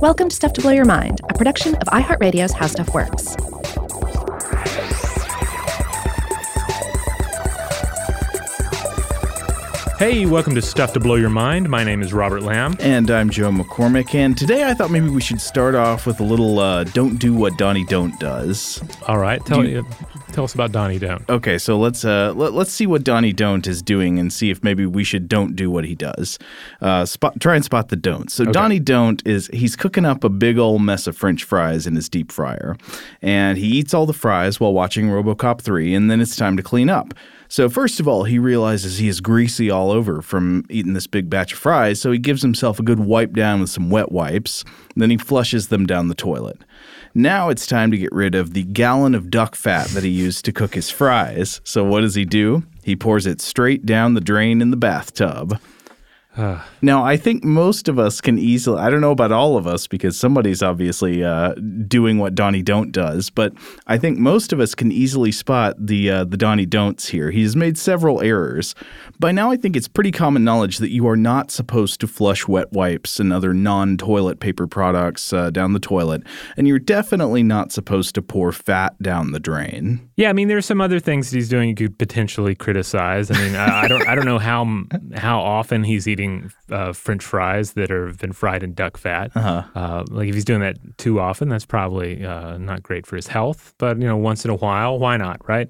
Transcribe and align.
Welcome 0.00 0.30
to 0.30 0.34
Stuff 0.34 0.54
to 0.54 0.62
Blow 0.62 0.70
Your 0.70 0.86
Mind, 0.86 1.20
a 1.28 1.34
production 1.34 1.74
of 1.74 1.82
iHeartRadio's 1.88 2.52
How 2.52 2.66
Stuff 2.66 2.94
Works. 2.94 3.36
Hey, 9.98 10.24
welcome 10.24 10.54
to 10.54 10.62
Stuff 10.62 10.94
to 10.94 11.00
Blow 11.00 11.16
Your 11.16 11.28
Mind. 11.28 11.68
My 11.68 11.84
name 11.84 12.00
is 12.00 12.14
Robert 12.14 12.40
Lamb. 12.42 12.74
And 12.80 13.10
I'm 13.10 13.28
Joe 13.28 13.50
McCormick. 13.50 14.14
And 14.14 14.34
today 14.36 14.64
I 14.64 14.72
thought 14.72 14.90
maybe 14.90 15.10
we 15.10 15.20
should 15.20 15.42
start 15.42 15.74
off 15.74 16.06
with 16.06 16.20
a 16.20 16.24
little 16.24 16.58
uh, 16.58 16.84
"Don't 16.84 17.18
do 17.18 17.34
what 17.34 17.58
Donnie 17.58 17.84
Don't 17.84 18.18
does." 18.18 18.82
All 19.06 19.18
right, 19.18 19.44
tell 19.44 19.62
you- 19.62 19.84
tell 20.30 20.44
us 20.44 20.54
about 20.54 20.72
Donnie 20.72 20.98
Don't. 20.98 21.28
Okay, 21.28 21.58
so 21.58 21.78
let's 21.78 22.04
uh, 22.04 22.32
let, 22.34 22.52
let's 22.52 22.72
see 22.72 22.86
what 22.86 23.04
Donnie 23.04 23.32
Don't 23.32 23.66
is 23.66 23.82
doing 23.82 24.18
and 24.18 24.32
see 24.32 24.50
if 24.50 24.62
maybe 24.62 24.86
we 24.86 25.04
should 25.04 25.28
don't 25.28 25.56
do 25.56 25.70
what 25.70 25.84
he 25.84 25.94
does. 25.94 26.38
Uh, 26.80 27.04
spot, 27.04 27.38
try 27.40 27.56
and 27.56 27.64
spot 27.64 27.88
the 27.88 27.96
don'ts. 27.96 28.34
So 28.34 28.44
Donnie 28.44 28.80
Don't 28.80 29.26
is 29.26 29.48
he's 29.52 29.76
cooking 29.76 30.04
up 30.04 30.24
a 30.24 30.28
big 30.28 30.58
old 30.58 30.82
mess 30.82 31.06
of 31.06 31.16
French 31.16 31.44
fries 31.44 31.86
in 31.86 31.96
his 31.96 32.08
deep 32.08 32.32
fryer, 32.32 32.76
and 33.20 33.58
he 33.58 33.66
eats 33.66 33.92
all 33.92 34.06
the 34.06 34.12
fries 34.12 34.60
while 34.60 34.72
watching 34.72 35.08
RoboCop 35.08 35.60
three, 35.60 35.94
and 35.94 36.10
then 36.10 36.20
it's 36.20 36.36
time 36.36 36.56
to 36.56 36.62
clean 36.62 36.88
up. 36.88 37.14
So 37.48 37.68
first 37.68 37.98
of 37.98 38.06
all, 38.06 38.22
he 38.22 38.38
realizes 38.38 38.98
he 38.98 39.08
is 39.08 39.20
greasy 39.20 39.70
all 39.70 39.90
over 39.90 40.22
from 40.22 40.64
eating 40.70 40.92
this 40.92 41.08
big 41.08 41.28
batch 41.28 41.52
of 41.52 41.58
fries, 41.58 42.00
so 42.00 42.12
he 42.12 42.18
gives 42.18 42.42
himself 42.42 42.78
a 42.78 42.84
good 42.84 43.00
wipe 43.00 43.32
down 43.32 43.60
with 43.60 43.70
some 43.70 43.90
wet 43.90 44.12
wipes. 44.12 44.64
Then 44.94 45.10
he 45.10 45.16
flushes 45.16 45.66
them 45.66 45.84
down 45.84 46.06
the 46.06 46.14
toilet. 46.14 46.60
Now 47.14 47.48
it's 47.48 47.66
time 47.66 47.90
to 47.90 47.98
get 47.98 48.12
rid 48.12 48.36
of 48.36 48.52
the 48.52 48.62
gallon 48.62 49.16
of 49.16 49.30
duck 49.30 49.56
fat 49.56 49.88
that 49.88 50.04
he 50.04 50.10
used 50.10 50.44
to 50.44 50.52
cook 50.52 50.74
his 50.74 50.90
fries. 50.90 51.60
So 51.64 51.82
what 51.82 52.02
does 52.02 52.14
he 52.14 52.24
do? 52.24 52.62
He 52.84 52.94
pours 52.94 53.26
it 53.26 53.40
straight 53.40 53.84
down 53.84 54.14
the 54.14 54.20
drain 54.20 54.62
in 54.62 54.70
the 54.70 54.76
bathtub. 54.76 55.58
Now, 56.82 57.04
I 57.04 57.18
think 57.18 57.44
most 57.44 57.88
of 57.88 57.98
us 57.98 58.20
can 58.22 58.38
easily, 58.38 58.80
I 58.80 58.88
don't 58.88 59.02
know 59.02 59.10
about 59.10 59.32
all 59.32 59.58
of 59.58 59.66
us 59.66 59.86
because 59.86 60.18
somebody's 60.18 60.62
obviously 60.62 61.22
uh, 61.22 61.52
doing 61.86 62.16
what 62.16 62.34
Donnie 62.34 62.62
Don't 62.62 62.90
does, 62.90 63.28
but 63.28 63.52
I 63.86 63.98
think 63.98 64.18
most 64.18 64.52
of 64.52 64.60
us 64.60 64.74
can 64.74 64.90
easily 64.90 65.30
spot 65.30 65.74
the, 65.78 66.10
uh, 66.10 66.24
the 66.24 66.38
Donnie 66.38 66.64
Don'ts 66.64 67.08
here. 67.08 67.30
He's 67.30 67.54
made 67.54 67.76
several 67.76 68.22
errors. 68.22 68.74
By 69.18 69.32
now, 69.32 69.50
I 69.50 69.56
think 69.56 69.76
it's 69.76 69.88
pretty 69.88 70.10
common 70.10 70.42
knowledge 70.42 70.78
that 70.78 70.90
you 70.90 71.06
are 71.06 71.16
not 71.16 71.50
supposed 71.50 72.00
to 72.00 72.06
flush 72.06 72.48
wet 72.48 72.72
wipes 72.72 73.20
and 73.20 73.32
other 73.32 73.52
non 73.52 73.98
toilet 73.98 74.40
paper 74.40 74.66
products 74.66 75.34
uh, 75.34 75.50
down 75.50 75.74
the 75.74 75.80
toilet, 75.80 76.22
and 76.56 76.66
you're 76.66 76.78
definitely 76.78 77.42
not 77.42 77.72
supposed 77.72 78.14
to 78.14 78.22
pour 78.22 78.52
fat 78.52 79.00
down 79.02 79.32
the 79.32 79.40
drain. 79.40 80.08
Yeah, 80.16 80.30
I 80.30 80.32
mean, 80.32 80.48
there's 80.48 80.64
some 80.64 80.80
other 80.80 81.00
things 81.00 81.30
that 81.30 81.36
he's 81.36 81.50
doing 81.50 81.68
you 81.68 81.74
could 81.74 81.98
potentially 81.98 82.54
criticize. 82.54 83.30
I 83.30 83.34
mean, 83.34 83.56
I, 83.56 83.82
I 83.82 83.88
don't, 83.88 84.08
I 84.08 84.14
don't 84.14 84.24
know 84.24 84.38
how 84.38 84.60
how 85.14 85.40
often 85.40 85.84
he's 85.84 86.08
eating 86.08 86.19
uh, 86.70 86.92
French 86.92 87.24
fries 87.24 87.72
that 87.72 87.90
have 87.90 88.18
been 88.18 88.32
fried 88.32 88.62
in 88.62 88.74
duck 88.74 88.96
fat. 88.96 89.30
Uh-huh. 89.34 90.04
like 90.10 90.28
if 90.28 90.34
he's 90.34 90.44
doing 90.44 90.60
that 90.60 90.76
too 90.98 91.20
often, 91.20 91.48
that's 91.48 91.66
probably 91.66 92.24
uh, 92.24 92.58
not 92.58 92.82
great 92.82 93.06
for 93.06 93.16
his 93.16 93.26
health. 93.26 93.74
But 93.78 93.98
you 93.98 94.06
know, 94.06 94.16
once 94.16 94.44
in 94.44 94.50
a 94.50 94.56
while, 94.56 94.98
why 94.98 95.16
not, 95.16 95.46
right? 95.48 95.68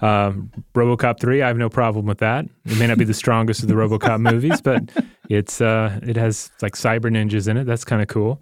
Um, 0.00 0.50
RoboCop 0.74 1.20
three, 1.20 1.42
I 1.42 1.48
have 1.48 1.58
no 1.58 1.68
problem 1.68 2.06
with 2.06 2.18
that. 2.18 2.46
It 2.64 2.78
may 2.78 2.86
not 2.86 2.98
be 2.98 3.04
the 3.04 3.14
strongest 3.24 3.62
of 3.62 3.68
the 3.68 3.74
RoboCop 3.74 4.20
movies, 4.20 4.60
but 4.60 4.82
it's 5.28 5.60
uh, 5.60 5.98
it 6.02 6.16
has 6.16 6.50
like 6.62 6.74
cyber 6.74 7.10
ninjas 7.10 7.48
in 7.48 7.56
it. 7.56 7.64
That's 7.64 7.84
kind 7.84 8.02
of 8.02 8.08
cool. 8.08 8.40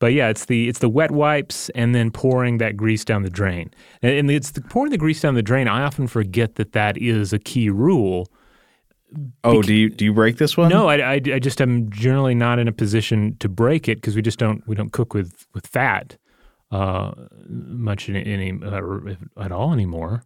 But 0.00 0.12
yeah, 0.12 0.28
it's 0.28 0.44
the 0.44 0.68
it's 0.68 0.78
the 0.78 0.88
wet 0.88 1.10
wipes 1.10 1.70
and 1.70 1.94
then 1.94 2.10
pouring 2.10 2.58
that 2.58 2.76
grease 2.76 3.04
down 3.04 3.22
the 3.22 3.30
drain. 3.30 3.70
And, 4.02 4.12
and 4.12 4.30
it's 4.30 4.52
the 4.52 4.60
pouring 4.60 4.90
the 4.90 4.98
grease 4.98 5.20
down 5.20 5.34
the 5.34 5.42
drain. 5.42 5.66
I 5.66 5.82
often 5.82 6.06
forget 6.06 6.54
that 6.54 6.72
that 6.72 6.96
is 6.98 7.32
a 7.32 7.38
key 7.38 7.70
rule. 7.70 8.28
Oh, 9.44 9.62
do 9.62 9.72
you 9.74 9.88
do 9.88 10.04
you 10.04 10.12
break 10.12 10.36
this 10.36 10.56
one? 10.56 10.68
No, 10.68 10.88
I, 10.88 10.96
I, 10.96 11.14
I 11.14 11.38
just 11.38 11.60
am 11.60 11.90
generally 11.90 12.34
not 12.34 12.58
in 12.58 12.68
a 12.68 12.72
position 12.72 13.36
to 13.38 13.48
break 13.48 13.88
it 13.88 13.96
because 13.96 14.14
we 14.14 14.22
just 14.22 14.38
don't 14.38 14.66
we 14.68 14.74
don't 14.74 14.92
cook 14.92 15.14
with 15.14 15.46
with 15.54 15.66
fat 15.66 16.16
uh, 16.70 17.12
much 17.48 18.08
in 18.08 18.16
any 18.16 18.52
uh, 18.62 19.42
at 19.42 19.52
all 19.52 19.72
anymore. 19.72 20.24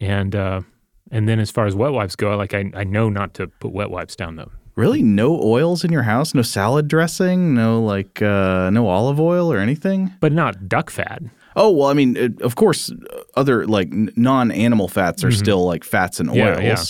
And 0.00 0.34
uh, 0.34 0.62
and 1.10 1.28
then 1.28 1.38
as 1.38 1.50
far 1.50 1.66
as 1.66 1.74
wet 1.74 1.92
wipes 1.92 2.16
go, 2.16 2.34
like 2.36 2.54
I 2.54 2.70
I 2.74 2.84
know 2.84 3.08
not 3.08 3.34
to 3.34 3.48
put 3.48 3.72
wet 3.72 3.90
wipes 3.90 4.16
down 4.16 4.36
the 4.36 4.46
Really? 4.76 5.02
No 5.04 5.40
oils 5.40 5.84
in 5.84 5.92
your 5.92 6.02
house? 6.02 6.34
No 6.34 6.42
salad 6.42 6.88
dressing? 6.88 7.54
No 7.54 7.80
like 7.82 8.20
uh, 8.22 8.70
no 8.70 8.88
olive 8.88 9.20
oil 9.20 9.52
or 9.52 9.58
anything? 9.58 10.12
but 10.20 10.32
not 10.32 10.68
duck 10.68 10.90
fat. 10.90 11.22
Oh 11.56 11.70
well, 11.70 11.88
I 11.88 11.92
mean, 11.92 12.16
it, 12.16 12.42
of 12.42 12.56
course, 12.56 12.92
other 13.36 13.66
like 13.66 13.92
non-animal 13.92 14.88
fats 14.88 15.22
are 15.22 15.30
still 15.30 15.64
like 15.64 15.84
fats 15.84 16.18
and 16.18 16.28
oils. 16.28 16.38
Mm-hmm. 16.38 16.62
Yeah, 16.62 16.68
yeah. 16.68 16.84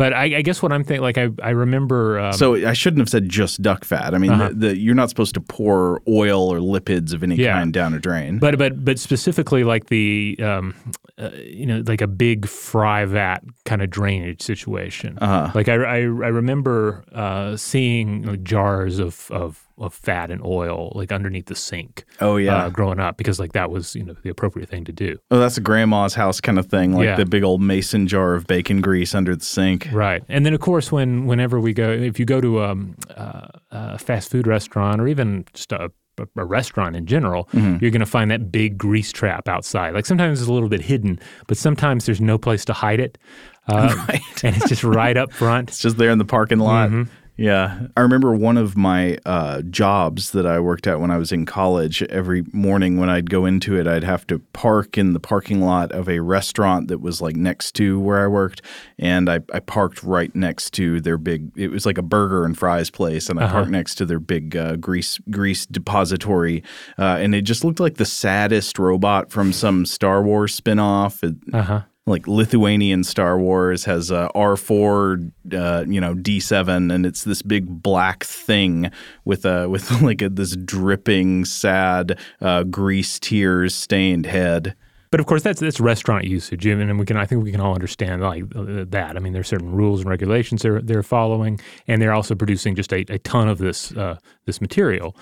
But 0.00 0.14
I, 0.14 0.38
I 0.38 0.40
guess 0.40 0.62
what 0.62 0.72
I'm 0.72 0.82
thinking, 0.82 1.02
like 1.02 1.18
I 1.18 1.28
I 1.42 1.50
remember 1.50 2.18
um, 2.18 2.32
So 2.32 2.54
I 2.54 2.72
shouldn't 2.72 3.00
have 3.00 3.10
said 3.10 3.28
just 3.28 3.60
duck 3.60 3.84
fat. 3.84 4.14
I 4.14 4.18
mean, 4.18 4.38
the, 4.38 4.48
the, 4.54 4.74
you're 4.78 4.94
not 4.94 5.10
supposed 5.10 5.34
to 5.34 5.42
pour 5.42 6.00
oil 6.08 6.48
or 6.48 6.56
lipids 6.56 7.12
of 7.12 7.22
any 7.22 7.34
Yeah. 7.34 7.52
kind 7.58 7.70
down 7.70 7.92
a 7.92 7.98
drain. 7.98 8.38
But 8.38 8.56
but 8.56 8.82
but 8.82 8.98
specifically 8.98 9.62
like 9.62 9.88
the 9.88 10.38
um, 10.42 10.74
uh, 11.18 11.28
you 11.34 11.66
know 11.66 11.82
like 11.86 12.00
a 12.00 12.06
big 12.06 12.48
fry 12.48 13.04
vat 13.04 13.40
kind 13.66 13.82
of 13.82 13.90
drainage 13.90 14.40
situation. 14.40 15.18
Uh-huh. 15.18 15.52
Like 15.54 15.68
I, 15.68 15.74
I, 15.74 15.96
I 15.98 16.30
remember 16.32 17.04
uh, 17.12 17.58
seeing 17.58 18.22
like, 18.22 18.42
jars 18.42 18.98
of, 19.00 19.30
of 19.30 19.66
of 19.80 19.94
fat 19.94 20.30
and 20.30 20.40
oil 20.44 20.92
like 20.94 21.10
underneath 21.12 21.46
the 21.46 21.54
sink. 21.54 22.04
Oh, 22.20 22.36
yeah. 22.36 22.56
uh, 22.64 22.70
growing 22.70 23.00
up 23.00 23.16
because 23.16 23.38
like 23.40 23.52
that 23.52 23.70
was 23.70 23.94
you 23.96 24.04
know 24.04 24.14
the 24.22 24.30
appropriate 24.30 24.68
thing 24.68 24.84
to 24.84 24.92
do. 24.92 25.18
oh, 25.30 25.38
that's 25.38 25.56
a 25.56 25.60
grandma's 25.60 26.14
house 26.14 26.40
kind 26.40 26.58
of 26.58 26.66
thing, 26.66 26.92
like 26.94 27.04
Yeah. 27.04 27.16
the 27.16 27.26
big 27.26 27.42
old 27.42 27.60
mason 27.62 28.06
jar 28.06 28.34
of 28.34 28.46
bacon 28.46 28.80
grease 28.80 29.14
under 29.14 29.34
the 29.34 29.44
sink. 29.44 29.88
Right, 29.92 30.22
and 30.28 30.44
then 30.46 30.54
of 30.54 30.60
course 30.60 30.92
when 30.92 31.26
whenever 31.26 31.58
we 31.60 31.72
go, 31.72 31.90
if 31.90 32.18
you 32.18 32.24
go 32.26 32.40
to 32.40 32.62
um, 32.62 32.96
uh, 33.16 33.46
a 33.70 33.98
fast 33.98 34.30
food 34.30 34.46
restaurant 34.46 35.00
or 35.00 35.08
even 35.08 35.44
just 35.54 35.72
a 35.72 35.90
a 36.36 36.44
restaurant 36.44 36.96
in 36.96 37.06
general, 37.06 37.44
Mm-hmm. 37.54 37.78
you're 37.82 37.90
going 37.90 38.00
to 38.00 38.04
find 38.06 38.30
that 38.30 38.52
big 38.52 38.76
grease 38.76 39.10
trap 39.10 39.48
outside. 39.48 39.94
Like 39.94 40.04
sometimes 40.04 40.40
it's 40.42 40.50
a 40.50 40.52
little 40.52 40.68
bit 40.68 40.82
hidden, 40.82 41.18
but 41.46 41.56
sometimes 41.56 42.04
there's 42.04 42.20
no 42.20 42.36
place 42.36 42.62
to 42.66 42.74
hide 42.74 43.00
it, 43.00 43.16
uh, 43.68 43.94
and 44.42 44.54
it's 44.56 44.68
just 44.68 44.84
right 44.84 45.16
up 45.16 45.32
front. 45.32 45.68
It's 45.70 45.78
just 45.78 45.96
there 45.96 46.10
in 46.10 46.18
the 46.18 46.26
parking 46.26 46.58
lot. 46.58 46.90
Mm-hmm. 46.90 47.10
Yeah. 47.40 47.86
I 47.96 48.02
remember 48.02 48.36
one 48.36 48.58
of 48.58 48.76
my 48.76 49.16
uh, 49.24 49.62
jobs 49.62 50.32
that 50.32 50.44
I 50.44 50.60
worked 50.60 50.86
at 50.86 51.00
when 51.00 51.10
I 51.10 51.16
was 51.16 51.32
in 51.32 51.46
college. 51.46 52.02
Every 52.02 52.44
morning 52.52 52.98
when 52.98 53.08
I'd 53.08 53.30
go 53.30 53.46
into 53.46 53.80
it, 53.80 53.86
I'd 53.86 54.04
have 54.04 54.26
to 54.26 54.40
park 54.52 54.98
in 54.98 55.14
the 55.14 55.20
parking 55.20 55.62
lot 55.62 55.90
of 55.90 56.06
a 56.06 56.20
restaurant 56.20 56.88
that 56.88 56.98
was 56.98 57.22
like 57.22 57.36
next 57.36 57.72
to 57.76 57.98
where 57.98 58.22
I 58.22 58.26
worked. 58.26 58.60
And 58.98 59.30
I, 59.30 59.40
I 59.54 59.60
parked 59.60 60.02
right 60.02 60.34
next 60.36 60.74
to 60.74 61.00
their 61.00 61.16
big, 61.16 61.50
it 61.56 61.68
was 61.68 61.86
like 61.86 61.96
a 61.96 62.02
burger 62.02 62.44
and 62.44 62.58
fries 62.58 62.90
place. 62.90 63.30
And 63.30 63.40
I 63.40 63.48
parked 63.48 63.70
next 63.70 63.94
to 63.94 64.04
their 64.04 64.20
big 64.20 64.54
uh, 64.54 64.76
grease, 64.76 65.16
grease 65.30 65.64
depository. 65.64 66.62
Uh, 66.98 67.16
and 67.20 67.34
it 67.34 67.42
just 67.42 67.64
looked 67.64 67.80
like 67.80 67.94
the 67.94 68.04
saddest 68.04 68.78
robot 68.78 69.30
from 69.30 69.54
some 69.54 69.86
Star 69.86 70.22
Wars 70.22 70.60
spinoff. 70.60 71.24
It, 71.24 71.36
Uh 71.54 71.62
huh. 71.62 71.80
Like 72.06 72.26
Lithuanian 72.26 73.04
Star 73.04 73.38
Wars 73.38 73.84
has 73.84 74.10
uh, 74.10 74.28
R4, 74.34 75.32
uh, 75.52 75.84
you 75.86 76.00
know, 76.00 76.14
D7, 76.14 76.92
and 76.92 77.06
it's 77.06 77.24
this 77.24 77.42
big 77.42 77.82
black 77.82 78.24
thing 78.24 78.90
with 79.24 79.44
a 79.44 79.68
with 79.68 79.90
like 80.02 80.22
a, 80.22 80.28
this 80.28 80.56
dripping, 80.56 81.44
sad, 81.44 82.18
uh, 82.40 82.64
grease 82.64 83.18
tears 83.18 83.74
stained 83.74 84.26
head. 84.26 84.74
But 85.10 85.18
of 85.18 85.26
course, 85.26 85.42
that's 85.42 85.60
that's 85.60 85.80
restaurant 85.80 86.24
usage, 86.24 86.66
and 86.66 86.98
we 86.98 87.04
can 87.04 87.16
I 87.16 87.26
think 87.26 87.42
we 87.42 87.50
can 87.50 87.60
all 87.60 87.74
understand 87.74 88.22
like 88.22 88.44
uh, 88.54 88.84
that. 88.88 89.16
I 89.16 89.18
mean, 89.18 89.32
there 89.32 89.40
are 89.40 89.44
certain 89.44 89.72
rules 89.72 90.00
and 90.00 90.08
regulations 90.08 90.62
they're 90.62 90.80
they're 90.80 91.02
following, 91.02 91.60
and 91.88 92.00
they're 92.00 92.12
also 92.12 92.34
producing 92.34 92.76
just 92.76 92.92
a, 92.92 93.04
a 93.08 93.18
ton 93.18 93.48
of 93.48 93.58
this 93.58 93.92
uh, 93.92 94.16
this 94.46 94.60
material. 94.60 95.16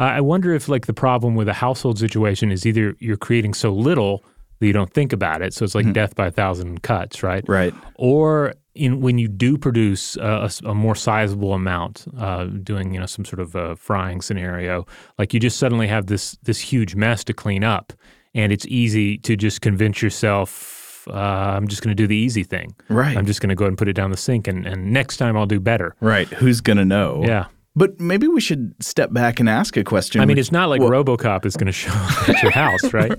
I 0.00 0.20
wonder 0.20 0.54
if 0.54 0.68
like 0.68 0.86
the 0.86 0.94
problem 0.94 1.34
with 1.34 1.48
a 1.48 1.52
household 1.52 1.98
situation 1.98 2.52
is 2.52 2.64
either 2.64 2.94
you're 3.00 3.16
creating 3.16 3.54
so 3.54 3.72
little 3.72 4.22
you 4.66 4.72
don't 4.72 4.92
think 4.92 5.12
about 5.12 5.42
it, 5.42 5.54
so 5.54 5.64
it's 5.64 5.74
like 5.74 5.92
death 5.92 6.14
by 6.14 6.26
a 6.26 6.30
thousand 6.30 6.82
cuts, 6.82 7.22
right? 7.22 7.44
Right. 7.48 7.74
Or 7.94 8.54
in 8.74 9.00
when 9.00 9.18
you 9.18 9.28
do 9.28 9.58
produce 9.58 10.16
a 10.16 10.50
more 10.74 10.94
sizable 10.94 11.52
amount, 11.54 12.06
uh, 12.18 12.44
doing 12.44 12.94
you 12.94 13.00
know 13.00 13.06
some 13.06 13.24
sort 13.24 13.40
of 13.40 13.54
uh 13.56 13.74
frying 13.74 14.20
scenario, 14.20 14.86
like 15.18 15.34
you 15.34 15.40
just 15.40 15.58
suddenly 15.58 15.86
have 15.88 16.06
this 16.06 16.36
this 16.42 16.58
huge 16.60 16.94
mess 16.94 17.24
to 17.24 17.32
clean 17.32 17.64
up, 17.64 17.92
and 18.34 18.52
it's 18.52 18.66
easy 18.66 19.18
to 19.18 19.36
just 19.36 19.60
convince 19.60 20.02
yourself, 20.02 21.06
uh, 21.08 21.12
I'm 21.56 21.68
just 21.68 21.82
going 21.82 21.96
to 21.96 22.00
do 22.00 22.06
the 22.06 22.16
easy 22.16 22.42
thing. 22.44 22.74
Right. 22.88 23.16
I'm 23.16 23.26
just 23.26 23.40
going 23.40 23.48
to 23.48 23.54
go 23.54 23.64
ahead 23.64 23.70
and 23.70 23.78
put 23.78 23.88
it 23.88 23.94
down 23.94 24.10
the 24.10 24.16
sink, 24.16 24.46
and, 24.46 24.66
and 24.66 24.92
next 24.92 25.16
time 25.16 25.36
I'll 25.36 25.46
do 25.46 25.60
better. 25.60 25.94
Right. 26.00 26.28
Who's 26.28 26.60
gonna 26.60 26.84
know? 26.84 27.22
Yeah. 27.24 27.46
But 27.74 28.00
maybe 28.00 28.26
we 28.26 28.40
should 28.40 28.74
step 28.82 29.12
back 29.12 29.38
and 29.38 29.48
ask 29.48 29.76
a 29.76 29.84
question. 29.84 30.20
I 30.20 30.24
mean, 30.24 30.34
which- 30.36 30.40
it's 30.46 30.52
not 30.52 30.68
like 30.68 30.80
RoboCop 30.80 31.46
is 31.46 31.56
going 31.56 31.66
to 31.66 31.72
show 31.72 31.92
up 31.92 32.28
at 32.28 32.42
your 32.42 32.50
house, 32.50 32.82
right? 32.92 33.12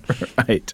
right. 0.48 0.74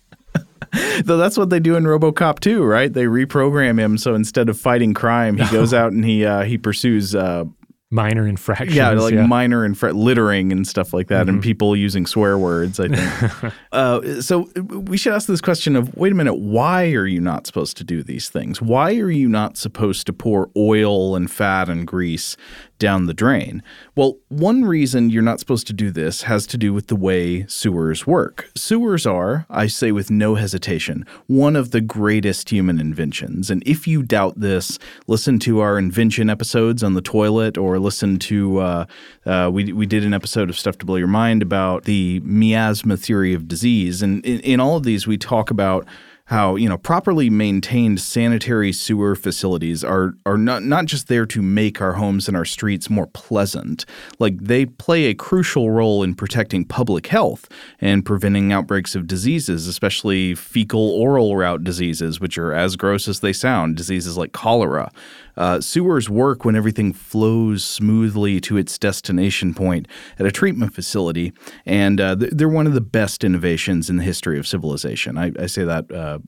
Though 1.03 1.17
that's 1.17 1.37
what 1.37 1.49
they 1.49 1.59
do 1.59 1.75
in 1.75 1.83
RoboCop 1.83 2.39
too, 2.39 2.63
right? 2.63 2.91
They 2.91 3.05
reprogram 3.05 3.79
him 3.79 3.97
so 3.97 4.15
instead 4.15 4.49
of 4.49 4.59
fighting 4.59 4.93
crime, 4.93 5.37
he 5.37 5.49
goes 5.51 5.73
out 5.73 5.91
and 5.91 6.03
he 6.05 6.25
uh, 6.25 6.43
he 6.43 6.57
pursues 6.57 7.15
uh, 7.15 7.45
minor 7.91 8.27
infractions. 8.27 8.75
Yeah, 8.75 8.91
like 8.91 9.13
yeah. 9.13 9.25
minor 9.25 9.65
infra- 9.65 9.93
littering 9.93 10.51
and 10.51 10.67
stuff 10.67 10.93
like 10.93 11.07
that, 11.07 11.21
mm-hmm. 11.21 11.35
and 11.35 11.43
people 11.43 11.75
using 11.75 12.05
swear 12.05 12.37
words. 12.37 12.79
I 12.79 12.89
think. 12.89 13.53
uh, 13.71 14.21
so 14.21 14.43
we 14.65 14.97
should 14.97 15.13
ask 15.13 15.27
this 15.27 15.41
question 15.41 15.75
of: 15.75 15.95
Wait 15.95 16.11
a 16.11 16.15
minute, 16.15 16.35
why 16.35 16.91
are 16.91 17.07
you 17.07 17.21
not 17.21 17.47
supposed 17.47 17.77
to 17.77 17.83
do 17.83 18.03
these 18.03 18.29
things? 18.29 18.61
Why 18.61 18.95
are 18.95 19.09
you 19.09 19.29
not 19.29 19.57
supposed 19.57 20.05
to 20.07 20.13
pour 20.13 20.49
oil 20.55 21.15
and 21.15 21.31
fat 21.31 21.69
and 21.69 21.87
grease 21.87 22.35
down 22.79 23.05
the 23.05 23.13
drain? 23.13 23.63
Well, 23.95 24.17
one 24.29 24.65
reason 24.65 25.09
you're 25.09 25.21
not 25.21 25.39
supposed 25.39 25.67
to 25.67 25.73
do 25.73 25.91
this 25.91 26.23
has 26.23 26.45
to 26.47 26.57
do 26.57 26.73
with 26.73 26.87
the 26.87 26.95
way 26.95 27.45
sewers 27.47 28.05
work. 28.05 28.49
Sewers 28.55 29.05
are, 29.05 29.45
I 29.49 29.67
say 29.67 29.91
with 29.91 30.11
no 30.11 30.35
hesitation, 30.35 31.05
one 31.27 31.55
of 31.55 31.71
the 31.71 31.81
greatest 31.81 32.49
human 32.49 32.79
inventions. 32.79 33.49
And 33.49 33.63
if 33.65 33.87
you 33.87 34.03
doubt 34.03 34.39
this, 34.39 34.77
listen 35.07 35.39
to 35.39 35.59
our 35.59 35.77
invention 35.77 36.29
episodes 36.29 36.83
on 36.83 36.93
the 36.93 37.01
toilet 37.01 37.57
or 37.57 37.79
listen 37.79 38.19
to, 38.19 38.59
uh, 38.59 38.85
uh, 39.25 39.49
we, 39.51 39.71
we 39.71 39.85
did 39.85 40.03
an 40.03 40.13
episode 40.13 40.49
of 40.49 40.57
Stuff 40.57 40.77
to 40.79 40.85
Blow 40.85 40.97
Your 40.97 41.07
Mind 41.07 41.41
about 41.41 41.85
the 41.85 42.19
miasma 42.21 42.97
theory 42.97 43.33
of 43.33 43.47
disease. 43.47 44.01
And 44.01 44.25
in, 44.25 44.39
in 44.41 44.59
all 44.59 44.77
of 44.77 44.83
these, 44.83 45.07
we 45.07 45.17
talk 45.17 45.49
about 45.49 45.87
how 46.25 46.55
you 46.55 46.67
know 46.67 46.77
properly 46.77 47.29
maintained 47.29 47.99
sanitary 47.99 48.71
sewer 48.73 49.15
facilities 49.15 49.83
are 49.83 50.15
are 50.25 50.37
not 50.37 50.63
not 50.63 50.85
just 50.85 51.07
there 51.07 51.25
to 51.25 51.41
make 51.41 51.81
our 51.81 51.93
homes 51.93 52.27
and 52.27 52.35
our 52.35 52.45
streets 52.45 52.89
more 52.89 53.07
pleasant. 53.07 53.85
Like 54.17 54.39
they 54.39 54.65
play 54.65 55.05
a 55.05 55.13
crucial 55.13 55.69
role 55.69 56.01
in 56.01 56.15
protecting 56.15 56.65
public 56.65 57.07
health 57.07 57.47
and 57.79 58.03
preventing 58.03 58.51
outbreaks 58.51 58.95
of 58.95 59.07
diseases 59.07 59.67
especially 59.67 60.33
fecal 60.33 60.89
oral 60.91 61.35
route 61.35 61.63
diseases 61.63 62.19
which 62.19 62.37
are 62.37 62.53
as 62.53 62.75
gross 62.75 63.07
as 63.07 63.19
they 63.19 63.33
sound 63.33 63.75
diseases 63.75 64.17
like 64.17 64.31
cholera 64.31 64.91
uh, 65.37 65.61
sewers 65.61 66.09
work 66.09 66.45
when 66.45 66.55
everything 66.55 66.93
flows 66.93 67.63
smoothly 67.63 68.39
to 68.41 68.57
its 68.57 68.77
destination 68.77 69.53
point 69.53 69.87
at 70.19 70.25
a 70.25 70.31
treatment 70.31 70.73
facility, 70.73 71.33
and 71.65 71.99
uh, 71.99 72.15
they're 72.17 72.49
one 72.49 72.67
of 72.67 72.73
the 72.73 72.81
best 72.81 73.23
innovations 73.23 73.89
in 73.89 73.97
the 73.97 74.03
history 74.03 74.39
of 74.39 74.47
civilization. 74.47 75.17
I, 75.17 75.31
I 75.39 75.45
say 75.47 75.63
that 75.63 75.91
uh, 75.91 76.19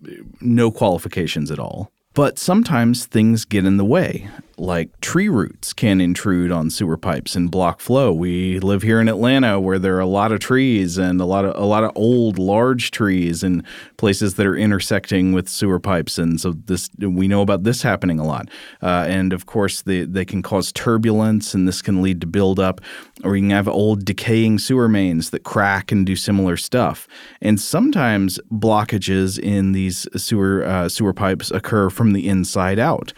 no 0.41 0.71
qualifications 0.71 1.51
at 1.51 1.59
all. 1.59 1.91
But 2.13 2.39
sometimes 2.39 3.05
things 3.05 3.45
get 3.45 3.63
in 3.63 3.77
the 3.77 3.85
way 3.85 4.27
like 4.57 4.99
tree 5.01 5.29
roots 5.29 5.71
can 5.71 6.01
intrude 6.01 6.51
on 6.51 6.69
sewer 6.69 6.97
pipes 6.97 7.35
and 7.35 7.51
block 7.51 7.79
flow. 7.79 8.11
We 8.11 8.59
live 8.59 8.81
here 8.81 8.99
in 8.99 9.07
Atlanta 9.07 9.59
where 9.59 9.77
there 9.77 9.95
are 9.95 10.01
a 10.01 10.07
lot 10.07 10.31
of 10.31 10.39
trees 10.39 10.97
and 10.97 11.21
a 11.21 11.25
lot 11.25 11.45
of 11.45 11.55
a 11.55 11.65
lot 11.65 11.83
of 11.83 11.91
old 11.95 12.39
large 12.39 12.91
trees 12.91 13.43
and 13.43 13.63
places 13.97 14.35
that 14.35 14.47
are 14.47 14.55
intersecting 14.55 15.31
with 15.31 15.47
sewer 15.47 15.79
pipes 15.79 16.17
and 16.17 16.41
so 16.41 16.53
this 16.65 16.89
we 16.97 17.27
know 17.27 17.41
about 17.41 17.63
this 17.63 17.83
happening 17.83 18.19
a 18.19 18.25
lot. 18.25 18.49
Uh, 18.81 19.05
and 19.07 19.31
of 19.31 19.45
course 19.45 19.83
they 19.83 20.05
they 20.05 20.25
can 20.25 20.41
cause 20.41 20.71
turbulence 20.71 21.53
and 21.53 21.67
this 21.67 21.81
can 21.81 22.01
lead 22.01 22.19
to 22.21 22.27
buildup 22.27 22.81
or 23.23 23.35
you 23.35 23.43
can 23.43 23.51
have 23.51 23.67
old 23.67 24.05
decaying 24.05 24.57
sewer 24.57 24.89
mains 24.89 25.29
that 25.29 25.43
crack 25.43 25.91
and 25.91 26.05
do 26.05 26.15
similar 26.15 26.57
stuff. 26.57 27.07
And 27.41 27.59
sometimes 27.61 28.39
blockages 28.51 29.37
in 29.37 29.73
these 29.73 30.07
sewer 30.15 30.65
uh, 30.65 30.89
sewer 30.89 31.13
pipes 31.13 31.51
occur 31.51 31.89
from 31.91 32.13
the 32.13 32.27
inside 32.27 32.79
out. 32.79 33.13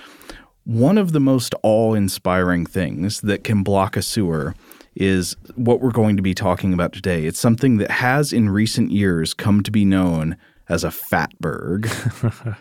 One 0.69 0.99
of 0.99 1.13
the 1.13 1.19
most 1.19 1.55
awe 1.63 1.95
inspiring 1.95 2.63
things 2.63 3.21
that 3.21 3.43
can 3.43 3.63
block 3.63 3.97
a 3.97 4.03
sewer 4.03 4.53
is 4.93 5.35
what 5.55 5.81
we're 5.81 5.89
going 5.89 6.15
to 6.15 6.21
be 6.21 6.35
talking 6.35 6.73
about 6.75 6.93
today. 6.93 7.25
It's 7.25 7.39
something 7.39 7.77
that 7.77 7.89
has 7.89 8.31
in 8.31 8.51
recent 8.51 8.91
years 8.91 9.33
come 9.33 9.63
to 9.63 9.71
be 9.71 9.83
known 9.83 10.37
as 10.67 10.83
a 10.83 10.89
fatberg. 10.89 11.87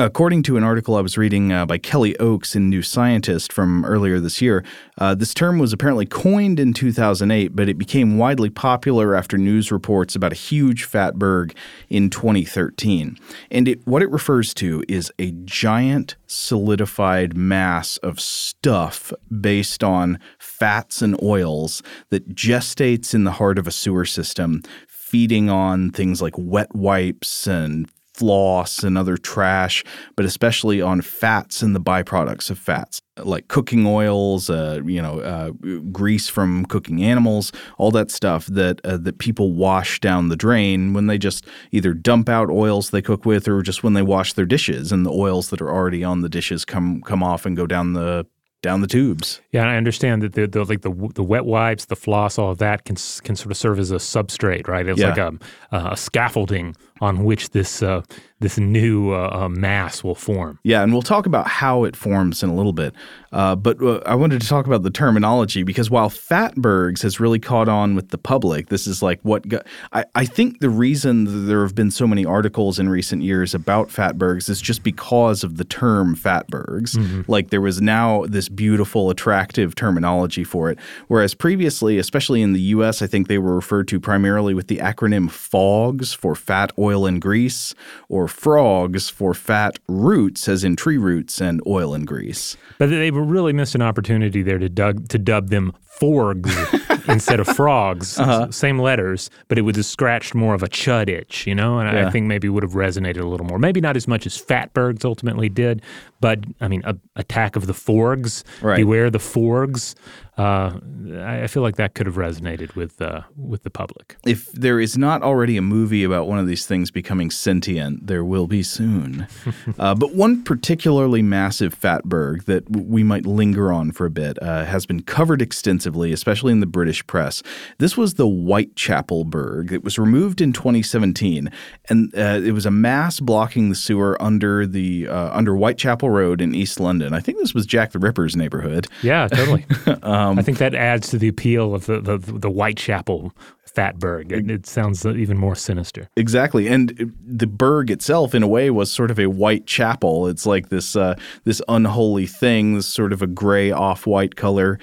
According 0.00 0.44
to 0.44 0.56
an 0.56 0.62
article 0.62 0.94
I 0.94 1.00
was 1.00 1.18
reading 1.18 1.50
uh, 1.52 1.66
by 1.66 1.76
Kelly 1.76 2.16
Oakes 2.18 2.54
in 2.54 2.70
New 2.70 2.82
Scientist 2.82 3.52
from 3.52 3.84
earlier 3.84 4.20
this 4.20 4.40
year, 4.40 4.64
uh, 4.98 5.16
this 5.16 5.34
term 5.34 5.58
was 5.58 5.72
apparently 5.72 6.06
coined 6.06 6.60
in 6.60 6.72
2008, 6.72 7.56
but 7.56 7.68
it 7.68 7.76
became 7.78 8.16
widely 8.16 8.48
popular 8.48 9.16
after 9.16 9.36
news 9.36 9.72
reports 9.72 10.14
about 10.14 10.30
a 10.30 10.36
huge 10.36 10.88
fatberg 10.88 11.52
in 11.88 12.10
2013. 12.10 13.18
And 13.50 13.66
it, 13.66 13.84
what 13.88 14.02
it 14.02 14.10
refers 14.12 14.54
to 14.54 14.84
is 14.86 15.10
a 15.18 15.32
giant 15.32 16.14
solidified 16.28 17.36
mass 17.36 17.96
of 17.96 18.20
stuff 18.20 19.12
based 19.40 19.82
on 19.82 20.20
fats 20.38 21.02
and 21.02 21.20
oils 21.20 21.82
that 22.10 22.36
gestates 22.36 23.14
in 23.14 23.24
the 23.24 23.32
heart 23.32 23.58
of 23.58 23.66
a 23.66 23.72
sewer 23.72 24.04
system 24.04 24.62
feeding 24.86 25.50
on 25.50 25.90
things 25.90 26.22
like 26.22 26.34
wet 26.36 26.72
wipes 26.72 27.48
and 27.48 27.90
floss 28.18 28.82
and 28.82 28.98
other 28.98 29.16
trash, 29.16 29.84
but 30.16 30.24
especially 30.24 30.82
on 30.82 31.00
fats 31.00 31.62
and 31.62 31.74
the 31.74 31.80
byproducts 31.80 32.50
of 32.50 32.58
fats, 32.58 33.00
like 33.16 33.46
cooking 33.46 33.86
oils, 33.86 34.50
uh, 34.50 34.80
you 34.84 35.00
know, 35.00 35.20
uh, 35.20 35.50
grease 35.92 36.28
from 36.28 36.64
cooking 36.66 37.04
animals, 37.04 37.52
all 37.78 37.92
that 37.92 38.10
stuff 38.10 38.46
that 38.46 38.80
uh, 38.84 38.96
that 38.96 39.18
people 39.18 39.52
wash 39.52 40.00
down 40.00 40.30
the 40.30 40.36
drain 40.36 40.94
when 40.94 41.06
they 41.06 41.16
just 41.16 41.46
either 41.70 41.94
dump 41.94 42.28
out 42.28 42.50
oils 42.50 42.90
they 42.90 43.02
cook 43.02 43.24
with, 43.24 43.46
or 43.46 43.62
just 43.62 43.84
when 43.84 43.92
they 43.92 44.02
wash 44.02 44.32
their 44.32 44.46
dishes, 44.46 44.90
and 44.90 45.06
the 45.06 45.12
oils 45.12 45.50
that 45.50 45.60
are 45.60 45.70
already 45.70 46.02
on 46.02 46.22
the 46.22 46.28
dishes 46.28 46.64
come 46.64 47.00
come 47.02 47.22
off 47.22 47.46
and 47.46 47.56
go 47.56 47.66
down 47.68 47.92
the 47.92 48.26
down 48.62 48.80
the 48.80 48.86
tubes. 48.86 49.40
Yeah, 49.52 49.62
and 49.62 49.70
I 49.70 49.76
understand 49.76 50.22
that 50.22 50.32
the, 50.32 50.46
the 50.46 50.64
like 50.64 50.82
the 50.82 50.92
the 51.14 51.22
wet 51.22 51.44
wipes, 51.44 51.84
the 51.84 51.96
floss, 51.96 52.38
all 52.38 52.50
of 52.50 52.58
that 52.58 52.84
can 52.84 52.96
can 53.22 53.36
sort 53.36 53.50
of 53.50 53.56
serve 53.56 53.78
as 53.78 53.90
a 53.90 53.96
substrate, 53.96 54.66
right? 54.66 54.86
It's 54.86 55.00
yeah. 55.00 55.08
like 55.08 55.18
a, 55.18 55.38
a 55.70 55.96
scaffolding 55.96 56.76
on 57.00 57.24
which 57.24 57.50
this 57.50 57.82
uh, 57.82 58.02
this 58.40 58.58
new 58.58 59.12
uh, 59.12 59.30
uh, 59.32 59.48
mass 59.48 60.04
will 60.04 60.14
form. 60.14 60.58
Yeah, 60.62 60.82
and 60.82 60.92
we'll 60.92 61.02
talk 61.02 61.26
about 61.26 61.48
how 61.48 61.84
it 61.84 61.96
forms 61.96 62.42
in 62.42 62.50
a 62.50 62.54
little 62.54 62.72
bit. 62.72 62.94
Uh, 63.32 63.56
but 63.56 63.82
uh, 63.82 64.00
I 64.06 64.14
wanted 64.14 64.40
to 64.40 64.48
talk 64.48 64.66
about 64.66 64.84
the 64.84 64.90
terminology 64.90 65.64
because 65.64 65.90
while 65.90 66.08
fatbergs 66.08 67.02
has 67.02 67.20
really 67.20 67.40
caught 67.40 67.68
on 67.68 67.94
with 67.94 68.10
the 68.10 68.18
public, 68.18 68.68
this 68.68 68.86
is 68.86 69.02
like 69.02 69.20
what 69.22 69.46
got, 69.48 69.66
I, 69.92 70.04
I 70.14 70.24
think 70.24 70.60
the 70.60 70.70
reason 70.70 71.46
there 71.46 71.62
have 71.62 71.74
been 71.74 71.90
so 71.90 72.06
many 72.06 72.24
articles 72.24 72.78
in 72.78 72.88
recent 72.88 73.22
years 73.22 73.54
about 73.54 73.88
fatbergs 73.88 74.48
is 74.48 74.60
just 74.60 74.82
because 74.82 75.42
of 75.42 75.56
the 75.56 75.64
term 75.64 76.14
fatbergs. 76.14 76.96
Mm-hmm. 76.96 77.22
Like 77.26 77.50
there 77.50 77.60
was 77.60 77.82
now 77.82 78.24
this 78.26 78.48
beautiful, 78.48 79.10
attractive 79.10 79.74
terminology 79.74 80.44
for 80.44 80.70
it, 80.70 80.78
whereas 81.08 81.34
previously, 81.34 81.98
especially 81.98 82.40
in 82.40 82.52
the 82.52 82.60
U.S., 82.60 83.02
I 83.02 83.06
think 83.06 83.26
they 83.26 83.38
were 83.38 83.54
referred 83.54 83.88
to 83.88 84.00
primarily 84.00 84.54
with 84.54 84.68
the 84.68 84.78
acronym 84.78 85.30
FOGS 85.30 86.14
for 86.14 86.34
fat 86.34 86.72
oil 86.78 86.87
and 87.06 87.20
grease, 87.20 87.74
or 88.08 88.28
frogs 88.28 89.08
for 89.08 89.34
fat 89.34 89.78
roots, 89.88 90.48
as 90.48 90.64
in 90.64 90.76
tree 90.76 90.98
roots 90.98 91.40
and 91.40 91.60
oil 91.66 91.94
and 91.94 92.06
grease. 92.06 92.56
But 92.78 92.90
they 92.90 93.10
really 93.10 93.52
missed 93.52 93.74
an 93.74 93.82
opportunity 93.82 94.42
there 94.42 94.58
to, 94.58 94.68
dug, 94.68 95.08
to 95.08 95.18
dub 95.18 95.48
them 95.48 95.74
forgs 96.00 97.08
instead 97.08 97.40
of 97.40 97.48
frogs. 97.48 98.18
Uh-huh. 98.18 98.50
Same 98.50 98.78
letters, 98.78 99.30
but 99.48 99.58
it 99.58 99.62
would 99.62 99.76
have 99.76 99.86
scratched 99.86 100.34
more 100.34 100.54
of 100.54 100.62
a 100.62 100.68
chud 100.68 101.08
itch, 101.08 101.46
you 101.46 101.54
know? 101.54 101.78
And 101.78 101.96
yeah. 101.96 102.06
I 102.06 102.10
think 102.10 102.26
maybe 102.26 102.48
would 102.48 102.62
have 102.62 102.72
resonated 102.72 103.20
a 103.20 103.26
little 103.26 103.46
more. 103.46 103.58
Maybe 103.58 103.80
not 103.80 103.96
as 103.96 104.06
much 104.06 104.26
as 104.26 104.40
Fatbergs 104.40 105.04
ultimately 105.04 105.48
did, 105.48 105.82
but 106.20 106.40
I 106.60 106.68
mean, 106.68 106.82
a, 106.84 106.96
Attack 107.16 107.56
of 107.56 107.66
the 107.66 107.72
Forgs, 107.72 108.44
right. 108.62 108.76
Beware 108.76 109.10
the 109.10 109.18
Forgs. 109.18 109.94
Uh, 110.38 110.78
I 111.20 111.48
feel 111.48 111.64
like 111.64 111.76
that 111.76 111.94
could 111.94 112.06
have 112.06 112.14
resonated 112.14 112.76
with 112.76 113.02
uh, 113.02 113.22
with 113.36 113.64
the 113.64 113.70
public. 113.70 114.16
If 114.24 114.52
there 114.52 114.78
is 114.78 114.96
not 114.96 115.20
already 115.20 115.56
a 115.56 115.62
movie 115.62 116.04
about 116.04 116.28
one 116.28 116.38
of 116.38 116.46
these 116.46 116.64
things 116.64 116.92
becoming 116.92 117.32
sentient, 117.32 118.06
there 118.06 118.24
will 118.24 118.46
be 118.46 118.62
soon. 118.62 119.26
uh, 119.80 119.96
but 119.96 120.14
one 120.14 120.44
particularly 120.44 121.22
massive 121.22 121.78
fatberg 121.78 122.44
that 122.44 122.70
we 122.70 123.02
might 123.02 123.26
linger 123.26 123.72
on 123.72 123.90
for 123.90 124.06
a 124.06 124.10
bit 124.10 124.40
uh, 124.40 124.64
has 124.64 124.86
been 124.86 125.02
covered 125.02 125.42
extensively, 125.42 125.87
especially 126.12 126.52
in 126.52 126.60
the 126.60 126.66
British 126.66 127.06
press. 127.06 127.42
This 127.78 127.96
was 127.96 128.14
the 128.14 128.26
Whitechapel 128.26 129.24
Berg. 129.24 129.72
It 129.72 129.84
was 129.84 129.98
removed 129.98 130.40
in 130.40 130.52
2017, 130.52 131.50
and 131.88 132.14
uh, 132.16 132.40
it 132.42 132.52
was 132.52 132.66
a 132.66 132.70
mass 132.70 133.20
blocking 133.20 133.68
the 133.68 133.74
sewer 133.74 134.20
under 134.20 134.66
the 134.66 135.08
uh, 135.08 135.30
under 135.36 135.54
Whitechapel 135.54 136.10
Road 136.10 136.40
in 136.40 136.54
East 136.54 136.80
London. 136.80 137.14
I 137.14 137.20
think 137.20 137.38
this 137.38 137.54
was 137.54 137.66
Jack 137.66 137.92
the 137.92 137.98
Ripper's 137.98 138.36
neighborhood. 138.36 138.86
Yeah, 139.02 139.28
totally. 139.28 139.66
um, 139.86 139.98
um, 140.02 140.38
I 140.38 140.42
think 140.42 140.58
that 140.58 140.74
adds 140.74 141.08
to 141.10 141.18
the 141.18 141.28
appeal 141.28 141.74
of 141.74 141.86
the 141.86 142.00
the, 142.00 142.18
the 142.18 142.50
Whitechapel 142.50 143.32
Fatberg. 143.78 144.32
It, 144.32 144.50
it, 144.50 144.66
sounds 144.66 145.06
even 145.06 145.38
more 145.38 145.54
sinister. 145.54 146.08
Exactly, 146.16 146.66
and 146.66 147.14
the 147.24 147.46
berg 147.46 147.90
itself, 147.90 148.34
in 148.34 148.42
a 148.42 148.48
way, 148.48 148.70
was 148.70 148.90
sort 148.90 149.10
of 149.10 149.18
a 149.18 149.26
white 149.26 149.66
chapel. 149.66 150.26
It's 150.26 150.46
like 150.46 150.68
this 150.68 150.96
uh, 150.96 151.14
this 151.44 151.62
unholy 151.68 152.26
thing, 152.26 152.74
this 152.74 152.86
sort 152.86 153.12
of 153.12 153.22
a 153.22 153.26
gray 153.26 153.70
off 153.70 154.06
white 154.06 154.34
color, 154.34 154.78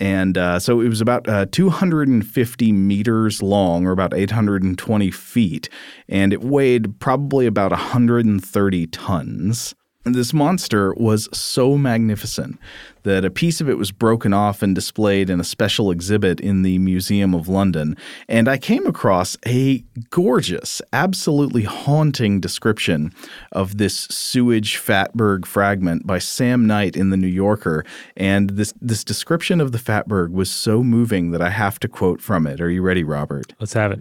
and 0.00 0.36
uh, 0.36 0.58
so 0.58 0.80
it 0.80 0.88
was 0.88 1.00
about 1.00 1.28
uh, 1.28 1.46
250 1.52 2.72
meters 2.72 3.42
long, 3.42 3.86
or 3.86 3.92
about 3.92 4.14
820 4.14 5.10
feet, 5.10 5.68
and 6.08 6.32
it 6.32 6.42
weighed 6.42 6.98
probably 6.98 7.46
about 7.46 7.70
130 7.70 8.86
tons. 8.88 9.74
This 10.04 10.32
monster 10.32 10.94
was 10.94 11.28
so 11.30 11.76
magnificent 11.76 12.58
that 13.02 13.22
a 13.22 13.30
piece 13.30 13.60
of 13.60 13.68
it 13.68 13.76
was 13.76 13.92
broken 13.92 14.32
off 14.32 14.62
and 14.62 14.74
displayed 14.74 15.28
in 15.28 15.40
a 15.40 15.44
special 15.44 15.90
exhibit 15.90 16.40
in 16.40 16.62
the 16.62 16.78
Museum 16.78 17.34
of 17.34 17.48
London. 17.48 17.98
And 18.26 18.48
I 18.48 18.56
came 18.56 18.86
across 18.86 19.36
a 19.46 19.84
gorgeous, 20.08 20.80
absolutely 20.94 21.64
haunting 21.64 22.40
description 22.40 23.12
of 23.52 23.76
this 23.76 23.94
sewage 24.10 24.78
fatberg 24.78 25.44
fragment 25.44 26.06
by 26.06 26.18
Sam 26.18 26.66
Knight 26.66 26.96
in 26.96 27.10
the 27.10 27.18
New 27.18 27.26
Yorker. 27.26 27.84
And 28.16 28.50
this, 28.50 28.72
this 28.80 29.04
description 29.04 29.60
of 29.60 29.72
the 29.72 29.78
fatberg 29.78 30.32
was 30.32 30.50
so 30.50 30.82
moving 30.82 31.30
that 31.32 31.42
I 31.42 31.50
have 31.50 31.78
to 31.80 31.88
quote 31.88 32.22
from 32.22 32.46
it. 32.46 32.58
Are 32.62 32.70
you 32.70 32.80
ready, 32.80 33.04
Robert? 33.04 33.52
Let's 33.60 33.74
have 33.74 33.92
it. 33.92 34.00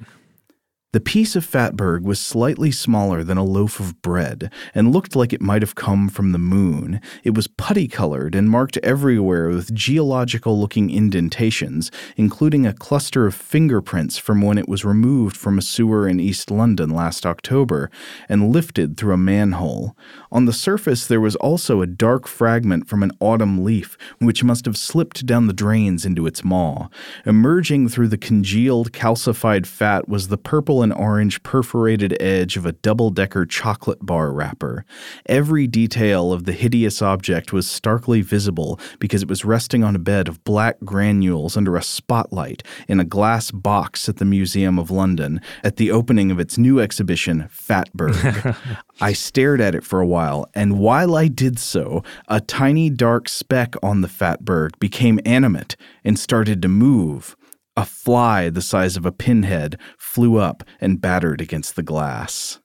The 0.91 1.00
piece 1.00 1.36
of 1.36 1.46
fatberg 1.46 2.01
was 2.01 2.19
slightly 2.19 2.72
smaller 2.72 3.24
than 3.24 3.38
a 3.38 3.43
loaf 3.43 3.79
of 3.79 4.01
bread 4.01 4.51
and 4.74 4.91
looked 4.91 5.15
like 5.15 5.31
it 5.31 5.39
might 5.39 5.62
have 5.62 5.75
come 5.75 6.10
from 6.10 6.31
the 6.31 6.39
moon. 6.39 7.00
It 7.24 7.36
was 7.36 7.46
putty 7.46 7.88
colored 7.88 8.34
and 8.34 8.50
marked 8.50 8.77
everywhere 8.77 9.50
with 9.50 9.72
geological 9.72 10.60
looking 10.60 10.89
indentations, 10.89 11.91
including 12.17 12.65
a 12.65 12.74
cluster 12.74 13.27
of 13.27 13.36
fingerprints 13.36 14.17
from 14.17 14.41
when 14.41 14.58
it 14.58 14.67
was 14.67 14.84
removed 14.84 15.38
from 15.38 15.60
a 15.60 15.62
sewer 15.62 16.08
in 16.08 16.19
East 16.19 16.50
London 16.50 16.89
last 16.89 17.24
October 17.24 17.91
and 18.27 18.51
lifted 18.51 18.98
through 18.98 19.13
a 19.13 19.17
manhole. 19.17 19.96
On 20.31 20.46
the 20.46 20.53
surface, 20.53 21.05
there 21.05 21.22
was 21.22 21.36
also 21.36 21.84
a 21.84 21.88
dark 21.88 22.25
fragment 22.25 22.88
from 22.88 23.03
an 23.03 23.12
autumn 23.19 23.63
leaf, 23.63 23.96
which 24.17 24.43
must 24.43 24.65
have 24.65 24.75
slipped 24.75 25.27
down 25.27 25.46
the 25.46 25.53
drains 25.53 26.03
into 26.03 26.25
its 26.25 26.43
maw. 26.43 26.88
Emerging 27.27 27.89
through 27.89 28.08
the 28.08 28.17
congealed, 28.17 28.91
calcified 28.91 29.67
fat 29.67 30.10
was 30.10 30.29
the 30.29 30.38
purple 30.38 30.79
and 30.82 30.94
orange 30.94 31.42
perforated 31.44 32.16
edge 32.22 32.58
of 32.58 32.66
a 32.66 32.72
double 32.72 33.10
decker 33.10 33.46
chocolate 33.46 34.06
bar 34.06 34.32
wrapper. 34.32 34.86
Every 35.26 35.68
detail 35.68 36.34
of 36.34 36.46
the 36.46 36.52
hideous 36.52 37.02
object 37.02 37.54
was 37.54 37.70
starkly 37.70 38.22
visible 38.22 38.80
because 39.00 39.22
it 39.22 39.30
was 39.30 39.46
resting 39.46 39.84
on 39.84 39.96
a 39.96 40.00
bed 40.00 40.28
of 40.28 40.44
black 40.44 40.78
granules 40.84 41.58
under 41.58 41.76
a 41.76 41.84
spotlight 41.84 42.64
in 42.88 43.00
a 43.00 43.06
glass 43.06 43.52
box 43.52 44.10
at 44.10 44.18
the 44.18 44.26
Museum 44.26 44.80
of 44.80 44.92
London 44.92 45.42
at 45.64 45.78
the 45.78 45.92
opening 45.92 46.32
of 46.32 46.40
its 46.40 46.58
new 46.58 46.80
exhibition, 46.80 47.50
Fatberg. 47.52 48.56
I 49.02 49.14
stared 49.14 49.62
at 49.62 49.76
it 49.76 49.84
for 49.84 50.02
a 50.02 50.08
while, 50.08 50.50
and 50.54 50.80
while 50.80 51.16
I 51.16 51.28
did 51.28 51.58
so, 51.60 52.04
a 52.28 52.42
tiny 52.42 52.90
dark 52.90 53.30
speck 53.30 53.76
on 53.82 54.02
the 54.02 54.08
Fatberg 54.08 54.78
became 54.80 55.20
animate 55.26 55.76
and 56.04 56.20
started 56.20 56.62
to 56.62 56.68
move. 56.68 57.36
A 57.82 57.86
fly 57.86 58.50
the 58.50 58.62
size 58.62 58.98
of 58.98 59.06
a 59.06 59.12
pinhead 59.12 59.78
flew 59.98 60.38
up 60.38 60.64
and 60.82 61.00
battered 61.02 61.42
against 61.42 61.76
the 61.76 61.84
glass. 61.84 62.60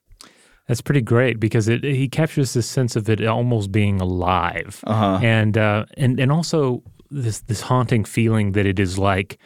That's 0.67 0.81
pretty 0.81 1.01
great 1.01 1.39
because 1.39 1.67
it 1.67 1.83
he 1.83 2.07
captures 2.09 2.53
this 2.53 2.67
sense 2.67 2.95
of 2.99 3.09
it 3.09 3.19
almost 3.25 3.71
being 3.71 4.01
alive, 4.01 4.83
Uh-huh. 4.87 5.19
and 5.21 5.57
uh, 5.57 5.85
and 5.97 6.19
and 6.19 6.31
also 6.31 6.81
this 7.11 7.41
this 7.41 7.61
haunting 7.61 8.03
feeling 8.05 8.53
that 8.53 8.65
it 8.65 8.79
is 8.79 8.97
like 8.97 9.37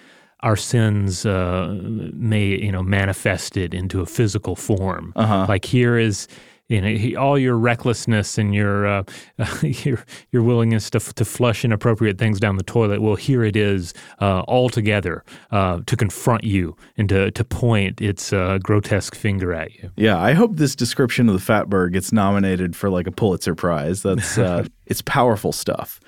our 0.41 0.55
sins 0.55 1.25
uh, 1.25 1.75
may 2.13 2.45
you 2.65 2.71
know 2.71 2.81
manifested 2.83 3.73
into 3.73 4.01
a 4.01 4.05
physical 4.05 4.55
form. 4.55 5.11
Uh-huh. 5.15 5.45
Like 5.49 5.65
here 5.65 5.97
is 6.07 6.27
you 6.69 6.79
know 6.79 6.87
he, 6.87 7.15
all 7.15 7.37
your 7.37 7.57
recklessness 7.57 8.37
and 8.37 8.55
your 8.55 8.87
uh, 8.87 9.03
your 9.61 10.05
your 10.31 10.43
willingness 10.43 10.89
to 10.91 10.99
to 10.99 11.25
flush 11.25 11.65
inappropriate 11.65 12.17
things 12.17 12.39
down 12.39 12.55
the 12.57 12.63
toilet. 12.63 13.01
Well, 13.01 13.15
here 13.15 13.43
it 13.43 13.55
is 13.55 13.93
uh, 14.21 14.41
all 14.41 14.69
together 14.69 15.25
uh, 15.51 15.81
to 15.85 15.97
confront 15.97 16.43
you 16.43 16.77
and 16.95 17.09
to 17.09 17.31
to 17.31 17.43
point 17.43 17.99
its 17.99 18.31
uh, 18.31 18.59
grotesque 18.61 19.15
finger 19.15 19.53
at 19.53 19.73
you. 19.75 19.91
Yeah, 19.97 20.19
I 20.19 20.33
hope 20.33 20.55
this 20.55 20.75
description 20.75 21.27
of 21.27 21.33
the 21.33 21.53
Fatberg 21.53 21.93
gets 21.93 22.11
nominated 22.11 22.75
for 22.75 22.89
like 22.89 23.07
a 23.07 23.11
Pulitzer 23.11 23.55
Prize. 23.55 24.03
That's 24.03 24.37
uh, 24.37 24.65
it's 24.85 25.01
powerful 25.01 25.51
stuff. 25.51 25.99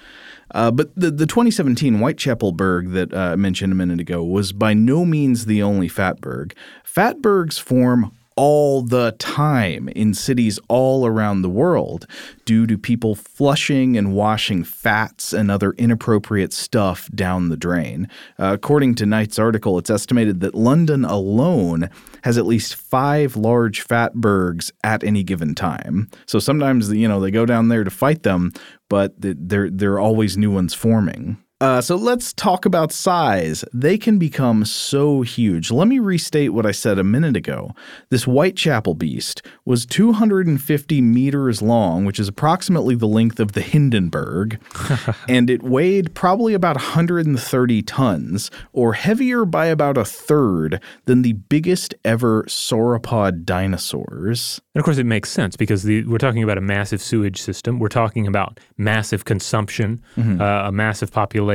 Uh, 0.53 0.69
but 0.69 0.93
the, 0.95 1.09
the 1.09 1.25
2017 1.25 1.99
Whitechapel 1.99 2.51
Berg 2.51 2.89
that 2.89 3.13
uh, 3.13 3.17
I 3.17 3.35
mentioned 3.37 3.71
a 3.71 3.75
minute 3.75 4.01
ago 4.01 4.21
was 4.21 4.51
by 4.51 4.73
no 4.73 5.05
means 5.05 5.45
the 5.45 5.63
only 5.63 5.87
Fatberg. 5.87 6.53
Fatbergs 6.85 7.59
form 7.59 8.11
all 8.35 8.81
the 8.81 9.15
time 9.19 9.89
in 9.89 10.13
cities 10.13 10.59
all 10.67 11.05
around 11.05 11.41
the 11.41 11.49
world 11.49 12.07
due 12.45 12.65
to 12.67 12.77
people 12.77 13.15
flushing 13.15 13.97
and 13.97 14.13
washing 14.13 14.63
fats 14.63 15.33
and 15.33 15.51
other 15.51 15.71
inappropriate 15.73 16.53
stuff 16.53 17.09
down 17.13 17.49
the 17.49 17.57
drain. 17.57 18.07
Uh, 18.39 18.51
according 18.53 18.95
to 18.95 19.05
Knight's 19.05 19.37
article, 19.37 19.77
it's 19.77 19.89
estimated 19.89 20.39
that 20.39 20.55
London 20.55 21.05
alone 21.05 21.89
has 22.23 22.37
at 22.37 22.45
least 22.45 22.75
five 22.75 23.35
large 23.35 23.85
fatbergs 23.85 24.71
at 24.83 25.03
any 25.03 25.23
given 25.23 25.55
time. 25.55 26.09
So 26.25 26.39
sometimes, 26.39 26.91
you 26.91 27.07
know, 27.07 27.19
they 27.19 27.31
go 27.31 27.45
down 27.45 27.67
there 27.67 27.83
to 27.83 27.91
fight 27.91 28.23
them, 28.23 28.51
but 28.89 29.21
th- 29.21 29.37
there 29.39 29.69
there 29.69 29.93
are 29.93 29.99
always 29.99 30.37
new 30.37 30.51
ones 30.51 30.73
forming. 30.73 31.37
Uh, 31.61 31.79
so 31.79 31.95
let's 31.95 32.33
talk 32.33 32.65
about 32.65 32.91
size. 32.91 33.63
They 33.71 33.95
can 33.95 34.17
become 34.17 34.65
so 34.65 35.21
huge. 35.21 35.69
Let 35.69 35.87
me 35.87 35.99
restate 35.99 36.53
what 36.53 36.65
I 36.65 36.71
said 36.71 36.97
a 36.97 37.03
minute 37.03 37.37
ago. 37.37 37.75
This 38.09 38.23
Whitechapel 38.23 38.95
beast 38.95 39.43
was 39.63 39.85
250 39.85 41.01
meters 41.01 41.61
long, 41.61 42.03
which 42.03 42.19
is 42.19 42.27
approximately 42.27 42.95
the 42.95 43.07
length 43.07 43.39
of 43.39 43.51
the 43.51 43.61
Hindenburg, 43.61 44.59
and 45.29 45.51
it 45.51 45.61
weighed 45.61 46.15
probably 46.15 46.55
about 46.55 46.77
130 46.77 47.81
tons, 47.83 48.49
or 48.73 48.93
heavier 48.93 49.45
by 49.45 49.67
about 49.67 49.99
a 49.99 50.03
third 50.03 50.81
than 51.05 51.21
the 51.21 51.33
biggest 51.33 51.93
ever 52.03 52.41
sauropod 52.45 53.43
dinosaurs. 53.45 54.59
And 54.73 54.79
of 54.79 54.85
course, 54.85 54.97
it 54.97 55.05
makes 55.05 55.29
sense 55.29 55.55
because 55.55 55.83
the, 55.83 56.05
we're 56.05 56.17
talking 56.17 56.41
about 56.41 56.57
a 56.57 56.61
massive 56.61 57.03
sewage 57.03 57.39
system. 57.39 57.77
We're 57.77 57.89
talking 57.89 58.25
about 58.25 58.59
massive 58.79 59.25
consumption, 59.25 60.01
uh, 60.17 60.63
a 60.65 60.71
massive 60.71 61.11
population, 61.11 61.50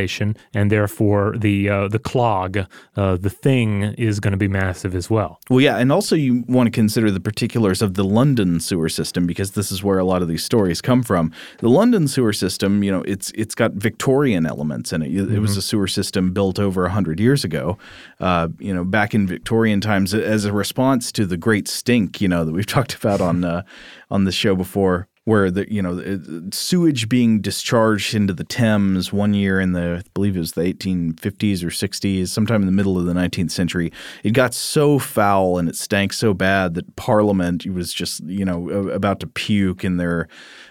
and 0.55 0.71
therefore 0.71 1.35
the 1.39 1.69
uh, 1.69 1.89
the 1.89 1.99
clog, 1.99 2.59
uh, 2.97 3.17
the 3.17 3.31
thing, 3.31 3.83
is 3.99 4.21
going 4.21 4.33
to 4.33 4.37
be 4.39 4.49
massive 4.49 4.95
as 4.95 5.09
well. 5.11 5.41
Well, 5.51 5.61
yeah, 5.61 5.79
and 5.79 5.91
also 5.93 6.17
you 6.17 6.45
want 6.49 6.67
to 6.67 6.71
consider 6.71 7.11
the 7.11 7.21
particulars 7.21 7.83
of 7.83 7.95
the 7.95 8.05
London 8.05 8.61
sewer 8.61 8.89
system 8.89 9.27
because 9.27 9.53
this 9.53 9.71
is 9.73 9.83
where 9.83 9.99
a 9.99 10.05
lot 10.05 10.23
of 10.23 10.29
these 10.29 10.45
stories 10.45 10.81
come 10.81 11.03
from. 11.03 11.33
The 11.59 11.69
London 11.69 12.09
sewer 12.09 12.33
system, 12.33 12.83
you 12.83 12.91
know, 12.93 13.03
it's 13.03 13.31
it's 13.35 13.55
got 13.55 13.73
Victorian 13.73 14.47
elements 14.47 14.93
in 14.93 15.03
it. 15.03 15.09
It 15.15 15.27
Mm-hmm. 15.27 15.43
was 15.43 15.57
a 15.57 15.63
sewer 15.63 15.89
system 15.89 16.33
built 16.33 16.59
over 16.59 16.89
hundred 16.89 17.21
years 17.21 17.45
ago, 17.45 17.79
uh, 18.21 18.49
you 18.59 18.73
know, 18.73 18.85
back 18.85 19.15
in 19.15 19.27
Victorian 19.27 19.81
times 19.81 20.15
as 20.15 20.45
a 20.45 20.53
response 20.53 21.13
to 21.13 21.27
the 21.27 21.37
Great 21.37 21.69
Stink, 21.69 22.21
you 22.21 22.29
know, 22.29 22.45
that 22.45 22.53
we've 22.53 22.67
talked 22.77 22.95
about 22.95 23.21
on 23.21 23.45
uh, 23.45 23.63
on 24.11 24.25
the 24.25 24.33
show 24.33 24.55
before 24.57 25.09
where 25.27 25.51
the 25.51 25.71
you 25.71 25.83
know 25.83 26.49
sewage 26.53 27.09
being 27.09 27.41
discharged 27.41 28.15
into 28.15 28.33
the 28.33 28.45
Thames 28.45 29.13
one 29.13 29.35
year 29.35 29.61
in 29.61 29.73
the 29.73 29.97
I 29.99 30.09
believe 30.15 30.37
it 30.37 30.39
was 30.39 30.53
the 30.53 30.63
1850s 30.63 31.65
or 31.65 31.69
60s, 31.69 32.29
sometime 32.29 32.63
in 32.63 32.67
the 32.67 32.73
middle 32.73 32.97
of 32.97 33.07
the 33.07 33.13
19th 33.13 33.51
century. 33.51 33.93
It 34.23 34.31
got 34.31 34.55
so 34.55 35.01
foul 35.01 35.59
and 35.59 35.69
it 35.69 35.75
stank 35.75 36.13
so 36.13 36.33
bad 36.33 36.75
that 36.75 36.95
Parliament 36.95 37.67
was 37.67 37.93
just 37.93 38.23
you 38.25 38.45
know 38.45 38.69
about 38.91 39.19
to 39.21 39.27
puke 39.27 39.85
in 39.85 39.97
their 39.97 40.29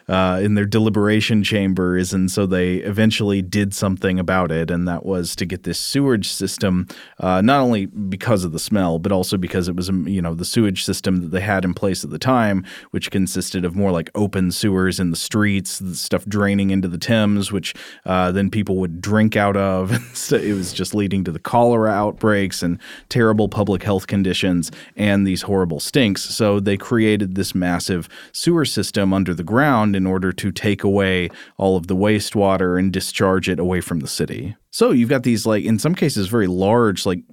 uh, 0.07 0.39
in 0.41 0.53
their 0.53 0.65
deliberation 0.65 1.43
chambers, 1.43 2.13
and 2.13 2.31
so 2.31 2.45
they 2.45 2.75
eventually 2.75 3.41
did 3.41 3.73
something 3.73 4.19
about 4.19 4.51
it, 4.51 4.71
and 4.71 4.87
that 4.87 5.05
was 5.05 5.35
to 5.35 5.45
get 5.45 5.63
this 5.63 5.79
sewage 5.79 6.29
system 6.29 6.87
uh, 7.19 7.41
not 7.41 7.59
only 7.59 7.87
because 7.87 8.45
of 8.45 8.51
the 8.51 8.59
smell, 8.59 8.99
but 8.99 9.11
also 9.11 9.35
because 9.35 9.67
it 9.67 9.75
was 9.75 9.89
um, 9.89 10.07
you 10.07 10.21
know 10.21 10.33
the 10.33 10.45
sewage 10.45 10.85
system 10.85 11.21
that 11.21 11.31
they 11.31 11.41
had 11.41 11.65
in 11.65 11.73
place 11.73 12.05
at 12.05 12.09
the 12.09 12.19
time, 12.19 12.63
which 12.91 13.11
consisted 13.11 13.65
of 13.65 13.75
more 13.75 13.91
like 13.91 14.09
open 14.15 14.44
sewers 14.53 14.99
in 14.99 15.11
the 15.11 15.17
streets, 15.17 15.79
the 15.79 15.95
stuff 15.95 16.25
draining 16.25 16.69
into 16.69 16.87
the 16.87 16.97
Thames, 16.97 17.51
which 17.51 17.73
uh, 18.05 18.31
then 18.31 18.49
people 18.49 18.77
would 18.77 19.01
drink 19.01 19.35
out 19.35 19.57
of. 19.57 19.97
so 20.13 20.37
it 20.37 20.53
was 20.53 20.73
just 20.73 20.93
leading 20.93 21.23
to 21.23 21.31
the 21.31 21.39
cholera 21.39 21.91
outbreaks 21.91 22.61
and 22.63 22.79
terrible 23.09 23.49
public 23.49 23.83
health 23.83 24.07
conditions 24.07 24.71
and 24.95 25.25
these 25.25 25.43
horrible 25.43 25.79
stinks. 25.79 26.23
So 26.23 26.59
they 26.59 26.77
created 26.77 27.35
this 27.35 27.55
massive 27.55 28.09
sewer 28.31 28.65
system 28.65 29.13
under 29.13 29.33
the 29.33 29.43
ground 29.43 29.95
in 29.95 30.05
order 30.05 30.31
to 30.33 30.51
take 30.51 30.83
away 30.83 31.29
all 31.57 31.77
of 31.77 31.87
the 31.87 31.95
wastewater 31.95 32.77
and 32.79 32.91
discharge 32.91 33.49
it 33.49 33.59
away 33.59 33.81
from 33.81 33.99
the 33.99 34.07
city. 34.07 34.55
So 34.75 34.91
you've 34.91 35.07
got 35.07 35.23
these 35.23 35.45
like 35.45 35.63
in 35.63 35.79
some 35.79 35.95
cases 35.95 36.27
very 36.27 36.47
large, 36.47 37.05
like 37.05 37.23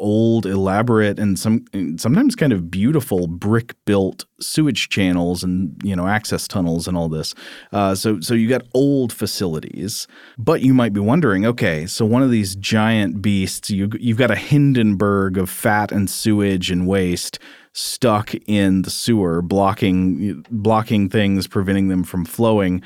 old, 0.00 0.46
elaborate, 0.46 1.20
and 1.20 1.38
some 1.38 1.64
sometimes 1.96 2.34
kind 2.34 2.52
of 2.52 2.72
beautiful 2.72 3.28
brick 3.28 3.76
built 3.84 4.24
sewage 4.40 4.88
channels 4.88 5.44
and 5.44 5.80
you 5.84 5.94
know 5.94 6.08
access 6.08 6.48
tunnels 6.48 6.88
and 6.88 6.96
all 6.96 7.08
this. 7.08 7.36
Uh, 7.72 7.94
so 7.94 8.18
so 8.18 8.34
you 8.34 8.48
got 8.48 8.66
old 8.74 9.12
facilities, 9.12 10.08
but 10.38 10.60
you 10.60 10.74
might 10.74 10.92
be 10.92 10.98
wondering, 10.98 11.46
okay, 11.46 11.86
so 11.86 12.04
one 12.04 12.24
of 12.24 12.32
these 12.32 12.56
giant 12.56 13.22
beasts, 13.22 13.70
you 13.70 13.88
you've 14.00 14.18
got 14.18 14.32
a 14.32 14.36
Hindenburg 14.36 15.38
of 15.38 15.48
fat 15.48 15.92
and 15.92 16.10
sewage 16.10 16.68
and 16.68 16.88
waste 16.88 17.38
stuck 17.74 18.34
in 18.48 18.82
the 18.82 18.90
sewer, 18.90 19.40
blocking 19.40 20.44
blocking 20.50 21.08
things, 21.08 21.46
preventing 21.46 21.86
them 21.86 22.02
from 22.02 22.24
flowing. 22.24 22.82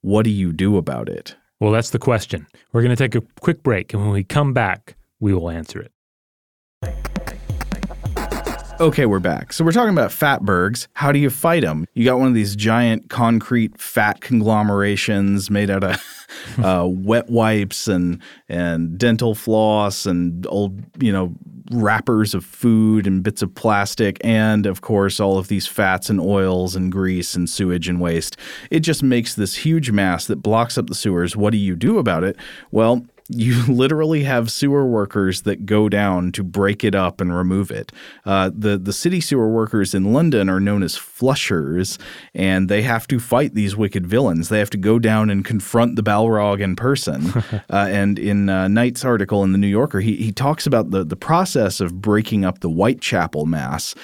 What 0.00 0.22
do 0.22 0.30
you 0.30 0.54
do 0.54 0.78
about 0.78 1.10
it? 1.10 1.36
Well, 1.60 1.72
that's 1.72 1.90
the 1.90 1.98
question. 1.98 2.46
We're 2.72 2.82
going 2.82 2.96
to 2.96 2.96
take 2.96 3.14
a 3.14 3.24
quick 3.40 3.62
break, 3.62 3.92
and 3.92 4.02
when 4.02 4.12
we 4.12 4.24
come 4.24 4.54
back, 4.54 4.96
we 5.20 5.34
will 5.34 5.50
answer 5.50 5.80
it. 6.82 7.09
Okay, 8.80 9.04
we're 9.04 9.18
back. 9.18 9.52
So 9.52 9.62
we're 9.62 9.72
talking 9.72 9.92
about 9.92 10.10
fatbergs. 10.10 10.86
How 10.94 11.12
do 11.12 11.18
you 11.18 11.28
fight 11.28 11.64
them? 11.64 11.84
You 11.92 12.06
got 12.06 12.18
one 12.18 12.28
of 12.28 12.34
these 12.34 12.56
giant 12.56 13.10
concrete 13.10 13.78
fat 13.78 14.22
conglomerations 14.22 15.50
made 15.50 15.68
out 15.68 15.84
of 15.84 16.02
uh, 16.64 16.86
wet 16.88 17.28
wipes 17.28 17.88
and 17.88 18.22
and 18.48 18.96
dental 18.96 19.34
floss 19.34 20.06
and 20.06 20.46
old 20.46 20.80
you 20.98 21.12
know 21.12 21.34
wrappers 21.72 22.32
of 22.32 22.42
food 22.42 23.06
and 23.06 23.22
bits 23.22 23.42
of 23.42 23.54
plastic 23.54 24.16
and 24.24 24.64
of 24.64 24.80
course 24.80 25.20
all 25.20 25.36
of 25.36 25.48
these 25.48 25.66
fats 25.66 26.08
and 26.08 26.18
oils 26.18 26.74
and 26.74 26.90
grease 26.90 27.34
and 27.34 27.50
sewage 27.50 27.86
and 27.86 28.00
waste. 28.00 28.38
It 28.70 28.80
just 28.80 29.02
makes 29.02 29.34
this 29.34 29.56
huge 29.56 29.90
mass 29.90 30.26
that 30.26 30.36
blocks 30.36 30.78
up 30.78 30.86
the 30.86 30.94
sewers. 30.94 31.36
What 31.36 31.50
do 31.50 31.58
you 31.58 31.76
do 31.76 31.98
about 31.98 32.24
it? 32.24 32.34
Well, 32.70 33.04
you 33.30 33.62
literally 33.72 34.24
have 34.24 34.50
sewer 34.50 34.86
workers 34.86 35.42
that 35.42 35.66
go 35.66 35.88
down 35.88 36.32
to 36.32 36.42
break 36.42 36.84
it 36.84 36.94
up 36.94 37.20
and 37.20 37.34
remove 37.34 37.70
it. 37.70 37.92
Uh, 38.24 38.50
the 38.54 38.76
the 38.76 38.92
city 38.92 39.20
sewer 39.20 39.48
workers 39.48 39.94
in 39.94 40.12
London 40.12 40.48
are 40.48 40.60
known 40.60 40.82
as 40.82 40.96
flushers, 40.96 41.98
and 42.34 42.68
they 42.68 42.82
have 42.82 43.06
to 43.08 43.20
fight 43.20 43.54
these 43.54 43.76
wicked 43.76 44.06
villains. 44.06 44.48
They 44.48 44.58
have 44.58 44.70
to 44.70 44.78
go 44.78 44.98
down 44.98 45.30
and 45.30 45.44
confront 45.44 45.96
the 45.96 46.02
Balrog 46.02 46.60
in 46.60 46.76
person. 46.76 47.30
uh, 47.52 47.62
and 47.70 48.18
in 48.18 48.48
uh, 48.48 48.68
Knight's 48.68 49.04
article 49.04 49.44
in 49.44 49.52
the 49.52 49.58
New 49.58 49.68
Yorker, 49.68 50.00
he 50.00 50.16
he 50.16 50.32
talks 50.32 50.66
about 50.66 50.90
the 50.90 51.04
the 51.04 51.16
process 51.16 51.80
of 51.80 52.00
breaking 52.00 52.44
up 52.44 52.60
the 52.60 52.68
Whitechapel 52.68 53.46
mass. 53.46 53.94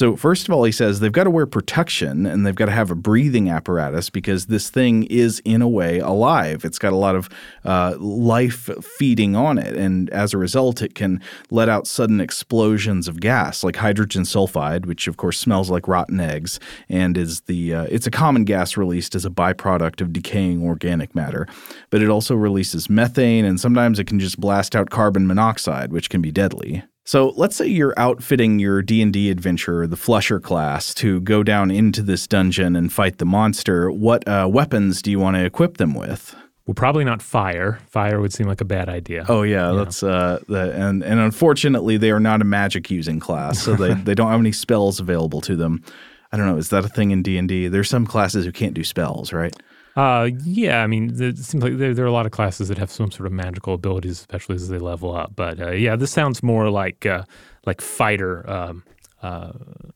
So, 0.00 0.16
first 0.16 0.48
of 0.48 0.54
all, 0.54 0.64
he 0.64 0.72
says 0.72 1.00
they've 1.00 1.12
got 1.12 1.24
to 1.24 1.30
wear 1.30 1.44
protection 1.44 2.24
and 2.24 2.46
they've 2.46 2.54
got 2.54 2.64
to 2.64 2.72
have 2.72 2.90
a 2.90 2.94
breathing 2.94 3.50
apparatus 3.50 4.08
because 4.08 4.46
this 4.46 4.70
thing 4.70 5.02
is, 5.02 5.42
in 5.44 5.60
a 5.60 5.68
way, 5.68 5.98
alive. 5.98 6.64
It's 6.64 6.78
got 6.78 6.94
a 6.94 6.96
lot 6.96 7.16
of 7.16 7.28
uh, 7.66 7.96
life 7.98 8.70
feeding 8.82 9.36
on 9.36 9.58
it. 9.58 9.76
And 9.76 10.08
as 10.08 10.32
a 10.32 10.38
result, 10.38 10.80
it 10.80 10.94
can 10.94 11.20
let 11.50 11.68
out 11.68 11.86
sudden 11.86 12.18
explosions 12.18 13.08
of 13.08 13.20
gas 13.20 13.62
like 13.62 13.76
hydrogen 13.76 14.22
sulfide, 14.22 14.86
which, 14.86 15.06
of 15.06 15.18
course, 15.18 15.38
smells 15.38 15.68
like 15.68 15.86
rotten 15.86 16.18
eggs 16.18 16.58
and 16.88 17.18
is 17.18 17.42
the, 17.42 17.74
uh, 17.74 17.86
it's 17.90 18.06
a 18.06 18.10
common 18.10 18.44
gas 18.44 18.78
released 18.78 19.14
as 19.14 19.26
a 19.26 19.30
byproduct 19.30 20.00
of 20.00 20.14
decaying 20.14 20.66
organic 20.66 21.14
matter. 21.14 21.46
But 21.90 22.00
it 22.00 22.08
also 22.08 22.34
releases 22.34 22.88
methane 22.88 23.44
and 23.44 23.60
sometimes 23.60 23.98
it 23.98 24.06
can 24.06 24.18
just 24.18 24.40
blast 24.40 24.74
out 24.74 24.88
carbon 24.88 25.26
monoxide, 25.26 25.92
which 25.92 26.08
can 26.08 26.22
be 26.22 26.30
deadly. 26.32 26.84
So 27.10 27.32
let's 27.34 27.56
say 27.56 27.66
you're 27.66 27.92
outfitting 27.96 28.60
your 28.60 28.82
D&D 28.82 29.32
adventure, 29.32 29.84
the 29.88 29.96
Flusher 29.96 30.38
class, 30.38 30.94
to 30.94 31.20
go 31.22 31.42
down 31.42 31.68
into 31.68 32.02
this 32.02 32.28
dungeon 32.28 32.76
and 32.76 32.92
fight 32.92 33.18
the 33.18 33.24
monster. 33.24 33.90
What 33.90 34.28
uh, 34.28 34.48
weapons 34.48 35.02
do 35.02 35.10
you 35.10 35.18
want 35.18 35.34
to 35.34 35.44
equip 35.44 35.78
them 35.78 35.92
with? 35.92 36.36
Well, 36.66 36.76
probably 36.76 37.02
not 37.02 37.20
fire. 37.20 37.80
Fire 37.88 38.20
would 38.20 38.32
seem 38.32 38.46
like 38.46 38.60
a 38.60 38.64
bad 38.64 38.88
idea. 38.88 39.26
Oh 39.28 39.42
yeah, 39.42 39.72
yeah. 39.72 39.78
that's 39.78 40.04
uh, 40.04 40.38
the, 40.46 40.70
and 40.72 41.02
and 41.02 41.18
unfortunately 41.18 41.96
they 41.96 42.12
are 42.12 42.20
not 42.20 42.42
a 42.42 42.44
magic 42.44 42.92
using 42.92 43.18
class, 43.18 43.60
so 43.60 43.74
they 43.74 43.92
they 44.04 44.14
don't 44.14 44.30
have 44.30 44.38
any 44.38 44.52
spells 44.52 45.00
available 45.00 45.40
to 45.40 45.56
them. 45.56 45.82
I 46.30 46.36
don't 46.36 46.46
know. 46.46 46.58
Is 46.58 46.68
that 46.68 46.84
a 46.84 46.88
thing 46.88 47.10
in 47.10 47.24
D 47.24 47.38
and 47.38 47.48
D? 47.48 47.66
There's 47.66 47.90
some 47.90 48.06
classes 48.06 48.44
who 48.44 48.52
can't 48.52 48.72
do 48.72 48.84
spells, 48.84 49.32
right? 49.32 49.52
Uh, 49.96 50.30
yeah, 50.44 50.82
I 50.82 50.86
mean, 50.86 51.20
it 51.20 51.38
seems 51.38 51.62
like 51.62 51.76
there, 51.78 51.94
there, 51.94 52.04
are 52.04 52.08
a 52.08 52.12
lot 52.12 52.26
of 52.26 52.32
classes 52.32 52.68
that 52.68 52.78
have 52.78 52.90
some 52.90 53.10
sort 53.10 53.26
of 53.26 53.32
magical 53.32 53.74
abilities, 53.74 54.20
especially 54.20 54.54
as 54.54 54.68
they 54.68 54.78
level 54.78 55.14
up. 55.14 55.32
But 55.34 55.60
uh, 55.60 55.70
yeah, 55.72 55.96
this 55.96 56.12
sounds 56.12 56.42
more 56.42 56.70
like 56.70 57.06
uh, 57.06 57.24
like 57.66 57.80
fighter 57.80 58.48
um, 58.48 58.84
uh, 59.22 59.52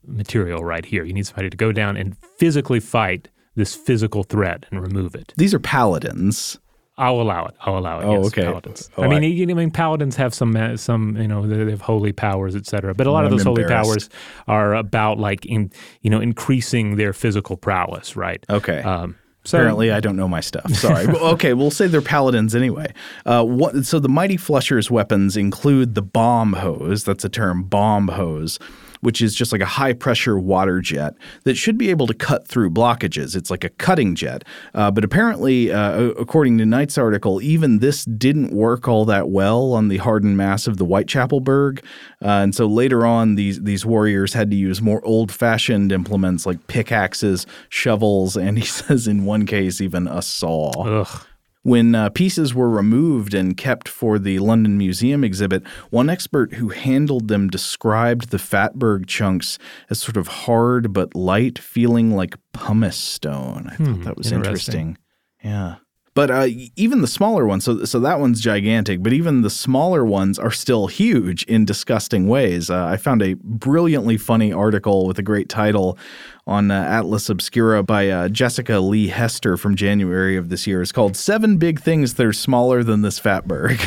material 0.07 0.65
right 0.65 0.85
here. 0.85 1.05
You 1.05 1.13
need 1.13 1.27
somebody 1.27 1.51
to 1.51 1.57
go 1.57 1.73
down 1.73 1.97
and 1.97 2.17
physically 2.39 2.81
fight 2.81 3.29
this 3.55 3.75
physical 3.75 4.25
threat 4.25 4.67
and 4.71 4.81
remove 4.81 5.15
it. 5.15 5.33
These 5.37 5.55
are 5.55 5.61
paladins. 5.61 6.59
I'll 6.97 7.21
allow 7.21 7.47
it. 7.47 7.55
I'll 7.61 7.79
allow 7.79 8.01
it. 8.01 8.05
Oh, 8.05 8.23
yes, 8.23 8.27
okay. 8.27 8.43
Paladins. 8.43 8.91
Oh, 8.97 9.03
I 9.03 9.09
mean, 9.09 9.25
I, 9.25 9.27
you, 9.27 9.51
I 9.51 9.55
mean, 9.55 9.73
paladins 9.73 10.15
have 10.15 10.33
some, 10.33 10.77
some, 10.77 11.17
you 11.17 11.27
know, 11.27 11.45
they 11.45 11.71
have 11.71 11.81
holy 11.81 12.13
powers, 12.13 12.55
etc. 12.55 12.95
But 12.95 13.09
a 13.09 13.11
lot 13.11 13.21
I'm 13.21 13.27
of 13.27 13.31
those 13.33 13.43
holy 13.43 13.65
powers 13.65 14.09
are 14.47 14.75
about 14.75 15.19
like, 15.19 15.45
in, 15.45 15.73
you 16.03 16.11
know, 16.11 16.21
increasing 16.21 16.97
their 16.97 17.13
physical 17.13 17.57
prowess, 17.57 18.15
right? 18.15 18.45
Okay. 18.49 18.81
Um, 18.83 19.17
Apparently, 19.47 19.91
I 19.93 20.01
don't 20.01 20.17
know 20.17 20.29
my 20.29 20.41
stuff. 20.41 20.73
Sorry. 20.75 21.07
Okay, 21.07 21.53
we'll 21.53 21.71
say 21.71 21.87
they're 21.87 22.01
paladins 22.01 22.55
anyway. 22.55 22.93
Uh, 23.27 23.45
what, 23.45 23.85
so 23.85 23.99
the 23.99 24.09
mighty 24.09 24.37
flusher's 24.37 24.91
weapons 24.91 25.37
include 25.37 25.95
the 25.95 26.03
bomb 26.03 26.55
hose. 26.55 27.05
That's 27.05 27.25
a 27.25 27.29
term, 27.29 27.65
bomb 27.65 28.09
hose, 28.09 28.59
which 29.05 29.21
is 29.21 29.35
just 29.35 29.53
like 29.53 29.61
a 29.61 29.67
high 29.67 29.93
pressure 29.93 30.39
water 30.39 30.81
jet 30.81 31.15
that 31.45 31.57
should 31.57 31.77
be 31.77 31.91
able 31.91 32.07
to 32.07 32.15
cut 32.15 32.49
through 32.49 32.71
blockages. 32.71 33.37
It's 33.37 33.51
like 33.51 33.63
a 33.63 33.69
cutting 33.69 34.15
jet. 34.15 34.45
Uh, 34.75 34.91
but 34.91 35.05
apparently, 35.05 35.71
uh, 35.71 36.01
according 36.19 36.59
to 36.59 36.67
Knight's 36.67 36.97
article, 36.97 37.43
even 37.43 37.79
this 37.79 38.05
didn't 38.07 38.53
work 38.53 38.89
all 38.89 39.05
that 39.05 39.29
well 39.29 39.75
on 39.75 39.89
the 39.89 39.99
hardened 39.99 40.37
mass 40.37 40.67
of 40.67 40.79
the 40.79 40.85
Whitechapel 40.85 41.41
Berg. 41.41 41.85
Uh, 42.23 42.43
and 42.43 42.55
so 42.55 42.67
later 42.67 43.05
on, 43.05 43.35
these 43.35 43.61
these 43.63 43.85
warriors 43.85 44.33
had 44.33 44.51
to 44.51 44.57
use 44.57 44.81
more 44.81 45.05
old 45.05 45.31
fashioned 45.31 45.93
implements 45.93 46.47
like 46.47 46.67
pickaxes, 46.67 47.47
shovels, 47.69 48.37
and 48.37 48.59
he 48.65 48.65
says 48.65 49.07
in 49.07 49.25
one 49.25 49.45
case 49.47 49.81
even 49.81 50.09
a 50.09 50.23
saw. 50.23 50.71
ugh. 51.03 51.27
When 51.65 51.95
uh, 51.95 52.11
pieces 52.11 52.55
were 52.55 52.69
removed 52.69 53.33
and 53.33 53.57
kept 53.57 53.89
for 53.89 54.19
the 54.19 54.39
London 54.39 54.77
Museum 54.77 55.25
exhibit, 55.25 55.67
one 55.89 56.11
expert 56.11 56.55
who 56.55 56.69
handled 56.69 57.29
them 57.29 57.49
described 57.49 58.29
the 58.29 58.37
Fatberg 58.37 59.07
chunks 59.07 59.59
as 59.89 59.99
sort 59.99 60.19
of 60.19 60.29
hard 60.29 60.93
but 60.93 61.15
light, 61.15 61.59
feeling 61.59 62.15
like 62.15 62.37
pumice 62.53 62.99
stone. 62.99 63.69
I 63.71 63.77
thought 63.77 64.05
that 64.05 64.17
was 64.19 64.31
interesting. 64.31 64.97
interesting. 64.97 64.99
Yeah. 65.43 65.77
But 66.15 66.31
uh, 66.31 66.47
even 66.77 67.01
the 67.01 67.09
smaller 67.09 67.45
ones, 67.45 67.65
so 67.65 67.85
so 67.85 67.99
that 68.01 68.21
one's 68.21 68.41
gigantic. 68.41 69.03
But 69.03 69.13
even 69.13 69.43
the 69.43 69.51
smaller 69.51 70.05
ones 70.05 70.39
are 70.39 70.53
still 70.53 70.87
huge 70.87 71.43
in 71.45 71.65
disgusting 71.65 72.29
ways. 72.29 72.71
Uh, 72.71 72.87
I 72.87 72.97
found 72.97 73.21
a 73.21 73.35
brilliantly 73.35 74.17
funny 74.17 74.53
article 74.53 75.09
with 75.09 75.19
a 75.19 75.23
great 75.23 75.49
title 75.49 75.99
on 76.47 76.71
uh, 76.71 76.75
Atlas 76.75 77.29
Obscura 77.29 77.83
by 77.83 78.09
uh, 78.11 78.29
Jessica 78.29 78.79
Leigh 78.79 79.09
Hester 79.09 79.57
from 79.57 79.75
January 79.75 80.37
of 80.37 80.51
this 80.51 80.69
year. 80.69 80.83
It's 80.83 80.93
called 80.93 81.17
Seven 81.17 81.57
Big 81.57 81.81
Things 81.81 82.15
That 82.15 82.27
Are 82.27 82.33
Smaller 82.33 82.85
Than 82.85 83.03
This 83.03 83.19
Fatberg. 83.19 83.81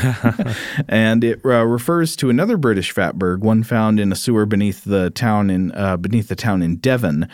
and 0.89 1.23
it 1.23 1.39
uh, 1.45 1.65
refers 1.65 2.17
to 2.17 2.29
another 2.29 2.57
British 2.57 2.93
fatberg, 2.93 3.39
one 3.39 3.63
found 3.63 3.99
in 3.99 4.11
a 4.11 4.15
sewer 4.15 4.45
beneath 4.45 4.83
the 4.83 5.11
town 5.11 5.49
in 5.49 5.71
uh, 5.71 5.95
beneath 5.95 6.27
the 6.27 6.35
town 6.35 6.61
in 6.61 6.75
Devon. 6.77 7.29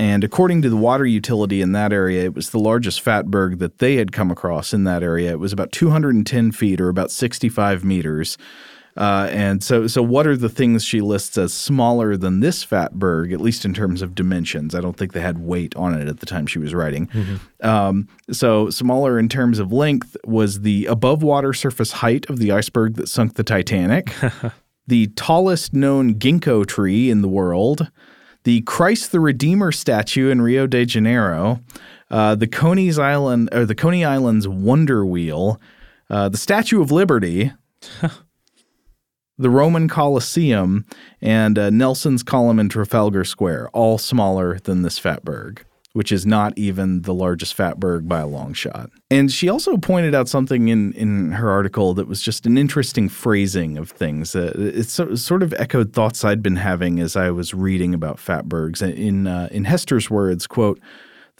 And 0.00 0.24
according 0.24 0.62
to 0.62 0.70
the 0.70 0.78
water 0.78 1.04
utility 1.04 1.60
in 1.60 1.72
that 1.72 1.92
area, 1.92 2.24
it 2.24 2.34
was 2.34 2.48
the 2.48 2.58
largest 2.58 3.04
fatberg 3.04 3.58
that 3.58 3.80
they 3.80 3.96
had 3.96 4.12
come 4.12 4.30
across 4.30 4.72
in 4.72 4.84
that 4.84 5.02
area. 5.02 5.30
It 5.30 5.38
was 5.38 5.52
about 5.52 5.72
210 5.72 6.52
feet 6.52 6.80
or 6.80 6.88
about 6.88 7.10
65 7.10 7.84
meters. 7.84 8.38
Uh, 8.96 9.28
and 9.30 9.62
so, 9.62 9.86
so 9.86 10.02
what 10.02 10.26
are 10.26 10.38
the 10.38 10.48
things 10.48 10.86
she 10.86 11.02
lists 11.02 11.36
as 11.36 11.52
smaller 11.52 12.16
than 12.16 12.40
this 12.40 12.64
fatberg, 12.64 13.30
at 13.30 13.42
least 13.42 13.66
in 13.66 13.74
terms 13.74 14.00
of 14.00 14.14
dimensions? 14.14 14.74
I 14.74 14.80
don't 14.80 14.96
think 14.96 15.12
they 15.12 15.20
had 15.20 15.36
weight 15.36 15.76
on 15.76 15.92
it 15.92 16.08
at 16.08 16.20
the 16.20 16.26
time 16.26 16.46
she 16.46 16.58
was 16.58 16.72
writing. 16.72 17.10
Um, 17.62 18.08
so, 18.30 18.70
smaller 18.70 19.18
in 19.18 19.28
terms 19.28 19.58
of 19.58 19.70
length 19.70 20.16
was 20.24 20.62
the 20.62 20.86
above 20.86 21.22
water 21.22 21.52
surface 21.52 21.92
height 21.92 22.24
of 22.30 22.38
the 22.38 22.52
iceberg 22.52 22.94
that 22.94 23.10
sunk 23.10 23.34
the 23.34 23.44
Titanic, 23.44 24.14
the 24.86 25.08
tallest 25.08 25.74
known 25.74 26.14
ginkgo 26.14 26.64
tree 26.64 27.10
in 27.10 27.20
the 27.20 27.28
world, 27.28 27.90
the 28.44 28.62
Christ 28.62 29.12
the 29.12 29.20
Redeemer 29.20 29.72
statue 29.72 30.30
in 30.30 30.40
Rio 30.40 30.66
de 30.66 30.84
Janeiro, 30.84 31.60
uh, 32.10 32.34
the 32.34 32.46
Coney's 32.46 32.98
Island 32.98 33.48
or 33.52 33.64
the 33.64 33.74
Coney 33.74 34.04
Islands 34.04 34.48
Wonder 34.48 35.04
Wheel, 35.04 35.60
uh, 36.08 36.28
the 36.28 36.38
Statue 36.38 36.80
of 36.82 36.90
Liberty, 36.90 37.52
the 39.38 39.50
Roman 39.50 39.88
Colosseum, 39.88 40.84
and 41.20 41.58
uh, 41.58 41.70
Nelson's 41.70 42.22
Column 42.22 42.58
in 42.58 42.68
Trafalgar 42.68 43.24
Square, 43.24 43.70
all 43.70 43.96
smaller 43.98 44.58
than 44.58 44.82
this 44.82 44.98
fatberg, 44.98 45.60
which 45.92 46.12
is 46.12 46.24
not 46.24 46.56
even 46.56 47.02
the 47.02 47.12
largest 47.12 47.56
fatberg 47.56 48.06
by 48.06 48.20
a 48.20 48.26
long 48.26 48.52
shot. 48.52 48.90
And 49.10 49.30
she 49.30 49.48
also 49.48 49.76
pointed 49.76 50.14
out 50.14 50.28
something 50.28 50.68
in, 50.68 50.92
in 50.92 51.32
her 51.32 51.50
article 51.50 51.94
that 51.94 52.06
was 52.06 52.22
just 52.22 52.46
an 52.46 52.56
interesting 52.56 53.08
phrasing 53.08 53.76
of 53.76 53.90
things. 53.90 54.36
Uh, 54.36 54.52
it 54.56 54.84
so, 54.84 55.14
sort 55.16 55.42
of 55.42 55.52
echoed 55.54 55.92
thoughts 55.92 56.24
I'd 56.24 56.42
been 56.42 56.56
having 56.56 57.00
as 57.00 57.16
I 57.16 57.30
was 57.30 57.52
reading 57.52 57.92
about 57.92 58.18
fatbergs. 58.18 58.82
In, 58.82 59.26
uh, 59.26 59.48
in 59.50 59.64
Hester's 59.64 60.08
words, 60.08 60.46
quote, 60.46 60.80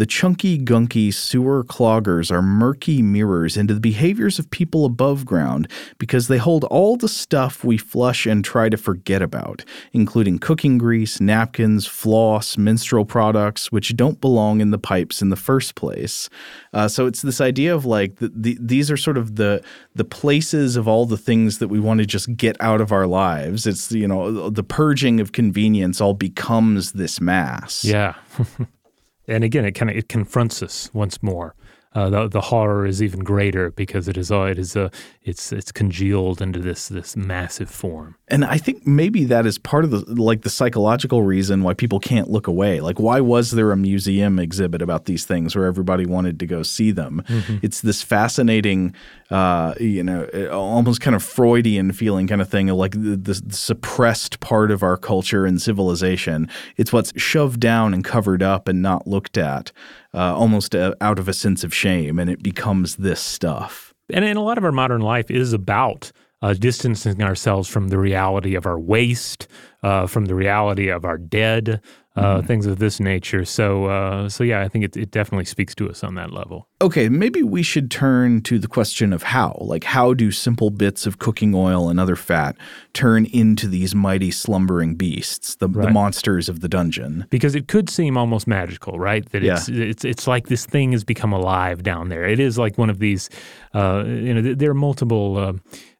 the 0.00 0.06
chunky, 0.06 0.58
gunky 0.58 1.12
sewer 1.12 1.62
cloggers 1.62 2.30
are 2.32 2.40
murky 2.40 3.02
mirrors 3.02 3.58
into 3.58 3.74
the 3.74 3.80
behaviors 3.80 4.38
of 4.38 4.50
people 4.50 4.86
above 4.86 5.26
ground 5.26 5.70
because 5.98 6.26
they 6.26 6.38
hold 6.38 6.64
all 6.64 6.96
the 6.96 7.06
stuff 7.06 7.62
we 7.64 7.76
flush 7.76 8.24
and 8.24 8.42
try 8.42 8.70
to 8.70 8.78
forget 8.78 9.20
about, 9.20 9.62
including 9.92 10.38
cooking 10.38 10.78
grease, 10.78 11.20
napkins, 11.20 11.86
floss, 11.86 12.56
menstrual 12.56 13.04
products, 13.04 13.70
which 13.70 13.94
don't 13.94 14.22
belong 14.22 14.62
in 14.62 14.70
the 14.70 14.78
pipes 14.78 15.20
in 15.20 15.28
the 15.28 15.36
first 15.36 15.74
place. 15.74 16.30
Uh, 16.72 16.88
so 16.88 17.04
it's 17.04 17.20
this 17.20 17.38
idea 17.38 17.74
of 17.74 17.84
like 17.84 18.16
the, 18.16 18.32
the, 18.34 18.56
these 18.58 18.90
are 18.90 18.96
sort 18.96 19.18
of 19.18 19.36
the 19.36 19.62
the 19.94 20.04
places 20.04 20.76
of 20.76 20.88
all 20.88 21.04
the 21.04 21.18
things 21.18 21.58
that 21.58 21.68
we 21.68 21.78
want 21.78 22.00
to 22.00 22.06
just 22.06 22.34
get 22.38 22.56
out 22.60 22.80
of 22.80 22.90
our 22.90 23.06
lives. 23.06 23.66
It's 23.66 23.92
you 23.92 24.08
know 24.08 24.48
the 24.48 24.64
purging 24.64 25.20
of 25.20 25.32
convenience 25.32 26.00
all 26.00 26.14
becomes 26.14 26.92
this 26.92 27.20
mass. 27.20 27.84
Yeah. 27.84 28.14
and 29.28 29.44
again, 29.44 29.64
it 29.64 29.72
kind 29.72 29.90
of 29.90 29.96
it 29.96 30.09
confronts 30.09 30.62
us 30.62 30.90
once 30.92 31.22
more. 31.22 31.54
Uh, 31.92 32.09
the, 32.09 32.29
the 32.29 32.40
horror 32.40 32.87
is 32.87 33.03
even 33.03 33.20
greater 33.20 33.72
because 33.72 34.07
it 34.07 34.16
is 34.16 34.31
uh, 34.31 34.42
it 34.42 34.59
is 34.59 34.76
a 34.76 34.90
it's 35.24 35.53
it's 35.53 35.72
congealed 35.72 36.40
into 36.40 36.61
this 36.61 36.88
this 36.88 37.16
massive 37.16 37.68
form. 37.68 38.14
And 38.29 38.44
I 38.44 38.59
think 38.59 38.87
maybe 38.87 39.24
that 39.24 39.44
is 39.44 39.59
part 39.59 39.85
of 39.85 39.90
the 39.90 39.98
like 40.22 40.42
the 40.42 40.50
psychological 40.50 41.22
reason 41.22 41.64
why 41.64 41.74
people 41.74 41.98
can't 41.98 42.31
look 42.31 42.46
away. 42.46 42.81
Like 42.81 43.00
why 43.00 43.20
was 43.20 43.50
there 43.50 43.72
a 43.72 43.76
museum 43.76 44.38
exhibit 44.38 44.83
about 44.83 45.07
these 45.07 45.24
things 45.24 45.57
where 45.57 45.66
everybody 45.66 46.07
wanted 46.07 46.38
to 46.38 46.46
go 46.46 46.62
see 46.62 46.92
them? 46.92 47.24
Mm-hmm. 47.26 47.57
It's 47.62 47.81
this 47.81 48.03
fascinating 48.03 48.94
uh, 49.31 49.74
you 49.79 50.03
know, 50.03 50.26
almost 50.50 51.00
kind 51.00 51.14
of 51.14 51.22
Freudian 51.22 51.92
feeling 51.92 52.26
kind 52.26 52.40
of 52.40 52.48
thing 52.48 52.68
of 52.68 52.76
like 52.76 52.92
the, 52.92 53.16
the, 53.16 53.35
suppressed 53.55 54.40
part 54.40 54.72
of 54.72 54.83
our 54.83 54.96
culture 54.96 55.46
and 55.46 55.62
civilization. 55.62 56.48
It's 56.76 56.92
what's 56.92 57.12
shoved 57.16 57.61
down 57.61 57.94
and 57.94 58.05
covered 58.05 58.42
up 58.42 58.66
and 58.66 58.83
not 58.83 59.07
looked 59.07 59.38
at, 59.38 59.70
uh, 60.14 60.35
almost 60.37 60.75
uh, 60.75 60.94
out 61.01 61.18
of 61.18 61.29
a 61.29 61.33
sense 61.33 61.64
of 61.64 61.75
shame, 61.75 62.18
and 62.18 62.31
it 62.31 62.42
becomes 62.42 62.96
this 62.96 63.20
stuff. 63.20 63.94
And 64.12 64.25
in 64.25 64.37
a 64.37 64.42
lot 64.42 64.59
of 64.59 64.64
our 64.64 64.73
modern 64.73 65.01
life 65.01 65.31
is 65.31 65.53
about 65.53 66.12
uh, 66.42 66.55
distancing 66.55 67.23
ourselves 67.23 67.68
from 67.68 67.88
the 67.88 67.99
reality 67.99 68.55
of 68.55 68.66
our 68.66 68.79
waste, 68.79 69.46
uh, 69.83 70.07
from 70.07 70.27
the 70.27 70.35
reality 70.35 70.88
of 70.88 71.05
our 71.05 71.18
dead, 71.18 71.81
uh, 72.16 72.40
mm. 72.40 72.46
things 72.46 72.66
of 72.66 72.79
this 72.79 72.99
nature. 72.99 73.44
So, 73.44 73.85
uh, 73.87 74.29
so 74.29 74.42
yeah, 74.42 74.62
I 74.62 74.68
think 74.68 74.85
it, 74.85 74.96
it 74.96 75.11
definitely 75.11 75.44
speaks 75.44 75.75
to 75.77 75.88
us 75.88 76.03
on 76.03 76.16
that 76.16 76.33
level. 76.33 76.68
Okay, 76.83 77.09
maybe 77.09 77.42
we 77.42 77.62
should 77.62 77.90
turn 77.90 78.42
to 78.42 78.59
the 78.59 78.66
question 78.66 79.12
of 79.12 79.23
how. 79.23 79.57
Like, 79.61 79.85
how 79.85 80.14
do 80.14 80.31
simple 80.31 80.70
bits 80.70 81.07
of 81.07 81.18
cooking 81.18 81.55
oil 81.55 81.88
and 81.88 82.01
other 82.01 82.16
fat 82.16 82.57
turn 82.94 83.27
into 83.27 83.68
these 83.68 83.94
mighty 83.94 84.31
slumbering 84.31 84.96
beasts, 84.96 85.57
the, 85.57 85.68
right. 85.68 85.87
the 85.87 85.92
monsters 85.92 86.49
of 86.49 86.61
the 86.61 86.68
dungeon? 86.68 87.27
Because 87.31 87.55
it 87.55 87.68
could 87.68 87.88
seem 87.88 88.16
almost 88.16 88.46
magical, 88.46 88.99
right? 88.99 89.29
That 89.31 89.42
yeah. 89.42 89.55
it's 89.55 89.68
it's 89.68 90.05
it's 90.05 90.27
like 90.27 90.49
this 90.49 90.66
thing 90.66 90.92
has 90.92 91.05
become 91.05 91.33
alive 91.33 91.83
down 91.83 92.09
there. 92.09 92.25
It 92.25 92.40
is 92.40 92.59
like 92.59 92.77
one 92.77 92.90
of 92.90 92.99
these. 92.99 93.31
Uh, 93.73 94.05
you 94.07 94.35
know, 94.35 94.55
there 94.55 94.70
are 94.70 94.75
multiple. 94.75 95.37
Uh, 95.37 95.53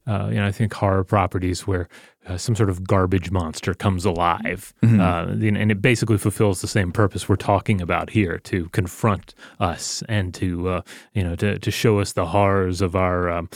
uh, 0.07 0.29
you 0.29 0.37
know, 0.37 0.47
I 0.47 0.51
think 0.51 0.73
horror 0.73 1.05
properties 1.05 1.67
where 1.67 1.89
uh, 2.27 2.37
some 2.37 2.55
sort 2.55 2.69
of 2.69 2.87
garbage 2.87 3.31
monster 3.31 3.75
comes 3.75 4.05
alive, 4.05 4.75
mm-hmm. 4.83 5.01
uh, 5.01 5.59
and 5.59 5.71
it 5.71 5.81
basically 5.81 6.19
fulfills 6.19 6.61
the 6.61 6.69
same 6.69 6.93
purpose 6.93 7.29
we're 7.29 7.37
talking 7.37 7.81
about 7.81 8.11
here: 8.11 8.39
to 8.41 8.69
confront 8.71 9.35
us 9.59 10.03
and 10.09 10.35
to 10.35 10.69
uh, 10.69 10.83
you 11.15 11.25
know 11.25 11.35
to 11.37 11.59
to 11.59 11.71
show 11.71 11.99
us 11.99 12.13
the 12.13 12.27
horrors 12.27 12.83
of 12.83 12.95
our 12.95 13.31
um, 13.31 13.49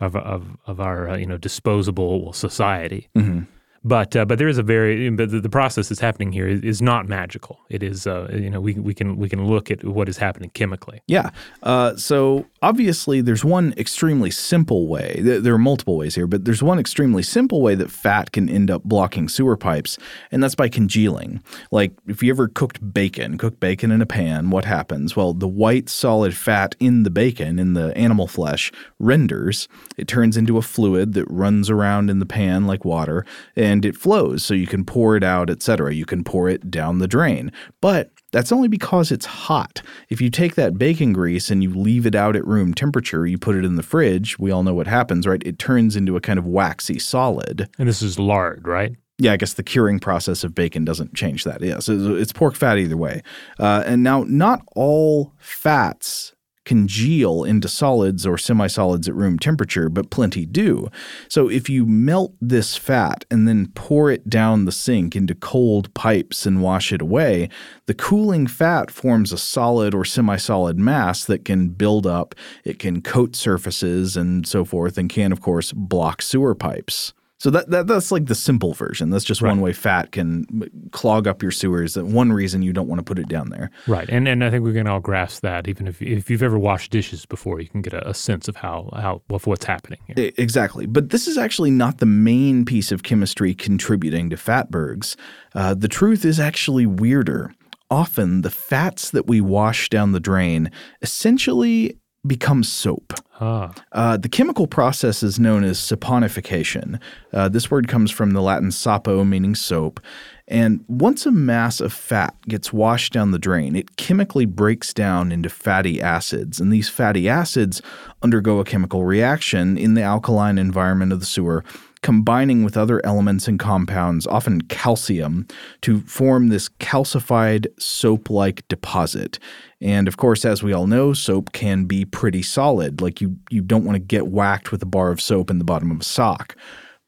of 0.00 0.16
of 0.16 0.56
of 0.66 0.80
our 0.80 1.10
uh, 1.10 1.16
you 1.16 1.26
know 1.26 1.38
disposable 1.38 2.32
society. 2.32 3.08
Mm-hmm. 3.16 3.42
But 3.82 4.14
uh, 4.14 4.26
but 4.26 4.38
there 4.38 4.48
is 4.48 4.58
a 4.58 4.62
very 4.62 5.08
but 5.08 5.30
the, 5.30 5.40
the 5.40 5.48
process 5.48 5.88
that's 5.88 6.00
happening 6.00 6.32
here 6.32 6.46
is, 6.46 6.60
is 6.60 6.82
not 6.82 7.08
magical. 7.08 7.60
It 7.70 7.82
is 7.82 8.06
uh, 8.06 8.28
you 8.30 8.50
know 8.50 8.60
we 8.60 8.74
we 8.74 8.92
can 8.92 9.16
we 9.16 9.28
can 9.28 9.46
look 9.46 9.70
at 9.70 9.82
what 9.84 10.06
is 10.06 10.18
happening 10.18 10.50
chemically. 10.50 11.00
Yeah. 11.06 11.30
Uh, 11.62 11.96
so 11.96 12.46
obviously 12.60 13.22
there's 13.22 13.42
one 13.42 13.72
extremely 13.78 14.30
simple 14.30 14.86
way. 14.86 15.20
There 15.22 15.54
are 15.54 15.58
multiple 15.58 15.96
ways 15.96 16.14
here, 16.14 16.26
but 16.26 16.44
there's 16.44 16.62
one 16.62 16.78
extremely 16.78 17.22
simple 17.22 17.62
way 17.62 17.74
that 17.74 17.90
fat 17.90 18.32
can 18.32 18.50
end 18.50 18.70
up 18.70 18.84
blocking 18.84 19.30
sewer 19.30 19.56
pipes, 19.56 19.96
and 20.30 20.42
that's 20.42 20.54
by 20.54 20.68
congealing. 20.68 21.42
Like 21.70 21.92
if 22.06 22.22
you 22.22 22.30
ever 22.30 22.48
cooked 22.48 22.92
bacon, 22.92 23.38
cook 23.38 23.60
bacon 23.60 23.90
in 23.90 24.02
a 24.02 24.06
pan, 24.06 24.50
what 24.50 24.66
happens? 24.66 25.16
Well, 25.16 25.32
the 25.32 25.48
white 25.48 25.88
solid 25.88 26.36
fat 26.36 26.76
in 26.80 27.04
the 27.04 27.10
bacon 27.10 27.58
in 27.58 27.72
the 27.72 27.96
animal 27.96 28.26
flesh 28.26 28.70
renders. 28.98 29.68
It 29.96 30.06
turns 30.06 30.36
into 30.36 30.58
a 30.58 30.62
fluid 30.62 31.14
that 31.14 31.24
runs 31.30 31.70
around 31.70 32.10
in 32.10 32.18
the 32.18 32.26
pan 32.26 32.66
like 32.66 32.84
water. 32.84 33.24
And 33.56 33.69
and 33.70 33.84
it 33.84 33.96
flows 33.96 34.42
so 34.42 34.52
you 34.52 34.66
can 34.66 34.84
pour 34.84 35.16
it 35.16 35.22
out, 35.22 35.48
etc. 35.48 35.94
You 35.94 36.04
can 36.04 36.24
pour 36.24 36.48
it 36.48 36.70
down 36.70 36.98
the 36.98 37.06
drain. 37.06 37.52
But 37.80 38.10
that's 38.32 38.50
only 38.50 38.66
because 38.66 39.12
it's 39.12 39.26
hot. 39.26 39.80
If 40.08 40.20
you 40.20 40.28
take 40.28 40.56
that 40.56 40.76
bacon 40.76 41.12
grease 41.12 41.50
and 41.50 41.62
you 41.62 41.72
leave 41.72 42.04
it 42.04 42.16
out 42.16 42.34
at 42.34 42.44
room 42.44 42.74
temperature, 42.74 43.26
you 43.26 43.38
put 43.38 43.54
it 43.54 43.64
in 43.64 43.76
the 43.76 43.84
fridge, 43.84 44.38
we 44.40 44.50
all 44.50 44.64
know 44.64 44.74
what 44.74 44.88
happens, 44.88 45.26
right? 45.26 45.42
It 45.46 45.60
turns 45.60 45.94
into 45.94 46.16
a 46.16 46.20
kind 46.20 46.38
of 46.38 46.46
waxy 46.46 46.98
solid. 46.98 47.68
And 47.78 47.88
this 47.88 48.02
is 48.02 48.18
lard, 48.18 48.66
right? 48.66 48.96
Yeah, 49.18 49.34
I 49.34 49.36
guess 49.36 49.52
the 49.52 49.62
curing 49.62 50.00
process 50.00 50.42
of 50.42 50.54
bacon 50.54 50.84
doesn't 50.84 51.14
change 51.14 51.44
that. 51.44 51.62
Yeah, 51.62 51.78
so 51.78 52.16
it's 52.16 52.32
pork 52.32 52.56
fat 52.56 52.78
either 52.78 52.96
way. 52.96 53.22
Uh, 53.58 53.84
and 53.86 54.02
now, 54.02 54.24
not 54.26 54.62
all 54.74 55.34
fats 55.38 56.32
congeal 56.70 57.42
into 57.42 57.66
solids 57.66 58.24
or 58.24 58.38
semi-solids 58.38 59.08
at 59.08 59.14
room 59.16 59.40
temperature, 59.40 59.88
but 59.88 60.08
plenty 60.08 60.46
do. 60.46 60.88
So 61.26 61.50
if 61.50 61.68
you 61.68 61.84
melt 61.84 62.32
this 62.40 62.76
fat 62.76 63.24
and 63.28 63.48
then 63.48 63.72
pour 63.74 64.08
it 64.08 64.30
down 64.30 64.66
the 64.66 64.70
sink 64.70 65.16
into 65.16 65.34
cold 65.34 65.92
pipes 65.94 66.46
and 66.46 66.62
wash 66.62 66.92
it 66.92 67.02
away, 67.02 67.48
the 67.86 67.94
cooling 67.94 68.46
fat 68.46 68.88
forms 68.88 69.32
a 69.32 69.36
solid 69.36 69.96
or 69.96 70.04
semi-solid 70.04 70.78
mass 70.78 71.24
that 71.24 71.44
can 71.44 71.70
build 71.70 72.06
up, 72.06 72.36
it 72.62 72.78
can 72.78 73.02
coat 73.02 73.34
surfaces 73.34 74.16
and 74.16 74.46
so 74.46 74.64
forth 74.64 74.96
and 74.96 75.10
can 75.10 75.32
of 75.32 75.40
course 75.40 75.72
block 75.72 76.22
sewer 76.22 76.54
pipes. 76.54 77.12
So 77.40 77.48
that, 77.48 77.70
that 77.70 77.86
that's 77.86 78.12
like 78.12 78.26
the 78.26 78.34
simple 78.34 78.74
version. 78.74 79.08
That's 79.08 79.24
just 79.24 79.40
right. 79.40 79.48
one 79.48 79.62
way 79.62 79.72
fat 79.72 80.12
can 80.12 80.68
clog 80.92 81.26
up 81.26 81.42
your 81.42 81.50
sewers. 81.50 81.94
That 81.94 82.04
one 82.04 82.34
reason 82.34 82.60
you 82.60 82.74
don't 82.74 82.86
want 82.86 82.98
to 82.98 83.02
put 83.02 83.18
it 83.18 83.28
down 83.28 83.48
there. 83.48 83.70
Right, 83.86 84.06
and 84.10 84.28
and 84.28 84.44
I 84.44 84.50
think 84.50 84.62
we 84.62 84.74
can 84.74 84.86
all 84.86 85.00
grasp 85.00 85.40
that. 85.40 85.66
Even 85.66 85.86
if 85.86 86.02
if 86.02 86.28
you've 86.28 86.42
ever 86.42 86.58
washed 86.58 86.90
dishes 86.90 87.24
before, 87.24 87.58
you 87.58 87.68
can 87.68 87.80
get 87.80 87.94
a, 87.94 88.10
a 88.10 88.12
sense 88.12 88.46
of 88.46 88.56
how 88.56 88.90
how 88.92 89.22
of 89.30 89.46
what's 89.46 89.64
happening 89.64 90.00
here. 90.06 90.32
Exactly, 90.36 90.84
but 90.84 91.08
this 91.08 91.26
is 91.26 91.38
actually 91.38 91.70
not 91.70 91.96
the 91.96 92.04
main 92.04 92.66
piece 92.66 92.92
of 92.92 93.04
chemistry 93.04 93.54
contributing 93.54 94.28
to 94.28 94.36
fatbergs. 94.36 95.16
Uh, 95.54 95.72
the 95.72 95.88
truth 95.88 96.26
is 96.26 96.38
actually 96.38 96.84
weirder 96.84 97.54
often 97.90 98.42
the 98.42 98.50
fats 98.50 99.10
that 99.10 99.26
we 99.26 99.40
wash 99.40 99.88
down 99.88 100.12
the 100.12 100.20
drain 100.20 100.70
essentially 101.02 101.98
become 102.26 102.62
soap. 102.62 103.14
Ah. 103.40 103.72
Uh, 103.92 104.16
the 104.16 104.28
chemical 104.28 104.66
process 104.66 105.22
is 105.22 105.40
known 105.40 105.64
as 105.64 105.78
saponification. 105.78 107.00
Uh, 107.32 107.48
this 107.48 107.70
word 107.70 107.88
comes 107.88 108.10
from 108.10 108.32
the 108.32 108.42
Latin 108.42 108.68
sapo, 108.68 109.26
meaning 109.26 109.54
soap. 109.54 110.00
And 110.46 110.84
once 110.88 111.24
a 111.24 111.30
mass 111.30 111.80
of 111.80 111.92
fat 111.92 112.34
gets 112.48 112.72
washed 112.72 113.12
down 113.12 113.30
the 113.30 113.38
drain, 113.38 113.76
it 113.76 113.96
chemically 113.96 114.44
breaks 114.44 114.92
down 114.92 115.32
into 115.32 115.48
fatty 115.48 116.02
acids. 116.02 116.60
And 116.60 116.72
these 116.72 116.88
fatty 116.88 117.28
acids 117.28 117.80
undergo 118.20 118.58
a 118.58 118.64
chemical 118.64 119.04
reaction 119.04 119.78
in 119.78 119.94
the 119.94 120.02
alkaline 120.02 120.58
environment 120.58 121.12
of 121.12 121.20
the 121.20 121.26
sewer 121.26 121.64
combining 122.02 122.64
with 122.64 122.76
other 122.76 123.00
elements 123.04 123.46
and 123.46 123.58
compounds, 123.58 124.26
often 124.26 124.62
calcium, 124.62 125.46
to 125.82 126.00
form 126.02 126.48
this 126.48 126.68
calcified 126.80 127.66
soap 127.78 128.30
like 128.30 128.66
deposit. 128.68 129.38
And 129.80 130.08
of 130.08 130.16
course, 130.16 130.44
as 130.44 130.62
we 130.62 130.72
all 130.72 130.86
know, 130.86 131.12
soap 131.12 131.52
can 131.52 131.84
be 131.84 132.04
pretty 132.04 132.42
solid. 132.42 133.00
Like 133.00 133.20
you, 133.20 133.36
you 133.50 133.62
don't 133.62 133.84
want 133.84 133.96
to 133.96 134.00
get 134.00 134.28
whacked 134.28 134.72
with 134.72 134.82
a 134.82 134.86
bar 134.86 135.10
of 135.10 135.20
soap 135.20 135.50
in 135.50 135.58
the 135.58 135.64
bottom 135.64 135.90
of 135.90 136.00
a 136.00 136.04
sock. 136.04 136.56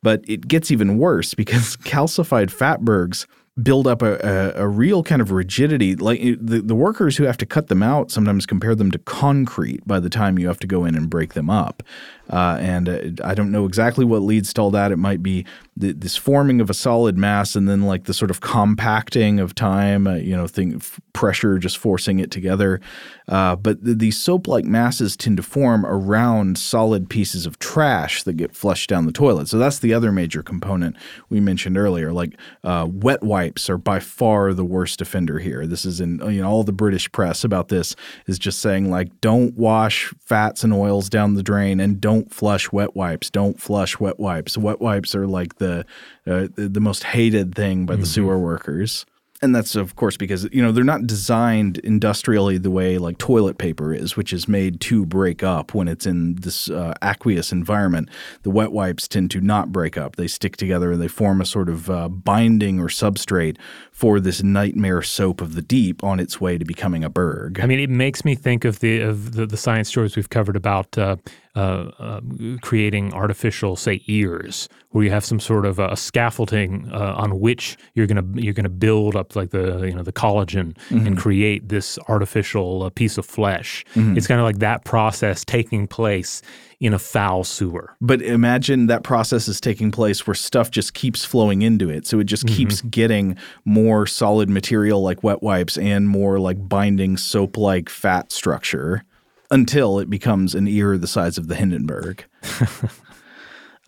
But 0.02 0.24
it 0.26 0.48
gets 0.48 0.70
even 0.70 0.98
worse 0.98 1.35
because 1.35 1.76
calcified 1.85 2.50
fatbergs 2.50 3.26
build 3.61 3.87
up 3.87 4.01
a, 4.01 4.15
a, 4.57 4.62
a, 4.62 4.69
real 4.69 5.03
kind 5.03 5.21
of 5.21 5.31
rigidity. 5.31 5.95
Like 5.95 6.21
the, 6.21 6.62
the 6.62 6.75
workers 6.75 7.19
who 7.19 7.25
have 7.25 7.37
to 7.37 7.45
cut 7.45 7.69
them 7.69 7.83
out 7.83 8.11
sometimes 8.11 8.47
compare 8.47 8.75
them 8.75 8.91
to 8.93 8.99
concrete 8.99 9.87
by 9.87 10.01
the 10.01 10.09
time 10.09 10.38
you 10.38 10.47
have 10.47 10.59
to 10.61 10.67
go 10.67 10.87
in 10.87 10.95
and 10.95 11.11
break 11.11 11.35
them 11.35 11.51
up. 11.51 11.83
Uh, 12.31 12.57
and 12.61 12.88
uh, 12.88 13.01
I 13.23 13.35
don't 13.35 13.51
know 13.51 13.67
exactly 13.67 14.07
what 14.07 14.23
leads 14.23 14.55
to 14.55 14.62
all 14.62 14.71
that. 14.71 14.91
It 14.91 14.97
might 14.97 15.23
be 15.23 15.45
this 15.77 16.17
forming 16.17 16.61
of 16.61 16.71
a 16.71 16.75
solid 16.75 17.19
mass 17.19 17.55
and 17.55 17.69
then 17.69 17.83
like 17.83 18.05
the 18.05 18.15
sort 18.15 18.31
of 18.31 18.41
compacting 18.41 19.38
of 19.38 19.55
time, 19.55 20.07
uh, 20.07 20.15
you 20.15 20.35
know, 20.37 20.47
thing, 20.47 20.77
f- 20.77 21.01
pressure 21.12 21.59
just 21.59 21.77
forcing 21.77 22.21
it 22.21 22.31
together. 22.31 22.81
Uh, 23.29 23.57
but 23.57 23.85
th- 23.85 23.99
these 23.99 24.17
soap 24.17 24.47
like 24.47 24.65
masses 24.65 25.17
tend 25.17 25.37
to 25.37 25.43
form 25.43 25.85
around 25.85 26.57
solid 26.57 27.11
pieces 27.11 27.45
of 27.45 27.59
trash 27.59 28.23
that 28.23 28.35
get 28.35 28.55
flushed 28.55 28.88
down 28.88 29.05
the 29.05 29.12
toilet. 29.12 29.49
So 29.49 29.59
that's 29.59 29.81
the 29.81 29.93
other 29.93 30.12
major 30.12 30.43
component 30.43 30.97
we 31.29 31.41
mentioned 31.41 31.77
earlier. 31.77 32.12
Like 32.12 32.38
uh, 32.65 32.87
wet 32.91 33.23
wipes 33.23 33.41
are 33.68 33.78
by 33.78 34.00
far 34.00 34.52
the 34.55 34.64
worst 34.64 35.00
offender 35.00 35.38
here. 35.38 35.66
This 35.66 35.85
is 35.85 36.00
in 36.00 36.20
you 36.31 36.42
know 36.42 36.48
all 36.48 36.64
the 36.64 36.72
British 36.72 37.11
press 37.12 37.44
about 37.44 37.68
this 37.68 37.96
is 38.26 38.38
just 38.38 38.61
saying 38.61 38.90
like 38.90 39.20
don't 39.20 39.57
wash 39.57 40.12
fats 40.20 40.64
and 40.64 40.72
oils 40.72 41.09
down 41.09 41.35
the 41.35 41.42
drain 41.42 41.81
and 41.81 42.00
don't 42.00 42.33
flush 42.33 42.70
wet 42.72 42.94
wipes. 42.96 43.31
Don't 43.31 43.61
flush 43.61 43.98
wet 43.98 44.18
wipes. 44.18 44.57
Wet 44.57 44.81
wipes 44.81 45.14
are 45.14 45.26
like 45.26 45.57
the 45.57 45.85
uh, 46.26 46.48
the 46.55 46.81
most 46.81 47.05
hated 47.05 47.55
thing 47.55 47.87
by 47.87 47.94
the 47.94 48.02
mm-hmm. 48.02 48.07
sewer 48.07 48.38
workers 48.38 49.05
and 49.42 49.55
that's 49.55 49.74
of 49.74 49.96
course 49.96 50.16
because 50.16 50.48
you 50.52 50.62
know 50.62 50.72
they're 50.72 50.85
not 50.85 51.07
designed 51.07 51.78
industrially 51.78 52.59
the 52.59 52.70
way 52.70 52.98
like 52.98 53.18
toilet 53.18 53.59
paper 53.59 53.92
is 53.92 54.16
which 54.16 54.33
is 54.33 54.48
made 54.48 54.81
to 54.81 55.05
break 55.05 55.42
up 55.42 55.74
when 55.74 55.88
it's 55.88 56.07
in 56.07 56.37
this 56.37 56.70
uh, 56.70 56.94
aqueous 57.02 57.52
environment. 57.52 58.09
The 58.42 58.50
wet 58.50 58.72
wipes 58.72 59.09
tend 59.09 59.31
to 59.33 59.40
not 59.40 59.72
break 59.72 59.98
up. 59.98 60.16
They 60.16 60.28
stick 60.28 60.57
together 60.57 60.92
and 60.92 61.02
they 61.02 61.09
form 61.09 61.40
a 61.40 61.44
sort 61.44 61.68
of 61.68 61.90
uh, 61.90 62.09
binding 62.09 62.78
or 62.78 62.87
substrate 62.87 63.57
for 63.90 64.20
this 64.20 64.42
nightmare 64.42 65.02
soap 65.02 65.40
of 65.40 65.55
the 65.55 65.62
deep 65.62 66.02
on 66.05 66.20
its 66.20 66.40
way 66.40 66.59
to 66.59 66.64
becoming 66.64 67.05
a 67.05 67.11
berg 67.11 67.61
i 67.61 67.66
mean 67.66 67.78
it 67.78 67.90
makes 67.90 68.24
me 68.24 68.35
think 68.35 68.64
of 68.64 68.81
the 68.81 69.00
of 69.00 69.33
the, 69.33 69.46
the 69.46 69.57
science 69.57 69.88
stories 69.88 70.16
we've 70.16 70.31
covered 70.31 70.57
about 70.57 70.96
uh, 70.98 71.16
uh, 71.55 71.91
uh, 71.99 72.21
creating 72.62 73.12
artificial, 73.12 73.77
say, 73.77 74.01
ears, 74.07 74.71
where 74.91 75.05
you 75.05 75.11
have 75.11 75.25
some 75.25 75.38
sort 75.38 75.67
of 75.67 75.79
a 75.79 75.95
scaffolding 75.97 76.91
uh, 76.91 77.15
on 77.17 77.41
which 77.41 77.77
you're 77.95 78.07
gonna 78.07 78.25
you're 78.35 78.55
gonna 78.55 78.71
build 78.71 79.17
up 79.17 79.37
like 79.37 79.51
the 79.51 79.83
you 79.83 79.95
know 79.95 80.03
the 80.03 80.12
collagen 80.12 80.75
mm-hmm. 80.88 81.07
and 81.07 81.19
create 81.19 81.69
this 81.69 81.99
artificial 82.09 82.85
uh, 82.85 82.91
piece 82.91 83.19
of 83.19 83.27
flesh. 83.27 83.85
Mm-hmm. 83.95 84.17
It's 84.17 84.27
kind 84.27 84.41
of 84.41 84.45
like 84.45 84.61
that 84.61 84.85
process 84.85 85.45
taking 85.45 85.87
place 85.87 86.41
in 86.81 86.95
a 86.95 86.99
foul 86.99 87.45
sewer. 87.45 87.95
But 88.01 88.23
imagine 88.23 88.87
that 88.87 89.05
process 89.05 89.47
is 89.47 89.61
taking 89.61 89.91
place 89.91 90.27
where 90.27 90.35
stuff 90.35 90.71
just 90.71 90.95
keeps 90.95 91.25
flowing 91.25 91.62
into 91.62 91.91
it. 91.91 92.07
So 92.07 92.19
it 92.19 92.25
just 92.25 92.47
mm-hmm. 92.47 92.57
keeps 92.57 92.81
getting 92.83 93.37
more 93.65 94.07
solid 94.07 94.49
material 94.49 95.03
like 95.03 95.23
wet 95.23 95.43
wipes 95.43 95.77
and 95.77 96.09
more 96.09 96.41
like 96.41 96.69
binding 96.69 97.19
soap 97.19 97.57
like 97.57 97.88
fat 97.88 98.33
structure 98.33 99.05
until 99.53 100.01
it 100.01 100.11
becomes 100.11 100.57
an 100.57 100.67
ear 100.67 100.99
the 100.99 101.07
size 101.07 101.38
of 101.38 101.47
the 101.47 101.55
Hindenburg. 101.55 102.25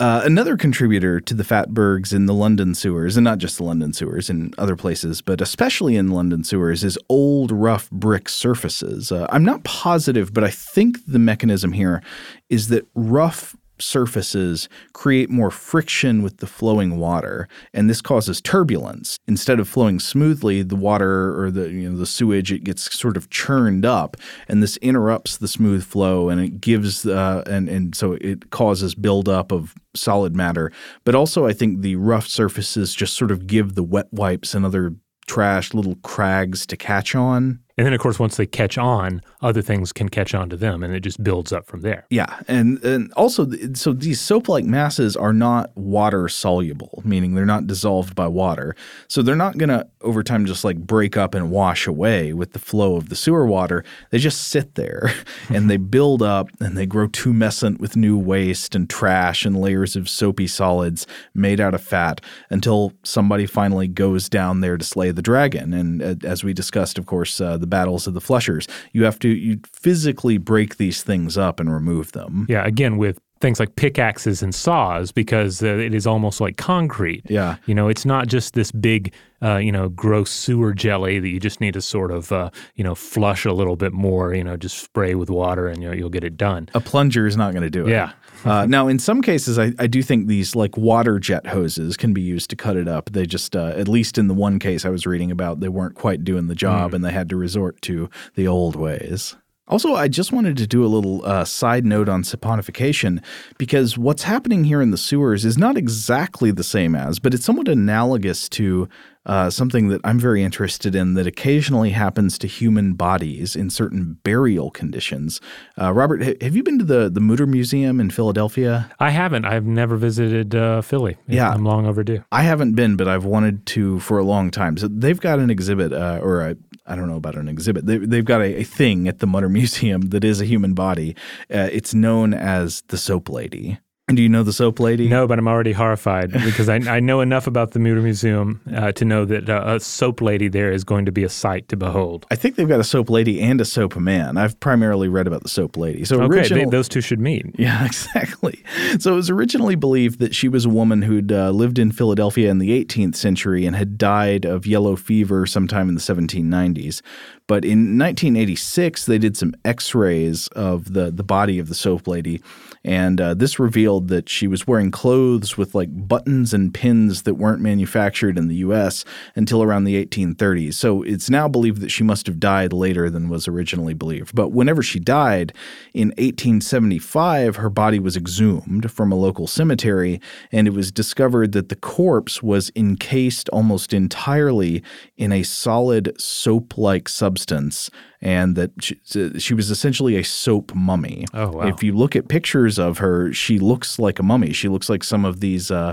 Uh, 0.00 0.22
another 0.24 0.56
contributor 0.56 1.20
to 1.20 1.34
the 1.34 1.44
fatbergs 1.44 2.12
in 2.12 2.26
the 2.26 2.34
London 2.34 2.74
sewers, 2.74 3.16
and 3.16 3.22
not 3.22 3.38
just 3.38 3.58
the 3.58 3.62
London 3.62 3.92
sewers, 3.92 4.28
in 4.28 4.52
other 4.58 4.74
places, 4.74 5.22
but 5.22 5.40
especially 5.40 5.94
in 5.94 6.08
London 6.08 6.42
sewers, 6.42 6.82
is 6.82 6.98
old 7.08 7.52
rough 7.52 7.88
brick 7.92 8.28
surfaces. 8.28 9.12
Uh, 9.12 9.28
I'm 9.30 9.44
not 9.44 9.62
positive, 9.62 10.34
but 10.34 10.42
I 10.42 10.50
think 10.50 10.98
the 11.06 11.20
mechanism 11.20 11.70
here 11.70 12.02
is 12.50 12.68
that 12.68 12.88
rough 12.96 13.54
surfaces 13.78 14.68
create 14.92 15.30
more 15.30 15.50
friction 15.50 16.22
with 16.22 16.38
the 16.38 16.46
flowing 16.46 16.98
water 16.98 17.48
and 17.72 17.88
this 17.88 18.00
causes 18.00 18.40
turbulence. 18.40 19.18
Instead 19.26 19.60
of 19.60 19.68
flowing 19.68 19.98
smoothly 19.98 20.62
the 20.62 20.76
water 20.76 21.40
or 21.40 21.50
the 21.50 21.70
you 21.70 21.90
know 21.90 21.96
the 21.96 22.06
sewage 22.06 22.52
it 22.52 22.64
gets 22.64 22.96
sort 22.98 23.16
of 23.16 23.30
churned 23.30 23.84
up 23.84 24.16
and 24.48 24.62
this 24.62 24.76
interrupts 24.78 25.36
the 25.36 25.48
smooth 25.48 25.84
flow 25.84 26.28
and 26.28 26.40
it 26.40 26.60
gives 26.60 27.06
uh, 27.06 27.42
and 27.46 27.68
and 27.68 27.94
so 27.94 28.12
it 28.20 28.50
causes 28.50 28.94
buildup 28.94 29.52
of 29.52 29.74
solid 29.94 30.34
matter. 30.36 30.70
But 31.04 31.14
also 31.14 31.46
i 31.46 31.52
think 31.52 31.80
the 31.80 31.96
rough 31.96 32.26
surfaces 32.26 32.94
just 32.94 33.16
sort 33.16 33.30
of 33.30 33.46
give 33.46 33.74
the 33.74 33.82
wet 33.82 34.12
wipes 34.12 34.54
and 34.54 34.64
other 34.64 34.94
trash 35.26 35.72
little 35.72 35.96
crags 35.96 36.66
to 36.66 36.76
catch 36.76 37.14
on 37.14 37.60
and 37.76 37.84
then, 37.84 37.92
of 37.92 37.98
course, 37.98 38.20
once 38.20 38.36
they 38.36 38.46
catch 38.46 38.78
on, 38.78 39.20
other 39.42 39.60
things 39.60 39.92
can 39.92 40.08
catch 40.08 40.32
on 40.32 40.48
to 40.48 40.56
them, 40.56 40.84
and 40.84 40.94
it 40.94 41.00
just 41.00 41.22
builds 41.24 41.52
up 41.52 41.66
from 41.66 41.80
there. 41.80 42.06
Yeah, 42.08 42.38
and 42.46 42.82
and 42.84 43.12
also, 43.14 43.50
so 43.74 43.92
these 43.92 44.20
soap-like 44.20 44.64
masses 44.64 45.16
are 45.16 45.32
not 45.32 45.76
water 45.76 46.28
soluble, 46.28 47.02
meaning 47.04 47.34
they're 47.34 47.44
not 47.44 47.66
dissolved 47.66 48.14
by 48.14 48.28
water. 48.28 48.76
So 49.08 49.22
they're 49.22 49.34
not 49.34 49.58
going 49.58 49.70
to 49.70 49.88
over 50.02 50.22
time 50.22 50.46
just 50.46 50.62
like 50.62 50.78
break 50.78 51.16
up 51.16 51.34
and 51.34 51.50
wash 51.50 51.88
away 51.88 52.32
with 52.32 52.52
the 52.52 52.60
flow 52.60 52.94
of 52.94 53.08
the 53.08 53.16
sewer 53.16 53.44
water. 53.44 53.84
They 54.10 54.18
just 54.18 54.48
sit 54.48 54.76
there, 54.76 55.12
and 55.48 55.68
they 55.68 55.76
build 55.94 56.22
up, 56.22 56.50
and 56.60 56.78
they 56.78 56.86
grow 56.86 57.08
tumescent 57.08 57.80
with 57.80 57.96
new 57.96 58.16
waste 58.16 58.76
and 58.76 58.88
trash 58.88 59.44
and 59.44 59.60
layers 59.60 59.96
of 59.96 60.08
soapy 60.08 60.46
solids 60.46 61.08
made 61.34 61.60
out 61.60 61.74
of 61.74 61.82
fat 61.82 62.20
until 62.50 62.92
somebody 63.02 63.46
finally 63.46 63.88
goes 63.88 64.28
down 64.28 64.60
there 64.60 64.76
to 64.76 64.84
slay 64.84 65.10
the 65.10 65.22
dragon. 65.22 65.72
And 65.72 66.00
uh, 66.00 66.14
as 66.22 66.44
we 66.44 66.52
discussed, 66.52 66.98
of 66.98 67.06
course. 67.06 67.40
Uh, 67.40 67.63
the 67.64 67.68
battles 67.68 68.06
of 68.06 68.12
the 68.12 68.20
flushers. 68.20 68.68
You 68.92 69.04
have 69.04 69.18
to 69.20 69.28
you 69.28 69.60
physically 69.72 70.36
break 70.36 70.76
these 70.76 71.02
things 71.02 71.38
up 71.38 71.58
and 71.60 71.72
remove 71.72 72.12
them. 72.12 72.44
Yeah, 72.46 72.66
again 72.66 72.98
with 72.98 73.18
things 73.44 73.60
like 73.60 73.76
pickaxes 73.76 74.42
and 74.42 74.54
saws 74.54 75.12
because 75.12 75.62
uh, 75.62 75.66
it 75.66 75.92
is 75.92 76.06
almost 76.06 76.40
like 76.40 76.56
concrete. 76.56 77.22
Yeah. 77.28 77.56
You 77.66 77.74
know, 77.74 77.88
it's 77.88 78.06
not 78.06 78.26
just 78.26 78.54
this 78.54 78.72
big, 78.72 79.12
uh, 79.42 79.58
you 79.58 79.70
know, 79.70 79.90
gross 79.90 80.30
sewer 80.30 80.72
jelly 80.72 81.18
that 81.18 81.28
you 81.28 81.38
just 81.38 81.60
need 81.60 81.74
to 81.74 81.82
sort 81.82 82.10
of, 82.10 82.32
uh, 82.32 82.48
you 82.74 82.82
know, 82.82 82.94
flush 82.94 83.44
a 83.44 83.52
little 83.52 83.76
bit 83.76 83.92
more, 83.92 84.32
you 84.32 84.42
know, 84.42 84.56
just 84.56 84.78
spray 84.78 85.14
with 85.14 85.28
water 85.28 85.68
and 85.68 85.82
you 85.82 85.88
know, 85.88 85.94
you'll 85.94 86.08
get 86.08 86.24
it 86.24 86.38
done. 86.38 86.70
A 86.72 86.80
plunger 86.80 87.26
is 87.26 87.36
not 87.36 87.52
going 87.52 87.64
to 87.64 87.68
do 87.68 87.86
it. 87.86 87.90
Yeah. 87.90 88.12
uh, 88.46 88.64
now, 88.64 88.88
in 88.88 88.98
some 88.98 89.20
cases, 89.20 89.58
I, 89.58 89.72
I, 89.78 89.88
do 89.88 90.02
think 90.02 90.26
these 90.26 90.56
like 90.56 90.78
water 90.78 91.18
jet 91.18 91.46
hoses 91.46 91.98
can 91.98 92.14
be 92.14 92.22
used 92.22 92.48
to 92.48 92.56
cut 92.56 92.78
it 92.78 92.88
up. 92.88 93.10
They 93.10 93.26
just, 93.26 93.54
uh, 93.54 93.74
at 93.76 93.88
least 93.88 94.16
in 94.16 94.26
the 94.28 94.34
one 94.34 94.58
case 94.58 94.86
I 94.86 94.88
was 94.88 95.06
reading 95.06 95.30
about, 95.30 95.60
they 95.60 95.68
weren't 95.68 95.96
quite 95.96 96.24
doing 96.24 96.46
the 96.46 96.54
job 96.54 96.92
mm. 96.92 96.94
and 96.94 97.04
they 97.04 97.12
had 97.12 97.28
to 97.28 97.36
resort 97.36 97.82
to 97.82 98.08
the 98.36 98.48
old 98.48 98.74
ways. 98.74 99.36
Also, 99.66 99.94
I 99.94 100.08
just 100.08 100.30
wanted 100.30 100.58
to 100.58 100.66
do 100.66 100.84
a 100.84 100.88
little 100.88 101.24
uh, 101.24 101.44
side 101.44 101.86
note 101.86 102.06
on 102.08 102.22
saponification 102.22 103.24
because 103.56 103.96
what's 103.96 104.24
happening 104.24 104.64
here 104.64 104.82
in 104.82 104.90
the 104.90 104.98
sewers 104.98 105.46
is 105.46 105.56
not 105.56 105.78
exactly 105.78 106.50
the 106.50 106.62
same 106.62 106.94
as, 106.94 107.18
but 107.18 107.32
it's 107.32 107.46
somewhat 107.46 107.68
analogous 107.68 108.46
to 108.50 108.88
uh, 109.24 109.48
something 109.48 109.88
that 109.88 110.02
I'm 110.04 110.18
very 110.18 110.42
interested 110.42 110.94
in 110.94 111.14
that 111.14 111.26
occasionally 111.26 111.90
happens 111.90 112.36
to 112.38 112.46
human 112.46 112.92
bodies 112.92 113.56
in 113.56 113.70
certain 113.70 114.18
burial 114.22 114.70
conditions. 114.70 115.40
Uh, 115.80 115.94
Robert, 115.94 116.42
have 116.42 116.54
you 116.54 116.62
been 116.62 116.78
to 116.78 116.84
the 116.84 117.08
the 117.08 117.20
Mutter 117.20 117.46
Museum 117.46 118.00
in 118.00 118.10
Philadelphia? 118.10 118.90
I 119.00 119.10
haven't. 119.10 119.46
I've 119.46 119.64
never 119.64 119.96
visited 119.96 120.54
uh, 120.54 120.82
Philly. 120.82 121.16
Yeah, 121.26 121.50
I'm 121.50 121.64
long 121.64 121.86
overdue. 121.86 122.22
I 122.30 122.42
haven't 122.42 122.74
been, 122.74 122.96
but 122.96 123.08
I've 123.08 123.24
wanted 123.24 123.64
to 123.66 123.98
for 124.00 124.18
a 124.18 124.24
long 124.24 124.50
time. 124.50 124.76
So 124.76 124.88
they've 124.88 125.18
got 125.18 125.38
an 125.38 125.48
exhibit, 125.48 125.94
uh, 125.94 126.20
or 126.22 126.42
a, 126.42 126.56
I 126.86 126.96
don't 126.96 127.08
know 127.08 127.16
about 127.16 127.36
an 127.36 127.48
exhibit. 127.48 127.86
They, 127.86 128.16
have 128.16 128.24
got 128.24 128.42
a, 128.42 128.60
a, 128.60 128.64
thing 128.64 129.08
at 129.08 129.20
the 129.20 129.26
Mutter 129.26 129.48
Museum 129.48 130.10
that 130.10 130.24
is 130.24 130.40
a 130.40 130.44
human 130.44 130.74
body. 130.74 131.16
Uh, 131.52 131.68
it's 131.72 131.94
known 131.94 132.34
as 132.34 132.82
the 132.88 132.98
Soap 132.98 133.30
Lady. 133.30 133.78
Do 134.08 134.20
you 134.20 134.28
know 134.28 134.42
the 134.42 134.52
soap 134.52 134.80
lady? 134.80 135.08
No, 135.08 135.26
but 135.26 135.38
I'm 135.38 135.48
already 135.48 135.72
horrified 135.72 136.30
because 136.44 136.68
I, 136.68 136.74
I 136.74 137.00
know 137.00 137.22
enough 137.22 137.46
about 137.46 137.70
the 137.70 137.78
Mutter 137.78 138.02
Museum 138.02 138.60
uh, 138.74 138.92
to 138.92 139.04
know 139.06 139.24
that 139.24 139.48
uh, 139.48 139.62
a 139.64 139.80
soap 139.80 140.20
lady 140.20 140.48
there 140.48 140.70
is 140.70 140.84
going 140.84 141.06
to 141.06 141.12
be 141.12 141.24
a 141.24 141.30
sight 141.30 141.70
to 141.70 141.76
behold. 141.76 142.26
I 142.30 142.36
think 142.36 142.56
they've 142.56 142.68
got 142.68 142.80
a 142.80 142.84
soap 142.84 143.08
lady 143.08 143.40
and 143.40 143.62
a 143.62 143.64
soap 143.64 143.96
man. 143.96 144.36
I've 144.36 144.60
primarily 144.60 145.08
read 145.08 145.26
about 145.26 145.42
the 145.42 145.48
soap 145.48 145.78
lady. 145.78 146.04
So 146.04 146.20
okay, 146.20 146.40
original, 146.40 146.64
they, 146.66 146.76
those 146.76 146.86
two 146.86 147.00
should 147.00 147.20
meet. 147.20 147.46
Yeah, 147.64 147.86
exactly. 147.86 148.62
So 148.98 149.12
it 149.12 149.16
was 149.16 149.30
originally 149.30 149.74
believed 149.74 150.18
that 150.18 150.34
she 150.34 150.48
was 150.48 150.66
a 150.66 150.68
woman 150.68 151.00
who'd 151.00 151.32
uh, 151.32 151.50
lived 151.50 151.78
in 151.78 151.92
Philadelphia 151.92 152.50
in 152.50 152.58
the 152.58 152.84
18th 152.84 153.16
century 153.16 153.64
and 153.64 153.74
had 153.74 153.96
died 153.96 154.44
of 154.44 154.66
yellow 154.66 154.96
fever 154.96 155.46
sometime 155.46 155.88
in 155.88 155.94
the 155.94 156.00
1790s. 156.00 157.00
But 157.46 157.64
in 157.64 157.98
1986, 157.98 159.06
they 159.06 159.16
did 159.16 159.36
some 159.36 159.54
X-rays 159.64 160.48
of 160.48 160.92
the 160.92 161.10
the 161.10 161.24
body 161.24 161.58
of 161.58 161.68
the 161.68 161.74
soap 161.74 162.06
lady 162.06 162.42
and 162.84 163.20
uh, 163.20 163.34
this 163.34 163.58
revealed 163.58 163.93
that 164.00 164.28
she 164.28 164.46
was 164.46 164.66
wearing 164.66 164.90
clothes 164.90 165.56
with 165.56 165.74
like 165.74 165.88
buttons 166.08 166.54
and 166.54 166.72
pins 166.72 167.22
that 167.22 167.34
weren't 167.34 167.60
manufactured 167.60 168.38
in 168.38 168.48
the 168.48 168.56
US 168.56 169.04
until 169.34 169.62
around 169.62 169.84
the 169.84 170.04
1830s. 170.04 170.74
So 170.74 171.02
it's 171.02 171.30
now 171.30 171.48
believed 171.48 171.80
that 171.80 171.90
she 171.90 172.04
must 172.04 172.26
have 172.26 172.40
died 172.40 172.72
later 172.72 173.10
than 173.10 173.28
was 173.28 173.48
originally 173.48 173.94
believed. 173.94 174.34
But 174.34 174.52
whenever 174.52 174.82
she 174.82 174.98
died 174.98 175.52
in 175.92 176.08
1875, 176.08 177.56
her 177.56 177.70
body 177.70 177.98
was 177.98 178.16
exhumed 178.16 178.90
from 178.90 179.12
a 179.12 179.16
local 179.16 179.46
cemetery, 179.46 180.20
and 180.52 180.66
it 180.66 180.72
was 180.72 180.92
discovered 180.92 181.52
that 181.52 181.68
the 181.68 181.76
corpse 181.76 182.42
was 182.42 182.70
encased 182.76 183.48
almost 183.50 183.92
entirely 183.92 184.82
in 185.16 185.32
a 185.32 185.42
solid 185.42 186.18
soap 186.20 186.76
like 186.78 187.08
substance 187.08 187.90
and 188.24 188.56
that 188.56 188.70
she, 188.80 188.98
she, 189.38 189.52
was 189.52 189.70
essentially 189.70 190.16
a 190.16 190.24
soap 190.24 190.74
mummy. 190.74 191.26
Oh, 191.34 191.50
wow. 191.50 191.68
If 191.68 191.82
you 191.82 191.92
look 191.92 192.16
at 192.16 192.26
pictures 192.26 192.78
of 192.78 192.96
her, 192.98 193.32
she 193.34 193.58
looks 193.58 193.98
like 193.98 194.18
a 194.18 194.22
mummy. 194.22 194.54
She 194.54 194.68
looks 194.68 194.88
like 194.88 195.04
some 195.04 195.26
of 195.26 195.40
these, 195.40 195.70
uh, 195.70 195.92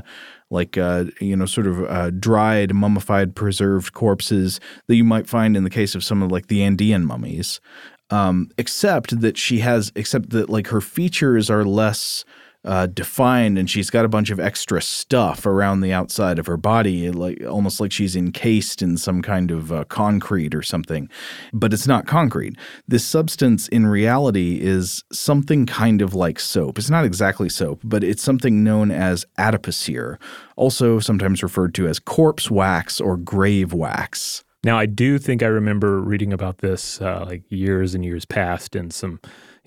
like, 0.49 0.77
uh, 0.77 1.05
you 1.19 1.35
know, 1.35 1.45
sort 1.45 1.67
of 1.67 1.83
uh, 1.83 2.09
dried, 2.11 2.73
mummified, 2.73 3.35
preserved 3.35 3.91
corpses 3.91 4.61
that 4.87 4.95
you 4.95 5.03
might 5.03 5.27
find 5.27 5.57
in 5.57 5.65
the 5.65 5.69
case 5.69 5.93
of 5.93 6.05
some 6.05 6.23
of 6.23 6.31
like 6.31 6.47
the 6.47 6.63
Andean 6.63 7.05
mummies. 7.05 7.59
Um, 8.09 8.49
except 8.57 9.19
that 9.19 9.37
she 9.37 9.59
has, 9.59 9.91
except 9.95 10.29
that 10.29 10.49
like 10.49 10.67
her 10.67 10.81
features 10.81 11.49
are 11.49 11.65
less 11.65 12.23
uh, 12.63 12.85
defined 12.87 13.57
and 13.57 13.69
she's 13.69 13.89
got 13.89 14.05
a 14.05 14.09
bunch 14.09 14.29
of 14.29 14.39
extra 14.39 14.81
stuff 14.81 15.45
around 15.45 15.81
the 15.81 15.91
outside 15.91 16.37
of 16.37 16.45
her 16.45 16.57
body 16.57 17.09
like 17.09 17.43
almost 17.45 17.79
like 17.79 17.91
she's 17.91 18.15
encased 18.15 18.81
in 18.81 18.97
some 18.97 19.21
kind 19.21 19.49
of 19.49 19.71
uh, 19.71 19.83
concrete 19.85 20.53
or 20.53 20.61
something. 20.61 21.09
But 21.53 21.73
it's 21.73 21.87
not 21.87 22.05
concrete. 22.05 22.55
This 22.87 23.03
substance 23.03 23.67
in 23.69 23.87
reality 23.87 24.59
is 24.61 25.03
something 25.11 25.65
kind 25.65 26.01
of 26.01 26.13
like 26.13 26.39
soap. 26.39 26.77
It's 26.77 26.89
not 26.89 27.05
exactly 27.05 27.49
soap 27.49 27.81
but 27.83 28.03
it's 28.03 28.23
something 28.23 28.63
known 28.63 28.91
as 28.91 29.25
adipocere 29.39 30.17
also 30.55 30.99
sometimes 30.99 31.41
referred 31.41 31.73
to 31.75 31.87
as 31.87 31.99
corpse 31.99 32.51
wax 32.51 33.01
or 33.01 33.17
grave 33.17 33.73
wax. 33.73 34.43
Now 34.63 34.77
i 34.77 34.85
do 34.85 35.17
think 35.17 35.41
i 35.41 35.47
remember 35.47 35.99
reading 35.99 36.31
about 36.31 36.59
this 36.59 37.01
uh, 37.01 37.25
like 37.25 37.41
years 37.49 37.95
and 37.95 38.05
years 38.05 38.25
past 38.25 38.75
in 38.75 38.91
some 38.91 39.19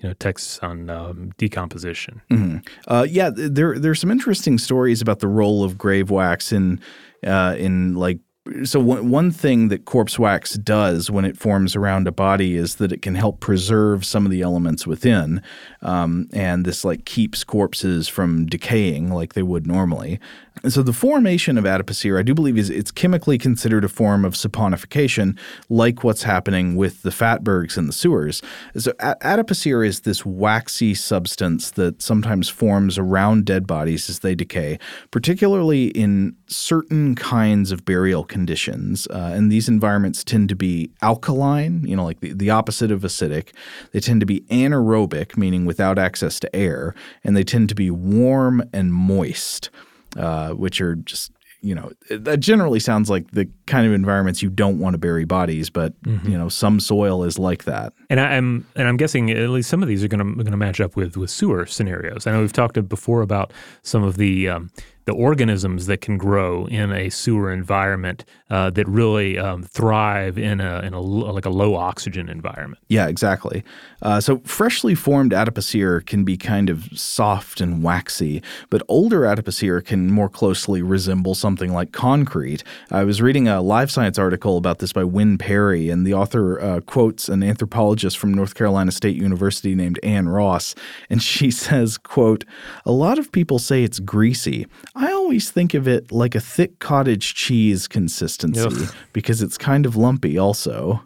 you 0.05 0.09
know 0.09 0.13
texts 0.13 0.59
on 0.61 0.87
um, 0.91 1.31
decomposition. 1.37 2.21
Mm-hmm. 2.29 2.57
Uh, 2.87 3.07
yeah, 3.09 3.31
there 3.33 3.79
there's 3.79 3.99
some 3.99 4.11
interesting 4.11 4.59
stories 4.59 5.01
about 5.01 5.17
the 5.17 5.27
role 5.27 5.63
of 5.63 5.79
grave 5.79 6.11
wax 6.11 6.51
in 6.51 6.79
uh, 7.25 7.55
in 7.57 7.95
like 7.95 8.19
so 8.63 8.79
one, 8.79 9.09
one 9.09 9.31
thing 9.31 9.69
that 9.69 9.85
corpse 9.85 10.19
wax 10.19 10.53
does 10.53 11.09
when 11.09 11.25
it 11.25 11.35
forms 11.35 11.75
around 11.75 12.07
a 12.07 12.11
body 12.11 12.55
is 12.55 12.75
that 12.75 12.91
it 12.91 13.01
can 13.01 13.15
help 13.15 13.39
preserve 13.39 14.05
some 14.05 14.25
of 14.25 14.31
the 14.31 14.43
elements 14.43 14.85
within 14.85 15.41
um, 15.81 16.27
and 16.31 16.63
this 16.65 16.85
like 16.85 17.05
keeps 17.05 17.43
corpses 17.43 18.07
from 18.07 18.45
decaying 18.45 19.09
like 19.09 19.33
they 19.33 19.41
would 19.41 19.65
normally 19.65 20.19
And 20.65 20.73
so 20.73 20.81
the 20.81 20.93
formation 20.93 21.59
of 21.59 21.65
adipocere, 21.65 22.17
I 22.17 22.23
do 22.23 22.33
believe, 22.33 22.57
is 22.57 22.71
it's 22.71 22.89
chemically 22.89 23.37
considered 23.37 23.85
a 23.85 23.87
form 23.87 24.25
of 24.25 24.33
saponification, 24.33 25.37
like 25.69 26.03
what's 26.03 26.23
happening 26.23 26.75
with 26.75 27.03
the 27.03 27.11
fatbergs 27.11 27.77
in 27.77 27.85
the 27.85 27.93
sewers. 27.93 28.41
So 28.75 28.91
adipocere 28.93 29.85
is 29.85 29.99
this 29.99 30.25
waxy 30.25 30.95
substance 30.95 31.69
that 31.69 32.01
sometimes 32.01 32.49
forms 32.49 32.97
around 32.97 33.45
dead 33.45 33.67
bodies 33.67 34.09
as 34.09 34.19
they 34.21 34.33
decay, 34.33 34.79
particularly 35.11 35.89
in 35.89 36.35
certain 36.47 37.13
kinds 37.13 37.71
of 37.71 37.85
burial 37.85 38.23
conditions. 38.23 39.05
Uh, 39.11 39.33
and 39.35 39.51
these 39.51 39.69
environments 39.69 40.23
tend 40.23 40.49
to 40.49 40.55
be 40.55 40.89
alkaline, 41.03 41.85
you 41.85 41.95
know, 41.95 42.05
like 42.05 42.21
the, 42.21 42.33
the 42.33 42.49
opposite 42.49 42.89
of 42.89 43.01
acidic. 43.01 43.49
They 43.91 43.99
tend 43.99 44.19
to 44.21 44.25
be 44.25 44.41
anaerobic, 44.49 45.37
meaning 45.37 45.65
without 45.65 45.99
access 45.99 46.39
to 46.39 46.55
air, 46.55 46.95
and 47.23 47.37
they 47.37 47.43
tend 47.43 47.69
to 47.69 47.75
be 47.75 47.91
warm 47.91 48.67
and 48.73 48.91
moist 48.91 49.69
uh, 50.15 50.51
which 50.51 50.81
are 50.81 50.95
just 50.95 51.31
you 51.61 51.73
know 51.73 51.91
that 52.09 52.39
generally 52.39 52.79
sounds 52.79 53.09
like 53.09 53.31
the 53.31 53.49
kind 53.67 53.87
of 53.87 53.93
environments 53.93 54.41
you 54.41 54.49
don't 54.49 54.79
want 54.79 54.93
to 54.93 54.97
bury 54.97 55.25
bodies, 55.25 55.69
but 55.69 55.99
mm-hmm. 56.03 56.29
you 56.29 56.37
know 56.37 56.49
some 56.49 56.79
soil 56.79 57.23
is 57.23 57.39
like 57.39 57.63
that. 57.65 57.93
And 58.09 58.19
I'm 58.19 58.65
and 58.75 58.87
I'm 58.87 58.97
guessing 58.97 59.31
at 59.31 59.49
least 59.49 59.69
some 59.69 59.81
of 59.81 59.89
these 59.89 60.03
are 60.03 60.07
going 60.07 60.19
to 60.19 60.35
going 60.35 60.51
to 60.51 60.57
match 60.57 60.79
up 60.79 60.95
with 60.95 61.17
with 61.17 61.29
sewer 61.29 61.65
scenarios. 61.65 62.27
I 62.27 62.31
know 62.31 62.41
we've 62.41 62.53
talked 62.53 62.75
before 62.87 63.21
about 63.21 63.51
some 63.81 64.03
of 64.03 64.17
the 64.17 64.49
um, 64.49 64.69
the 65.05 65.13
organisms 65.13 65.85
that 65.85 66.01
can 66.01 66.17
grow 66.17 66.65
in 66.65 66.91
a 66.91 67.09
sewer 67.09 67.53
environment 67.53 68.25
uh, 68.49 68.71
that 68.71 68.87
really 68.87 69.37
um, 69.37 69.63
thrive 69.63 70.37
in 70.37 70.59
a 70.59 70.79
in 70.79 70.93
a 70.93 70.99
like 70.99 71.45
a 71.45 71.49
low 71.49 71.75
oxygen 71.75 72.27
environment. 72.27 72.81
Yeah, 72.89 73.07
exactly. 73.07 73.63
Uh, 74.01 74.19
so 74.19 74.39
freshly 74.39 74.95
formed 74.95 75.31
adipocere 75.31 76.05
can 76.05 76.23
be 76.23 76.37
kind 76.37 76.69
of 76.69 76.89
soft 76.93 77.61
and 77.61 77.83
waxy, 77.83 78.41
but 78.69 78.81
older 78.87 79.21
adipocere 79.21 79.83
can 79.83 80.11
more 80.11 80.29
closely 80.29 80.81
resemble 80.81 81.35
something 81.35 81.71
like 81.71 81.91
concrete. 81.91 82.63
I 82.91 83.03
was 83.03 83.21
reading 83.21 83.47
a 83.47 83.54
Live 83.61 83.91
Science 83.91 84.17
article 84.17 84.57
about 84.57 84.79
this 84.79 84.93
by 84.93 85.03
Wynne 85.03 85.37
Parry, 85.37 85.89
and 85.89 86.05
the 86.05 86.13
author 86.13 86.59
uh, 86.59 86.79
quotes 86.81 87.29
an 87.29 87.43
anthropologist 87.43 88.17
from 88.17 88.33
North 88.33 88.55
Carolina 88.55 88.91
State 88.91 89.15
University 89.15 89.75
named 89.75 89.99
Ann 90.03 90.29
Ross, 90.29 90.75
and 91.09 91.21
she 91.31 91.51
says, 91.51 91.97
"quote 91.97 92.45
A 92.85 92.91
lot 92.91 93.19
of 93.19 93.31
people 93.31 93.59
say 93.59 93.83
it's 93.83 93.99
greasy." 93.99 94.67
I 94.95 95.11
always 95.11 95.49
think 95.51 95.73
of 95.73 95.87
it 95.87 96.11
like 96.11 96.35
a 96.35 96.39
thick 96.39 96.79
cottage 96.79 97.35
cheese 97.35 97.87
consistency 97.87 98.61
Ugh. 98.61 98.95
because 99.13 99.41
it's 99.41 99.57
kind 99.57 99.85
of 99.85 99.95
lumpy 99.95 100.37
also. 100.37 101.01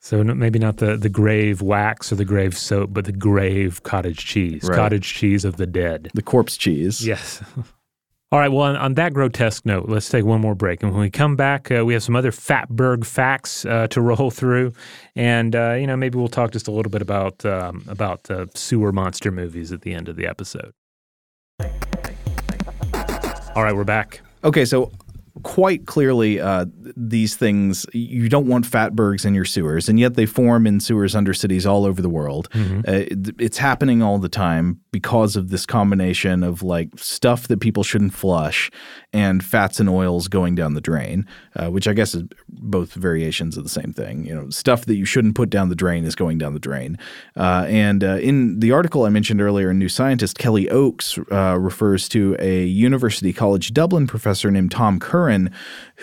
So 0.00 0.22
maybe 0.22 0.58
not 0.58 0.78
the, 0.78 0.96
the 0.96 1.08
grave 1.08 1.62
wax 1.62 2.12
or 2.12 2.16
the 2.16 2.24
grave 2.24 2.58
soap, 2.58 2.90
but 2.92 3.04
the 3.04 3.12
grave 3.12 3.82
cottage 3.82 4.26
cheese, 4.26 4.64
right. 4.64 4.76
cottage 4.76 5.14
cheese 5.14 5.44
of 5.44 5.56
the 5.56 5.66
dead. 5.66 6.10
The 6.12 6.22
corpse 6.22 6.56
cheese. 6.56 7.06
Yes. 7.06 7.42
All 8.32 8.38
right, 8.38 8.48
well, 8.48 8.62
on, 8.62 8.76
on, 8.76 8.94
that 8.94 9.12
grotesque 9.12 9.66
note, 9.66 9.90
let's 9.90 10.08
take 10.08 10.24
one 10.24 10.40
more 10.40 10.54
break. 10.54 10.82
And 10.82 10.90
when 10.90 11.02
we 11.02 11.10
come 11.10 11.36
back, 11.36 11.70
uh, 11.70 11.84
we 11.84 11.92
have 11.92 12.02
some 12.02 12.16
other 12.16 12.30
Fatberg 12.30 13.04
facts 13.04 13.66
uh, 13.66 13.88
to 13.88 14.00
roll 14.00 14.30
through. 14.30 14.72
And, 15.14 15.54
uh, 15.54 15.74
you 15.74 15.86
know, 15.86 15.98
maybe 15.98 16.16
we'll 16.16 16.28
talk 16.28 16.50
just 16.50 16.66
a 16.66 16.70
little 16.70 16.88
bit 16.88 17.02
about, 17.02 17.44
um, 17.44 17.84
about 17.88 18.26
sewer 18.54 18.90
monster 18.90 19.30
movies 19.30 19.70
at 19.70 19.82
the 19.82 19.92
end 19.92 20.08
of 20.08 20.16
the 20.16 20.26
episode. 20.26 20.72
All 23.54 23.64
right, 23.64 23.76
we're 23.76 23.84
back. 23.84 24.22
Okay, 24.44 24.64
so 24.64 24.90
quite 25.42 25.86
clearly 25.86 26.38
uh, 26.38 26.66
these 26.96 27.36
things 27.36 27.86
you 27.94 28.28
don't 28.28 28.46
want 28.46 28.66
fatbergs 28.66 29.24
in 29.24 29.34
your 29.34 29.46
sewers 29.46 29.88
and 29.88 29.98
yet 29.98 30.14
they 30.14 30.26
form 30.26 30.66
in 30.66 30.78
sewers 30.78 31.16
under 31.16 31.32
cities 31.32 31.64
all 31.64 31.86
over 31.86 32.02
the 32.02 32.08
world 32.08 32.50
mm-hmm. 32.50 32.80
uh, 32.80 33.32
it's 33.38 33.56
happening 33.56 34.02
all 34.02 34.18
the 34.18 34.28
time 34.28 34.78
because 34.90 35.34
of 35.34 35.48
this 35.48 35.64
combination 35.64 36.42
of 36.42 36.62
like 36.62 36.90
stuff 36.96 37.48
that 37.48 37.60
people 37.60 37.82
shouldn't 37.82 38.12
flush 38.12 38.70
and 39.12 39.44
fats 39.44 39.78
and 39.78 39.88
oils 39.88 40.28
going 40.28 40.54
down 40.54 40.74
the 40.74 40.80
drain, 40.80 41.26
uh, 41.56 41.70
which 41.70 41.86
I 41.86 41.92
guess 41.92 42.14
is 42.14 42.24
both 42.48 42.94
variations 42.94 43.56
of 43.56 43.64
the 43.64 43.70
same 43.70 43.92
thing. 43.92 44.24
You 44.24 44.34
know, 44.34 44.50
stuff 44.50 44.86
that 44.86 44.94
you 44.94 45.04
shouldn't 45.04 45.34
put 45.34 45.50
down 45.50 45.68
the 45.68 45.74
drain 45.74 46.04
is 46.04 46.14
going 46.14 46.38
down 46.38 46.54
the 46.54 46.60
drain. 46.60 46.98
Uh, 47.36 47.66
and 47.68 48.02
uh, 48.02 48.18
in 48.18 48.60
the 48.60 48.72
article 48.72 49.04
I 49.04 49.10
mentioned 49.10 49.40
earlier, 49.40 49.70
in 49.70 49.78
New 49.78 49.88
Scientist, 49.88 50.38
Kelly 50.38 50.68
Oakes 50.70 51.18
uh, 51.30 51.58
refers 51.58 52.08
to 52.10 52.36
a 52.38 52.64
University 52.64 53.32
College 53.32 53.74
Dublin 53.74 54.06
professor 54.06 54.50
named 54.50 54.70
Tom 54.70 54.98
Curran 54.98 55.50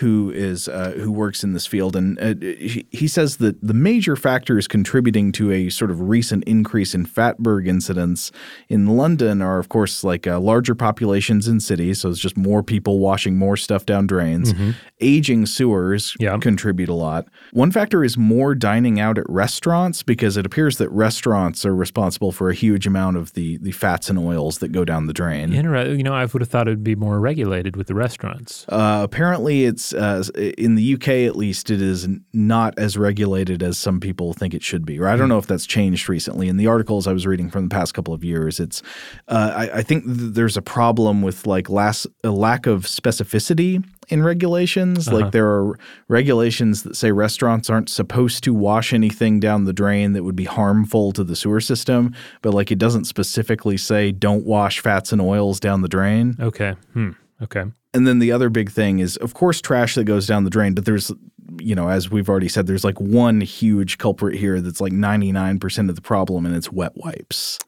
who 0.00 0.30
is 0.30 0.66
uh, 0.66 0.92
who 0.96 1.12
works 1.12 1.44
in 1.44 1.52
this 1.52 1.66
field, 1.66 1.94
and 1.94 2.18
uh, 2.18 2.34
he, 2.40 3.06
says 3.06 3.36
that 3.36 3.60
the 3.60 3.74
major 3.74 4.16
factors 4.16 4.66
contributing 4.66 5.30
to 5.32 5.52
a 5.52 5.68
sort 5.68 5.90
of 5.90 6.08
recent 6.08 6.42
increase 6.44 6.94
in 6.94 7.04
fatberg 7.04 7.68
incidents 7.68 8.32
in 8.68 8.86
London 8.86 9.42
are, 9.42 9.58
of 9.58 9.68
course, 9.68 10.02
like 10.02 10.26
uh, 10.26 10.40
larger 10.40 10.74
populations 10.74 11.46
in 11.46 11.60
cities, 11.60 12.00
so 12.00 12.08
it's 12.08 12.18
just 12.18 12.36
more 12.36 12.62
people 12.62 12.98
washing 12.98 13.36
more 13.36 13.58
stuff 13.58 13.84
down 13.84 14.06
drains. 14.06 14.54
Mm-hmm. 14.54 14.70
Aging 15.02 15.46
sewers 15.46 16.14
yeah. 16.18 16.36
contribute 16.38 16.88
a 16.88 16.94
lot. 16.94 17.26
One 17.52 17.70
factor 17.70 18.02
is 18.02 18.16
more 18.16 18.54
dining 18.54 18.98
out 19.00 19.18
at 19.18 19.28
restaurants 19.28 20.02
because 20.02 20.36
it 20.36 20.46
appears 20.46 20.78
that 20.78 20.88
restaurants 20.90 21.66
are 21.66 21.74
responsible 21.74 22.32
for 22.32 22.48
a 22.48 22.54
huge 22.54 22.86
amount 22.86 23.18
of 23.18 23.34
the 23.34 23.58
the 23.58 23.72
fats 23.72 24.08
and 24.08 24.18
oils 24.18 24.58
that 24.58 24.68
go 24.72 24.84
down 24.84 25.06
the 25.06 25.12
drain. 25.12 25.52
Interesting. 25.52 25.98
You 25.98 26.04
know, 26.04 26.14
I 26.14 26.24
would 26.24 26.40
have 26.40 26.48
thought 26.48 26.68
it 26.68 26.70
would 26.70 26.84
be 26.84 26.96
more 26.96 27.20
regulated 27.20 27.76
with 27.76 27.86
the 27.86 27.94
restaurants. 27.94 28.64
Uh, 28.68 29.00
apparently, 29.04 29.64
it's 29.64 29.89
uh, 29.92 30.24
in 30.58 30.74
the 30.74 30.94
UK 30.94 31.08
at 31.08 31.36
least 31.36 31.70
it 31.70 31.80
is 31.80 32.08
not 32.32 32.78
as 32.78 32.96
regulated 32.96 33.62
as 33.62 33.78
some 33.78 34.00
people 34.00 34.32
think 34.32 34.54
it 34.54 34.62
should 34.62 34.84
be. 34.84 34.98
Or 34.98 35.08
I 35.08 35.12
don't 35.16 35.26
hmm. 35.26 35.30
know 35.30 35.38
if 35.38 35.46
that's 35.46 35.66
changed 35.66 36.08
recently. 36.08 36.48
In 36.48 36.56
the 36.56 36.66
articles 36.66 37.06
I 37.06 37.12
was 37.12 37.26
reading 37.26 37.50
from 37.50 37.68
the 37.68 37.74
past 37.74 37.94
couple 37.94 38.14
of 38.14 38.24
years, 38.24 38.60
it's 38.60 38.82
uh, 39.28 39.52
I, 39.54 39.78
I, 39.78 39.82
think 39.82 40.04
th- 40.04 40.34
there's 40.34 40.56
a 40.56 40.62
problem 40.62 41.22
with 41.22 41.46
like 41.46 41.68
last, 41.68 42.06
a 42.24 42.30
lack 42.30 42.66
of 42.66 42.84
specificity 42.84 43.84
in 44.08 44.22
regulations. 44.22 45.08
Uh-huh. 45.08 45.18
Like 45.18 45.32
there 45.32 45.48
are 45.48 45.78
regulations 46.08 46.82
that 46.82 46.96
say 46.96 47.12
restaurants 47.12 47.70
aren't 47.70 47.88
supposed 47.88 48.44
to 48.44 48.54
wash 48.54 48.92
anything 48.92 49.40
down 49.40 49.64
the 49.64 49.72
drain 49.72 50.12
that 50.12 50.24
would 50.24 50.36
be 50.36 50.44
harmful 50.44 51.12
to 51.12 51.24
the 51.24 51.36
sewer 51.36 51.60
system, 51.60 52.14
but 52.42 52.52
like 52.52 52.70
it 52.70 52.78
doesn't 52.78 53.04
specifically 53.04 53.76
say 53.76 54.12
don't 54.12 54.44
wash 54.44 54.80
fats 54.80 55.12
and 55.12 55.20
oils 55.20 55.60
down 55.60 55.82
the 55.82 55.88
drain. 55.88 56.36
Okay. 56.40 56.74
Hmm. 56.92 57.10
Okay. 57.42 57.64
And 57.92 58.06
then 58.06 58.20
the 58.20 58.32
other 58.32 58.50
big 58.50 58.70
thing 58.70 59.00
is, 59.00 59.16
of 59.16 59.34
course, 59.34 59.60
trash 59.60 59.96
that 59.96 60.04
goes 60.04 60.26
down 60.26 60.44
the 60.44 60.50
drain. 60.50 60.74
But 60.74 60.84
there's, 60.84 61.10
you 61.58 61.74
know, 61.74 61.88
as 61.88 62.10
we've 62.10 62.28
already 62.28 62.48
said, 62.48 62.66
there's 62.66 62.84
like 62.84 63.00
one 63.00 63.40
huge 63.40 63.98
culprit 63.98 64.38
here 64.38 64.60
that's 64.60 64.80
like 64.80 64.92
99% 64.92 65.88
of 65.88 65.96
the 65.96 66.02
problem, 66.02 66.46
and 66.46 66.54
it's 66.54 66.70
wet 66.70 66.92
wipes. 66.94 67.58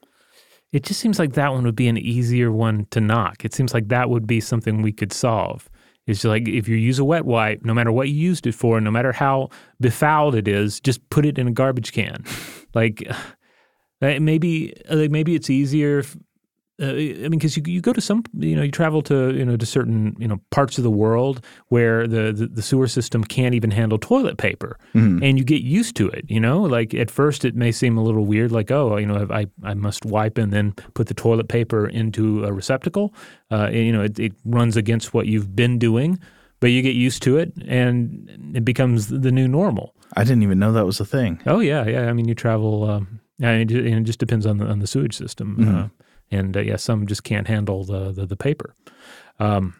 It 0.71 0.83
just 0.83 0.99
seems 0.99 1.19
like 1.19 1.33
that 1.33 1.51
one 1.51 1.63
would 1.65 1.75
be 1.75 1.87
an 1.87 1.97
easier 1.97 2.51
one 2.51 2.87
to 2.91 3.01
knock. 3.01 3.45
It 3.45 3.53
seems 3.53 3.73
like 3.73 3.89
that 3.89 4.09
would 4.09 4.25
be 4.25 4.39
something 4.39 4.81
we 4.81 4.93
could 4.93 5.13
solve. 5.13 5.69
It's 6.07 6.23
like 6.23 6.47
if 6.47 6.67
you 6.67 6.75
use 6.75 6.99
a 6.99 7.05
wet 7.05 7.25
wipe, 7.25 7.63
no 7.63 7.73
matter 7.73 7.91
what 7.91 8.09
you 8.09 8.15
used 8.15 8.47
it 8.47 8.55
for, 8.55 8.81
no 8.81 8.91
matter 8.91 9.11
how 9.11 9.49
befouled 9.79 10.35
it 10.35 10.47
is, 10.47 10.79
just 10.79 11.07
put 11.09 11.25
it 11.25 11.37
in 11.37 11.47
a 11.47 11.51
garbage 11.51 11.91
can. 11.91 12.23
like 12.73 13.03
maybe, 14.01 14.73
like 14.89 15.11
maybe 15.11 15.35
it's 15.35 15.49
easier 15.49 16.03
uh, 16.81 16.87
I 16.87 17.27
mean, 17.29 17.31
because 17.31 17.55
you, 17.55 17.63
you 17.67 17.81
go 17.81 17.93
to 17.93 18.01
some, 18.01 18.23
you 18.37 18.55
know, 18.55 18.63
you 18.63 18.71
travel 18.71 19.01
to, 19.03 19.35
you 19.35 19.45
know, 19.45 19.55
to 19.55 19.65
certain, 19.65 20.15
you 20.17 20.27
know, 20.27 20.39
parts 20.49 20.77
of 20.77 20.83
the 20.83 20.91
world 20.91 21.45
where 21.67 22.07
the, 22.07 22.33
the, 22.33 22.47
the 22.47 22.61
sewer 22.61 22.87
system 22.87 23.23
can't 23.23 23.53
even 23.53 23.71
handle 23.71 23.99
toilet 23.99 24.37
paper, 24.37 24.77
mm-hmm. 24.95 25.23
and 25.23 25.37
you 25.37 25.43
get 25.43 25.61
used 25.61 25.95
to 25.97 26.09
it. 26.09 26.25
You 26.27 26.39
know, 26.39 26.61
like 26.61 26.93
at 26.93 27.11
first 27.11 27.45
it 27.45 27.55
may 27.55 27.71
seem 27.71 27.97
a 27.97 28.03
little 28.03 28.25
weird, 28.25 28.51
like 28.51 28.71
oh, 28.71 28.97
you 28.97 29.05
know, 29.05 29.27
I 29.29 29.45
I 29.63 29.73
must 29.75 30.05
wipe 30.05 30.37
and 30.37 30.51
then 30.51 30.71
put 30.93 31.07
the 31.07 31.13
toilet 31.13 31.47
paper 31.47 31.87
into 31.87 32.43
a 32.43 32.51
receptacle. 32.51 33.13
Uh, 33.51 33.67
and, 33.67 33.85
you 33.85 33.91
know, 33.91 34.01
it, 34.01 34.17
it 34.19 34.33
runs 34.43 34.75
against 34.75 35.13
what 35.13 35.27
you've 35.27 35.55
been 35.55 35.77
doing, 35.77 36.19
but 36.59 36.67
you 36.67 36.81
get 36.81 36.95
used 36.95 37.21
to 37.23 37.37
it, 37.37 37.53
and 37.67 38.55
it 38.55 38.65
becomes 38.65 39.09
the 39.09 39.31
new 39.31 39.47
normal. 39.47 39.93
I 40.15 40.23
didn't 40.23 40.43
even 40.43 40.59
know 40.59 40.71
that 40.71 40.85
was 40.85 40.99
a 40.99 41.05
thing. 41.05 41.39
Oh 41.45 41.59
yeah, 41.59 41.85
yeah. 41.85 42.09
I 42.09 42.13
mean, 42.13 42.27
you 42.27 42.35
travel. 42.35 42.89
Um, 42.89 43.19
I 43.41 43.57
mean, 43.57 43.69
it, 43.69 43.85
it 43.85 44.03
just 44.03 44.19
depends 44.19 44.45
on 44.45 44.57
the 44.57 44.65
on 44.65 44.79
the 44.79 44.87
sewage 44.87 45.15
system. 45.15 45.57
Mm-hmm. 45.59 45.75
Uh, 45.75 45.87
and 46.31 46.55
uh, 46.57 46.61
yeah, 46.61 46.77
some 46.77 47.07
just 47.07 47.23
can't 47.23 47.47
handle 47.47 47.83
the 47.83 48.11
the, 48.11 48.25
the 48.25 48.37
paper. 48.37 48.75
Um, 49.39 49.75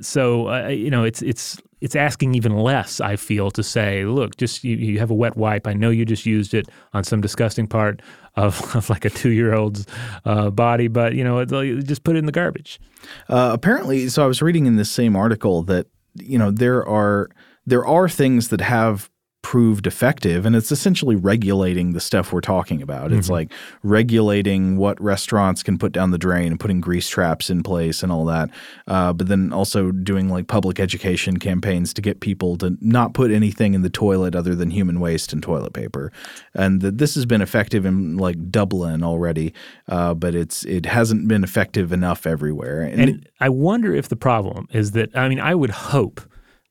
so 0.00 0.48
uh, 0.48 0.68
you 0.68 0.90
know, 0.90 1.04
it's 1.04 1.22
it's 1.22 1.60
it's 1.80 1.94
asking 1.94 2.34
even 2.34 2.56
less. 2.56 3.00
I 3.00 3.16
feel 3.16 3.50
to 3.50 3.62
say, 3.62 4.06
look, 4.06 4.38
just 4.38 4.64
you, 4.64 4.74
you 4.76 4.98
have 4.98 5.10
a 5.10 5.14
wet 5.14 5.36
wipe. 5.36 5.66
I 5.66 5.74
know 5.74 5.90
you 5.90 6.06
just 6.06 6.24
used 6.24 6.54
it 6.54 6.66
on 6.94 7.04
some 7.04 7.20
disgusting 7.20 7.66
part 7.66 8.00
of, 8.36 8.74
of 8.74 8.88
like 8.88 9.04
a 9.04 9.10
two 9.10 9.30
year 9.30 9.54
old's 9.54 9.86
uh, 10.24 10.48
body, 10.50 10.88
but 10.88 11.14
you 11.14 11.22
know, 11.22 11.44
just 11.44 12.04
put 12.04 12.16
it 12.16 12.20
in 12.20 12.26
the 12.26 12.32
garbage. 12.32 12.80
Uh, 13.28 13.50
apparently, 13.52 14.08
so 14.08 14.24
I 14.24 14.26
was 14.26 14.40
reading 14.40 14.64
in 14.64 14.76
this 14.76 14.90
same 14.90 15.14
article 15.14 15.62
that 15.64 15.86
you 16.14 16.38
know 16.38 16.50
there 16.50 16.86
are 16.86 17.28
there 17.66 17.86
are 17.86 18.08
things 18.08 18.48
that 18.48 18.60
have 18.60 19.10
proved 19.44 19.86
effective 19.86 20.46
and 20.46 20.56
it's 20.56 20.72
essentially 20.72 21.14
regulating 21.14 21.92
the 21.92 22.00
stuff 22.00 22.32
we're 22.32 22.40
talking 22.40 22.80
about. 22.80 23.12
It's 23.12 23.28
like 23.28 23.52
regulating 23.82 24.78
what 24.78 24.98
restaurants 25.02 25.62
can 25.62 25.76
put 25.76 25.92
down 25.92 26.12
the 26.12 26.18
drain 26.18 26.46
and 26.46 26.58
putting 26.58 26.80
grease 26.80 27.10
traps 27.10 27.50
in 27.50 27.62
place 27.62 28.02
and 28.02 28.10
all 28.10 28.24
that 28.24 28.48
uh, 28.88 29.12
but 29.12 29.28
then 29.28 29.52
also 29.52 29.92
doing 29.92 30.30
like 30.30 30.46
public 30.46 30.80
education 30.80 31.36
campaigns 31.36 31.92
to 31.92 32.00
get 32.00 32.20
people 32.20 32.56
to 32.56 32.78
not 32.80 33.12
put 33.12 33.30
anything 33.30 33.74
in 33.74 33.82
the 33.82 33.90
toilet 33.90 34.34
other 34.34 34.54
than 34.54 34.70
human 34.70 34.98
waste 34.98 35.34
and 35.34 35.42
toilet 35.42 35.74
paper. 35.74 36.10
And 36.54 36.80
th- 36.80 36.94
this 36.96 37.14
has 37.14 37.26
been 37.26 37.42
effective 37.42 37.84
in 37.84 38.16
like 38.16 38.50
dublin 38.50 39.02
already 39.04 39.52
uh, 39.88 40.14
but 40.14 40.34
it's 40.34 40.64
it 40.64 40.86
hasn't 40.86 41.28
been 41.28 41.44
effective 41.44 41.92
enough 41.92 42.26
everywhere. 42.26 42.80
And, 42.80 43.00
And 43.00 43.28
I 43.40 43.50
wonder 43.50 43.94
if 43.94 44.08
the 44.08 44.16
problem 44.16 44.68
is 44.72 44.92
that, 44.92 45.14
I 45.14 45.28
mean, 45.28 45.40
I 45.40 45.54
would 45.54 45.70
hope 45.70 46.22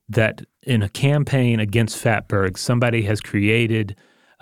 that 0.09 0.41
in 0.63 0.83
a 0.83 0.89
campaign 0.89 1.59
against 1.59 2.03
fatberg, 2.03 2.57
somebody 2.57 3.03
has 3.03 3.21
created, 3.21 3.95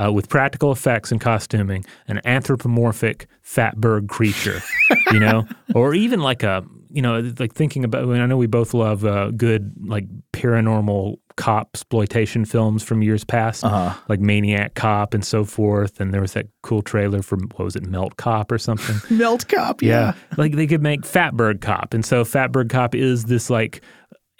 uh, 0.04 0.12
with 0.12 0.30
practical 0.30 0.72
effects 0.72 1.12
and 1.12 1.22
costuming, 1.22 1.86
an 2.08 2.22
anthropomorphic 2.26 3.28
fatberg 3.46 4.10
creature, 4.10 4.62
you 5.12 5.20
know, 5.20 5.46
or 5.76 5.94
even 5.94 6.22
like 6.22 6.44
a, 6.44 6.64
you 6.90 7.02
know, 7.02 7.20
like 7.40 7.54
thinking 7.54 7.84
about. 7.84 8.04
I, 8.04 8.06
mean, 8.06 8.22
I 8.22 8.26
know 8.26 8.38
we 8.38 8.48
both 8.48 8.74
love 8.74 9.06
uh, 9.06 9.32
good 9.32 9.74
like 9.84 10.06
paranormal 10.34 11.18
cop 11.38 11.70
exploitation 11.74 12.46
films 12.46 12.84
from 12.84 13.02
years 13.02 13.24
past, 13.24 13.64
like 13.64 14.20
Maniac 14.20 14.76
Cop 14.76 15.14
and 15.14 15.24
so 15.24 15.46
forth. 15.46 16.00
And 16.00 16.14
there 16.14 16.22
was 16.22 16.34
that 16.34 16.48
cool 16.64 16.82
trailer 16.82 17.22
for 17.22 17.38
what 17.38 17.64
was 17.64 17.76
it, 17.76 17.86
Melt 17.86 18.18
Cop 18.18 18.52
or 18.52 18.58
something. 18.58 18.98
melt 19.18 19.48
cop 19.48 19.82
yeah. 19.82 20.14
like 20.38 20.56
they 20.56 20.68
could 20.68 20.82
make 20.82 21.02
Fatberg 21.02 21.62
Cop, 21.62 21.94
and 21.94 22.06
so 22.06 22.24
Fatberg 22.24 22.70
Cop 22.70 22.96
is 22.96 23.26
this 23.26 23.50
like. 23.50 23.82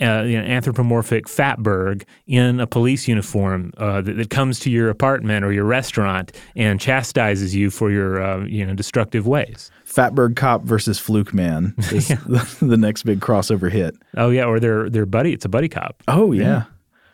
Uh, 0.02 0.24
you 0.24 0.36
know, 0.36 0.44
anthropomorphic 0.44 1.26
fatberg 1.26 2.04
in 2.26 2.60
a 2.60 2.66
police 2.66 3.08
uniform 3.08 3.72
uh, 3.78 4.02
that, 4.02 4.14
that 4.14 4.30
comes 4.32 4.60
to 4.60 4.72
your 4.72 4.90
apartment 4.90 5.46
or 5.46 5.52
your 5.52 5.66
restaurant 5.66 6.32
and 6.56 6.80
chastises 6.80 7.54
you 7.54 7.70
for 7.70 7.92
your 7.92 8.22
uh, 8.22 8.44
you 8.46 8.66
know 8.66 8.74
destructive 8.74 9.28
ways. 9.28 9.70
Fatberg 9.86 10.36
Cop 10.36 10.64
versus 10.64 10.98
Fluke 10.98 11.34
Man 11.34 11.76
is 11.92 12.08
the, 12.08 12.58
the 12.66 12.78
next 12.78 13.04
big 13.04 13.20
crossover 13.20 13.70
hit. 13.70 13.96
Oh 14.16 14.30
yeah, 14.30 14.46
or 14.46 14.60
their 14.60 14.90
their 14.90 15.06
buddy. 15.06 15.34
It's 15.34 15.46
a 15.46 15.50
buddy 15.50 15.70
cop. 15.70 16.02
Oh 16.08 16.32
yeah. 16.32 16.64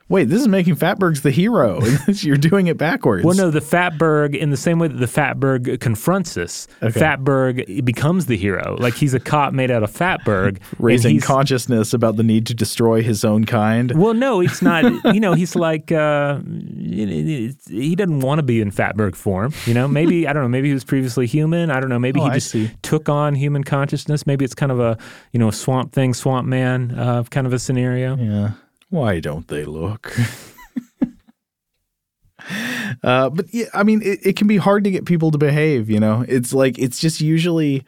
Wait, 0.09 0.29
this 0.29 0.39
is 0.39 0.47
making 0.47 0.75
Fatberg's 0.77 1.21
the 1.21 1.31
hero. 1.31 1.81
You're 2.07 2.37
doing 2.37 2.67
it 2.67 2.77
backwards. 2.77 3.25
Well, 3.25 3.35
no, 3.35 3.51
the 3.51 3.59
Fatberg, 3.59 4.35
in 4.35 4.51
the 4.51 4.57
same 4.57 4.79
way 4.79 4.87
that 4.87 4.97
the 4.97 5.05
Fatberg 5.05 5.79
confronts 5.81 6.37
us, 6.37 6.65
Okay. 6.81 6.97
Fatberg 6.97 7.83
becomes 7.83 8.27
the 8.27 8.37
hero. 8.37 8.77
Like 8.79 8.93
he's 8.93 9.13
a 9.13 9.19
cop 9.19 9.51
made 9.53 9.69
out 9.69 9.83
of 9.83 9.91
Fatberg. 9.91 10.59
raising 10.79 11.19
consciousness 11.19 11.93
about 11.93 12.15
the 12.15 12.23
need 12.23 12.45
to 12.47 12.53
destroy 12.53 13.03
his 13.03 13.25
own 13.25 13.43
kind. 13.45 13.91
Well, 13.95 14.13
no, 14.13 14.39
it's 14.39 14.61
not. 14.61 14.83
you 15.13 15.19
know, 15.19 15.33
he's 15.33 15.55
like 15.55 15.91
uh, 15.91 16.39
he 17.67 17.95
doesn't 17.95 18.21
want 18.21 18.39
to 18.39 18.43
be 18.43 18.61
in 18.61 18.71
Fatberg 18.71 19.15
form. 19.15 19.53
You 19.65 19.73
know, 19.73 19.87
maybe 19.87 20.27
I 20.27 20.33
don't 20.33 20.43
know. 20.43 20.49
Maybe 20.49 20.69
he 20.69 20.73
was 20.73 20.83
previously 20.85 21.27
human. 21.27 21.69
I 21.71 21.79
don't 21.79 21.89
know. 21.89 21.99
Maybe 21.99 22.19
Oh, 22.21 22.25
he 22.29 22.39
just 22.39 22.55
took 22.81 23.09
on 23.09 23.35
human 23.35 23.63
consciousness. 23.63 24.25
Maybe 24.25 24.45
it's 24.45 24.55
kind 24.55 24.71
of 24.71 24.79
a 24.79 24.97
you 25.33 25.39
know 25.39 25.51
swamp 25.51 25.91
thing, 25.91 26.13
swamp 26.13 26.47
man 26.47 26.91
uh, 26.97 27.23
kind 27.23 27.45
of 27.45 27.53
a 27.53 27.59
scenario. 27.59 28.15
Yeah. 28.17 28.51
Why 28.89 29.19
don't 29.19 29.47
they 29.47 29.65
look? 29.65 30.13
uh, 33.03 33.29
but 33.29 33.45
yeah, 33.53 33.65
I 33.73 33.83
mean, 33.83 34.01
it, 34.01 34.19
it 34.25 34.35
can 34.35 34.47
be 34.47 34.57
hard 34.57 34.83
to 34.85 34.91
get 34.91 35.05
people 35.05 35.31
to 35.31 35.37
behave. 35.37 35.89
You 35.89 35.99
know, 35.99 36.25
it's 36.27 36.53
like 36.53 36.79
it's 36.79 36.99
just 36.99 37.21
usually 37.21 37.85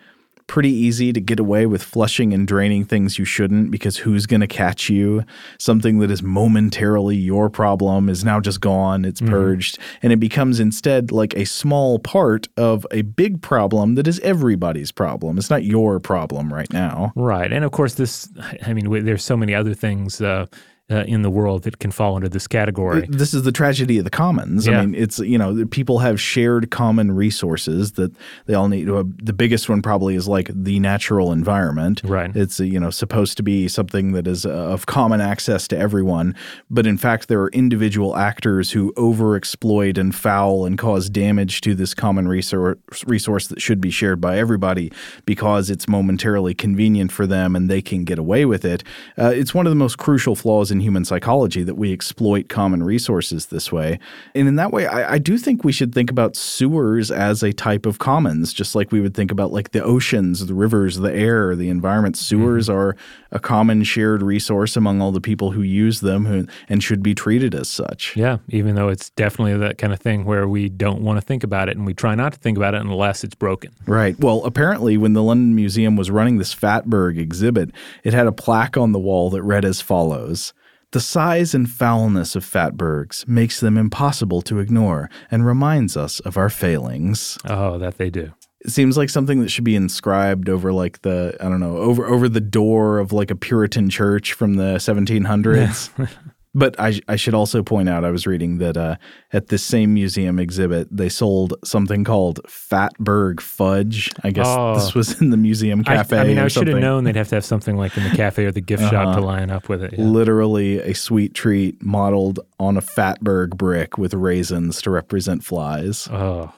pretty 0.50 0.72
easy 0.72 1.14
to 1.14 1.22
get 1.22 1.40
away 1.40 1.68
with 1.68 1.82
flushing 1.82 2.34
and 2.34 2.48
draining 2.48 2.84
things 2.84 3.20
you 3.20 3.24
shouldn't 3.24 3.70
because 3.70 3.98
who's 3.98 4.26
going 4.26 4.42
to 4.42 4.48
catch 4.48 4.90
you? 4.90 5.24
Something 5.60 6.00
that 6.00 6.10
is 6.10 6.24
momentarily 6.24 7.16
your 7.16 7.50
problem 7.52 8.10
is 8.10 8.26
now 8.26 8.40
just 8.40 8.60
gone, 8.60 9.06
it's 9.06 9.22
purged, 9.22 9.78
and 10.02 10.12
it 10.12 10.20
becomes 10.20 10.60
instead 10.60 11.12
like 11.12 11.36
a 11.36 11.46
small 11.46 12.00
part 12.00 12.48
of 12.58 12.86
a 12.90 13.04
big 13.04 13.42
problem 13.44 13.94
that 13.94 14.08
is 14.08 14.20
everybody's 14.22 14.92
problem. 14.92 15.38
It's 15.38 15.52
not 15.52 15.64
your 15.64 16.00
problem 16.00 16.52
right 16.52 16.72
now. 16.74 17.14
Right, 17.16 17.54
and 17.54 17.64
of 17.64 17.72
course, 17.72 17.94
this. 17.94 18.28
I 18.66 18.74
mean, 18.74 19.06
there's 19.06 19.24
so 19.24 19.38
many 19.38 19.54
other 19.54 19.76
things. 19.76 20.20
Uh, 20.20 20.48
uh, 20.92 21.04
in 21.08 21.22
the 21.22 21.30
world 21.30 21.64
that 21.64 21.80
can 21.80 21.92
fall 21.92 22.16
under 22.16 22.30
this 22.30 22.48
category. 22.48 23.06
This 23.08 23.34
is 23.34 23.44
the 23.44 23.52
tragedy 23.52 24.00
of 24.00 24.04
the 24.04 24.10
commons. 24.10 24.66
Yeah. 24.66 24.80
I 24.80 24.86
mean, 24.86 24.96
it's 24.96 25.20
you 25.20 25.38
know 25.38 25.66
people 25.68 26.00
have 26.00 26.20
shared 26.20 26.72
common 26.72 27.12
resources 27.12 27.94
that 27.94 28.12
they 28.46 28.54
all 28.54 28.68
need. 28.70 28.90
Uh, 28.90 29.04
the 29.22 29.34
biggest 29.34 29.70
one 29.70 29.82
probably 29.82 30.16
is 30.16 30.28
like 30.28 30.50
the 30.54 30.80
natural 30.80 31.32
environment. 31.32 32.02
Right. 32.04 32.36
It's 32.36 32.60
uh, 32.60 32.64
you 32.64 32.80
know 32.80 32.90
supposed 32.90 33.38
to 33.38 33.44
be 33.44 33.68
something 33.68 34.14
that 34.14 34.28
is 34.28 34.46
uh, 34.46 34.50
of 34.50 34.86
common 34.86 35.22
access 35.22 35.68
to 35.70 35.78
everyone, 35.78 36.36
but 36.70 36.88
in 36.88 36.98
fact 36.98 37.28
there 37.28 37.42
are 37.42 37.50
individual 37.50 38.16
actors 38.16 38.72
who 38.72 38.92
overexploit 38.94 39.98
and 39.98 40.16
foul 40.16 40.66
and 40.66 40.78
cause 40.78 41.10
damage 41.10 41.62
to 41.62 41.76
this 41.76 41.94
common 41.94 42.28
resource 42.28 42.78
resource 43.06 43.48
that 43.48 43.62
should 43.62 43.80
be 43.80 43.92
shared 43.92 44.20
by 44.20 44.38
everybody 44.38 44.92
because 45.26 45.70
it's 45.70 45.88
momentarily 45.88 46.54
convenient 46.54 47.12
for 47.12 47.28
them 47.28 47.56
and 47.56 47.70
they 47.70 47.82
can 47.82 48.04
get 48.04 48.18
away 48.18 48.46
with 48.46 48.66
it. 48.66 48.84
Uh, 49.18 49.32
it's 49.34 49.54
one 49.54 49.68
of 49.68 49.72
the 49.72 49.76
most 49.76 49.98
crucial 49.98 50.36
flaws 50.36 50.72
in 50.72 50.79
human 50.80 51.06
psychology 51.06 51.64
that 51.64 51.76
we 51.76 51.94
exploit 51.94 52.50
common 52.50 52.84
resources 52.84 53.48
this 53.48 53.72
way. 53.72 54.00
And 54.36 54.48
in 54.48 54.56
that 54.56 54.72
way, 54.72 54.88
I, 54.88 55.14
I 55.14 55.18
do 55.18 55.38
think 55.38 55.64
we 55.64 55.72
should 55.72 55.94
think 55.94 56.10
about 56.10 56.36
sewers 56.36 57.12
as 57.12 57.44
a 57.44 57.54
type 57.54 57.86
of 57.86 58.00
commons, 58.00 58.54
just 58.54 58.76
like 58.76 58.92
we 58.92 59.02
would 59.02 59.14
think 59.14 59.32
about 59.32 59.52
like 59.52 59.72
the 59.72 59.84
oceans, 59.84 60.46
the 60.46 60.54
rivers, 60.54 60.98
the 60.98 61.14
air, 61.14 61.56
the 61.56 61.70
environment. 61.70 62.18
Sewers 62.18 62.68
mm-hmm. 62.68 62.78
are 62.78 62.96
a 63.32 63.40
common 63.40 63.84
shared 63.84 64.22
resource 64.22 64.76
among 64.76 65.02
all 65.02 65.12
the 65.12 65.22
people 65.22 65.52
who 65.52 65.62
use 65.62 66.02
them 66.02 66.26
who, 66.26 66.48
and 66.68 66.84
should 66.84 67.04
be 67.04 67.14
treated 67.14 67.54
as 67.54 67.70
such. 67.70 68.16
Yeah, 68.16 68.38
even 68.50 68.76
though 68.76 68.90
it's 68.90 69.10
definitely 69.12 69.58
that 69.58 69.78
kind 69.78 69.94
of 69.94 70.00
thing 70.00 70.26
where 70.26 70.48
we 70.48 70.70
don't 70.70 71.02
want 71.02 71.18
to 71.18 71.26
think 71.26 71.44
about 71.44 71.70
it 71.70 71.78
and 71.78 71.86
we 71.86 71.94
try 71.94 72.16
not 72.16 72.34
to 72.34 72.40
think 72.40 72.58
about 72.58 72.74
it 72.74 72.82
unless 72.82 73.24
it's 73.24 73.36
broken. 73.36 73.72
Right. 73.86 74.20
Well, 74.20 74.44
apparently, 74.46 74.98
when 74.98 75.14
the 75.14 75.24
London 75.24 75.56
Museum 75.56 75.96
was 75.96 76.12
running 76.12 76.38
this 76.38 76.54
Fatberg 76.54 77.18
exhibit, 77.18 77.72
it 78.04 78.14
had 78.14 78.28
a 78.28 78.32
plaque 78.32 78.78
on 78.78 78.92
the 78.92 79.00
wall 79.00 79.30
that 79.32 79.44
read 79.44 79.66
as 79.66 79.82
follows 79.82 80.54
The 80.92 81.00
size 81.00 81.54
and 81.54 81.70
foulness 81.70 82.36
of 82.36 82.44
Fatbergs 82.44 83.28
makes 83.28 83.60
them 83.60 83.78
impossible 83.78 84.42
to 84.44 84.58
ignore 84.58 85.10
and 85.30 85.46
reminds 85.46 85.96
us 85.96 86.20
of 86.22 86.36
our 86.36 86.50
failings. 86.50 87.38
Oh, 87.46 87.78
that 87.78 87.98
they 87.98 88.10
do. 88.10 88.34
It 88.62 88.72
seems 88.72 88.98
like 88.98 89.10
something 89.10 89.40
that 89.42 89.50
should 89.50 89.64
be 89.64 89.76
inscribed 89.76 90.50
over, 90.50 90.74
like 90.74 91.04
the, 91.04 91.38
I 91.40 91.44
don't 91.44 91.60
know, 91.60 91.78
over, 91.78 92.06
over 92.08 92.28
the 92.28 92.42
door 92.42 92.98
of 92.98 93.14
like 93.14 93.30
a 93.30 93.36
Puritan 93.36 93.90
church 93.90 94.34
from 94.34 94.56
the 94.56 94.76
1700s. 94.76 96.10
But 96.56 96.80
I, 96.80 97.00
I 97.08 97.16
should 97.16 97.36
also 97.36 97.62
point 97.62 97.90
out, 97.90 98.04
I 98.04 98.10
was 98.10 98.26
reading 98.26 98.58
that 98.58 98.76
uh, 98.76 98.96
at 99.32 99.48
this 99.50 99.62
same 99.64 99.94
museum 99.94 100.40
exhibit, 100.40 100.88
they 100.90 101.08
sold 101.08 101.54
something 101.64 102.04
called 102.04 102.40
Fatberg 102.48 103.40
Fudge. 103.40 104.10
I 104.24 104.32
guess 104.32 104.48
Oh. 104.50 104.74
this 104.74 104.96
was 104.96 105.22
in 105.22 105.30
the 105.30 105.38
museum 105.38 105.84
cafe. 105.84 106.18
I 106.18 106.24
mean, 106.24 106.40
or 106.40 106.46
I 106.46 106.48
should 106.48 106.68
have 106.68 106.80
known 106.80 107.04
they'd 107.04 107.16
have 107.16 107.28
to 107.30 107.36
have 107.36 107.46
something 107.46 107.78
like 107.78 107.96
in 107.98 108.04
the 108.04 108.16
cafe 108.16 108.46
or 108.46 108.52
the 108.52 108.62
gift 108.62 108.82
shop 108.90 109.16
to 109.16 109.22
line 109.22 109.52
up 109.52 109.70
with 109.70 109.84
it. 109.84 109.94
yeah. 109.94 110.04
Literally 110.04 110.80
a 110.80 110.96
sweet 110.96 111.36
treat 111.36 111.84
modeled 111.84 112.40
on 112.60 112.78
a 112.78 112.82
Fatberg 112.82 113.50
brick 113.56 113.98
with 114.00 114.14
raisins 114.16 114.82
to 114.82 114.90
represent 114.90 115.44
flies. 115.44 116.08
Oh. 116.12 116.52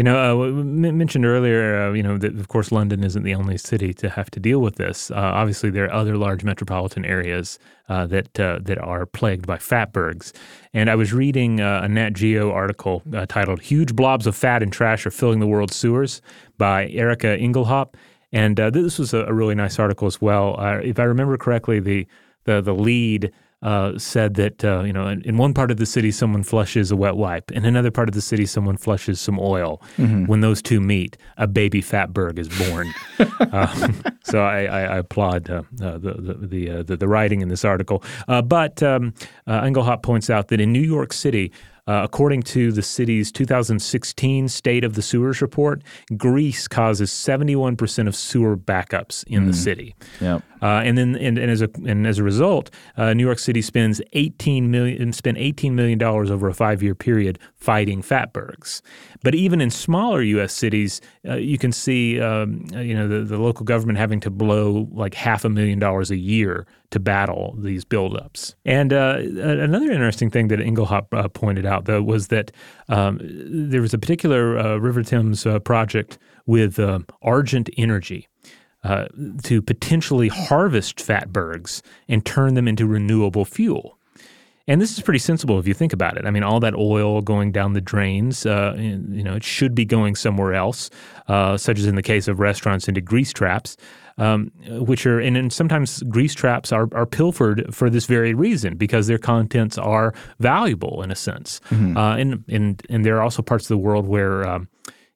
You 0.00 0.04
know, 0.04 0.42
uh, 0.42 0.50
mentioned 0.62 1.26
earlier, 1.26 1.78
uh, 1.78 1.92
you 1.92 2.02
know, 2.02 2.16
that 2.16 2.34
of 2.34 2.48
course 2.48 2.72
London 2.72 3.04
isn't 3.04 3.22
the 3.22 3.34
only 3.34 3.58
city 3.58 3.92
to 3.92 4.08
have 4.08 4.30
to 4.30 4.40
deal 4.40 4.60
with 4.60 4.76
this. 4.76 5.10
Uh, 5.10 5.16
obviously, 5.16 5.68
there 5.68 5.84
are 5.84 5.92
other 5.92 6.16
large 6.16 6.42
metropolitan 6.42 7.04
areas 7.04 7.58
uh, 7.90 8.06
that 8.06 8.40
uh, 8.40 8.60
that 8.62 8.78
are 8.78 9.04
plagued 9.04 9.46
by 9.46 9.58
fatbergs. 9.58 10.32
And 10.72 10.88
I 10.88 10.94
was 10.94 11.12
reading 11.12 11.60
uh, 11.60 11.82
a 11.84 11.88
Nat 11.88 12.14
Geo 12.14 12.50
article 12.50 13.02
uh, 13.12 13.26
titled 13.26 13.60
"Huge 13.60 13.94
Blobs 13.94 14.26
of 14.26 14.34
Fat 14.34 14.62
and 14.62 14.72
Trash 14.72 15.04
Are 15.04 15.10
Filling 15.10 15.38
the 15.38 15.46
World's 15.46 15.76
Sewers" 15.76 16.22
by 16.56 16.88
Erika 16.88 17.36
Engelhaupt. 17.36 17.98
And 18.32 18.56
this 18.56 18.98
was 18.98 19.12
a, 19.12 19.30
really 19.30 19.54
nice 19.54 19.78
article 19.78 20.06
as 20.06 20.18
well. 20.18 20.56
If 20.82 20.98
I 20.98 21.02
remember 21.02 21.36
correctly, 21.36 21.78
the 21.78 22.06
the 22.44 22.62
the 22.62 22.74
lead 22.74 23.32
uh, 23.62 23.98
said 23.98 24.34
that 24.34 24.64
uh, 24.64 24.82
you 24.82 24.92
know 24.92 25.06
in, 25.08 25.20
in 25.22 25.36
one 25.36 25.52
part 25.52 25.70
of 25.70 25.76
the 25.76 25.86
city 25.86 26.10
someone 26.10 26.42
flushes 26.42 26.90
a 26.90 26.96
wet 26.96 27.16
wipe, 27.16 27.50
in 27.52 27.64
another 27.64 27.90
part 27.90 28.08
of 28.08 28.14
the 28.14 28.20
city 28.20 28.46
someone 28.46 28.76
flushes 28.76 29.20
some 29.20 29.38
oil. 29.38 29.82
When 30.26 30.40
those 30.40 30.62
two 30.62 30.80
meet, 30.80 31.16
a 31.36 31.46
baby 31.46 31.82
fatberg 31.82 32.38
is 32.38 32.48
born. 32.48 32.92
um, 33.52 34.02
so 34.24 34.42
I, 34.42 34.64
I, 34.64 34.80
I 34.82 34.98
applaud 34.98 35.50
uh, 35.50 35.62
uh, 35.82 35.98
the 35.98 36.14
the 36.14 36.34
the, 36.46 36.70
uh, 36.70 36.82
the 36.82 36.96
the 36.96 37.08
writing 37.08 37.42
in 37.42 37.48
this 37.48 37.64
article. 37.64 38.02
Uh, 38.28 38.42
but 38.42 38.82
um, 38.82 39.12
uh, 39.46 39.60
Engelhaupt 39.60 40.02
points 40.02 40.30
out 40.30 40.48
that 40.48 40.60
in 40.60 40.72
New 40.72 40.80
York 40.80 41.12
City. 41.12 41.52
Uh, 41.86 42.04
according 42.04 42.40
to 42.40 42.70
the 42.70 42.82
city's 42.82 43.32
2016 43.32 44.46
State 44.46 44.84
of 44.84 44.94
the 44.94 45.02
Sewers 45.02 45.42
report, 45.42 45.82
grease 46.16 46.68
causes 46.68 47.10
71% 47.10 48.06
of 48.06 48.14
sewer 48.14 48.56
backups 48.56 49.24
in 49.24 49.46
the 49.46 49.52
city. 49.52 49.96
Yep. 50.20 50.42
Uh, 50.62 50.82
and 50.84 50.98
then, 50.98 51.16
and, 51.16 51.38
and 51.38 51.50
as 51.50 51.62
a 51.62 51.70
and 51.86 52.06
as 52.06 52.18
a 52.18 52.24
result, 52.24 52.70
uh, 52.96 53.12
New 53.14 53.24
York 53.24 53.38
City 53.38 53.62
spends 53.62 54.00
18 54.12 54.70
million 54.70 55.12
spent 55.12 55.38
18 55.38 55.74
million 55.74 55.98
dollars 55.98 56.30
over 56.30 56.48
a 56.48 56.54
five 56.54 56.82
year 56.82 56.94
period 56.94 57.38
fighting 57.54 58.02
fatbergs. 58.02 58.82
But 59.22 59.34
even 59.34 59.60
in 59.60 59.70
smaller 59.70 60.22
U.S. 60.22 60.52
cities, 60.52 61.00
uh, 61.28 61.34
you 61.34 61.58
can 61.58 61.72
see 61.72 62.20
um, 62.20 62.64
you 62.74 62.94
know 62.94 63.08
the, 63.08 63.20
the 63.20 63.38
local 63.38 63.64
government 63.64 63.98
having 63.98 64.20
to 64.20 64.30
blow 64.30 64.88
like 64.92 65.14
half 65.14 65.44
a 65.44 65.48
million 65.48 65.78
dollars 65.78 66.10
a 66.10 66.16
year 66.16 66.66
to 66.90 66.98
battle 66.98 67.54
these 67.58 67.84
buildups. 67.84 68.54
And 68.64 68.92
uh, 68.92 69.18
another 69.18 69.90
interesting 69.90 70.30
thing 70.30 70.48
that 70.48 70.60
Engelhaupt 70.60 71.14
uh, 71.14 71.28
pointed 71.28 71.64
out, 71.64 71.84
though, 71.84 72.02
was 72.02 72.28
that 72.28 72.50
um, 72.88 73.18
there 73.22 73.80
was 73.80 73.94
a 73.94 73.98
particular 73.98 74.58
uh, 74.58 74.76
River 74.76 75.02
Thames 75.02 75.46
uh, 75.46 75.60
project 75.60 76.18
with 76.46 76.78
um, 76.78 77.06
Argent 77.22 77.70
Energy. 77.76 78.26
Uh, 78.82 79.04
to 79.42 79.60
potentially 79.60 80.28
harvest 80.28 80.96
fatbergs 80.96 81.82
and 82.08 82.24
turn 82.24 82.54
them 82.54 82.66
into 82.66 82.86
renewable 82.86 83.44
fuel. 83.44 83.98
And 84.66 84.80
this 84.80 84.96
is 84.96 85.02
pretty 85.02 85.18
sensible 85.18 85.58
if 85.58 85.66
you 85.66 85.74
think 85.74 85.92
about 85.92 86.16
it. 86.16 86.24
I 86.24 86.30
mean, 86.30 86.42
all 86.42 86.60
that 86.60 86.74
oil 86.74 87.20
going 87.22 87.50
down 87.50 87.72
the 87.72 87.80
drains, 87.80 88.46
uh, 88.46 88.74
you 88.78 89.22
know, 89.22 89.34
it 89.34 89.44
should 89.44 89.74
be 89.74 89.84
going 89.84 90.14
somewhere 90.14 90.54
else, 90.54 90.90
uh, 91.28 91.56
such 91.56 91.78
as 91.78 91.86
in 91.86 91.96
the 91.96 92.02
case 92.02 92.28
of 92.28 92.38
restaurants 92.38 92.86
into 92.86 93.00
grease 93.00 93.32
traps, 93.32 93.76
um, 94.16 94.52
which 94.68 95.04
are, 95.06 95.18
and, 95.18 95.36
and, 95.36 95.52
sometimes 95.52 96.02
grease 96.04 96.34
traps 96.34 96.72
are, 96.72 96.88
are 96.92 97.04
pilfered 97.04 97.74
for 97.74 97.90
this 97.90 98.06
very 98.06 98.32
reason 98.32 98.76
because 98.76 99.08
their 99.08 99.18
contents 99.18 99.76
are 99.76 100.14
valuable 100.38 101.02
in 101.02 101.10
a 101.10 101.16
sense. 101.16 101.60
Mm-hmm. 101.70 101.96
Uh, 101.96 102.16
and, 102.16 102.44
and, 102.48 102.82
and 102.88 103.04
there 103.04 103.16
are 103.16 103.22
also 103.22 103.42
parts 103.42 103.64
of 103.64 103.68
the 103.68 103.78
world 103.78 104.06
where, 104.06 104.48
um, 104.48 104.68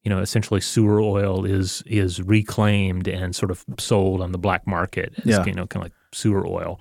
you 0.05 0.11
know, 0.11 0.21
essentially 0.21 0.61
sewer 0.61 1.01
oil 1.01 1.45
is 1.45 1.83
is 1.87 2.23
reclaimed 2.23 3.09
and 3.09 3.35
sort 3.35 3.51
of 3.51 3.65
sold 3.79 4.21
on 4.21 4.33
the 4.33 4.39
black 4.39 4.67
market 4.67 5.15
as, 5.19 5.25
yeah. 5.25 5.45
you 5.45 5.53
know, 5.53 5.67
kind 5.67 5.85
of 5.85 5.87
like 5.87 5.95
sewer 6.13 6.47
oil. 6.47 6.79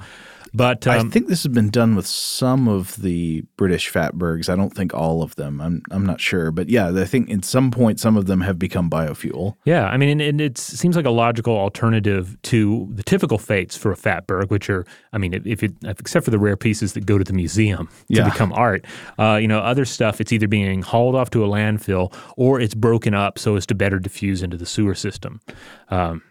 But 0.55 0.85
um, 0.85 1.07
I 1.07 1.09
think 1.09 1.27
this 1.29 1.41
has 1.43 1.51
been 1.51 1.69
done 1.69 1.95
with 1.95 2.05
some 2.05 2.67
of 2.67 2.95
the 2.97 3.41
British 3.57 3.91
fatbergs. 3.91 4.49
I 4.49 4.55
don't 4.55 4.69
think 4.73 4.93
all 4.93 5.23
of 5.23 5.35
them. 5.35 5.59
I'm 5.59 5.81
I'm 5.89 6.05
not 6.05 6.21
sure, 6.21 6.51
but 6.51 6.69
yeah, 6.69 6.89
I 6.95 7.05
think 7.05 7.31
at 7.31 7.43
some 7.43 7.71
point 7.71 7.99
some 7.99 8.15
of 8.15 8.27
them 8.27 8.41
have 8.41 8.59
become 8.59 8.87
biofuel. 8.89 9.55
Yeah, 9.65 9.85
I 9.87 9.97
mean, 9.97 10.09
and, 10.09 10.21
and 10.21 10.39
it 10.41 10.59
seems 10.59 10.95
like 10.95 11.05
a 11.05 11.09
logical 11.09 11.57
alternative 11.57 12.37
to 12.43 12.87
the 12.93 13.01
typical 13.01 13.39
fates 13.39 13.75
for 13.75 13.91
a 13.91 13.95
fatberg, 13.95 14.51
which 14.51 14.69
are, 14.69 14.85
I 15.11 15.17
mean, 15.17 15.33
if 15.45 15.63
it, 15.63 15.73
except 15.83 16.23
for 16.25 16.31
the 16.31 16.37
rare 16.39 16.55
pieces 16.57 16.93
that 16.93 17.05
go 17.07 17.17
to 17.17 17.23
the 17.23 17.33
museum 17.33 17.87
to 17.87 17.93
Yeah. 18.09 18.29
become 18.29 18.53
art, 18.53 18.85
uh, 19.17 19.39
you 19.41 19.47
know, 19.47 19.59
other 19.59 19.85
stuff 19.85 20.21
it's 20.21 20.31
either 20.31 20.47
being 20.47 20.83
hauled 20.83 21.15
off 21.15 21.31
to 21.31 21.43
a 21.43 21.47
landfill 21.47 22.13
or 22.37 22.59
it's 22.61 22.75
broken 22.75 23.15
up 23.15 23.39
so 23.39 23.55
as 23.55 23.65
to 23.65 23.75
better 23.75 23.97
diffuse 23.97 24.43
into 24.43 24.57
the 24.57 24.65
sewer 24.67 24.93
system. 24.93 25.41
Um, 25.89 26.21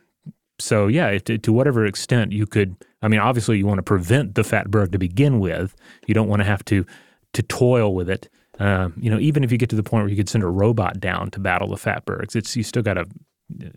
so 0.61 0.87
yeah, 0.87 1.19
to, 1.19 1.39
to 1.39 1.53
whatever 1.53 1.85
extent 1.87 2.31
you 2.31 2.47
could, 2.47 2.77
I 3.03 3.09
mean, 3.09 3.21
obviously 3.21 3.59
you 3.59 3.67
want 3.67 3.79
to 3.79 3.83
prevent 3.83 4.35
the 4.35 4.43
fatberg 4.43 4.93
to 4.93 4.99
begin 4.99 5.41
with. 5.41 5.75
You 6.07 6.15
don't 6.15 6.29
want 6.29 6.41
to 6.41 6.47
have 6.47 6.65
to 6.67 6.87
to 7.35 7.43
toil 7.43 7.95
with 7.95 8.11
it. 8.11 8.29
Um, 8.59 8.95
you 8.97 9.11
know, 9.11 9.19
even 9.19 9.43
if 9.43 9.51
you 9.51 9.59
get 9.59 9.71
to 9.71 9.77
the 9.77 9.83
point 9.83 10.05
where 10.05 10.11
you 10.11 10.17
could 10.17 10.29
send 10.29 10.45
a 10.45 10.49
robot 10.49 11.01
down 11.01 11.31
to 11.31 11.41
battle 11.41 11.69
the 11.69 11.77
fatbergs, 11.77 12.37
it's 12.37 12.57
you 12.57 12.63
still 12.63 12.83
got 12.83 12.95
to 12.95 13.07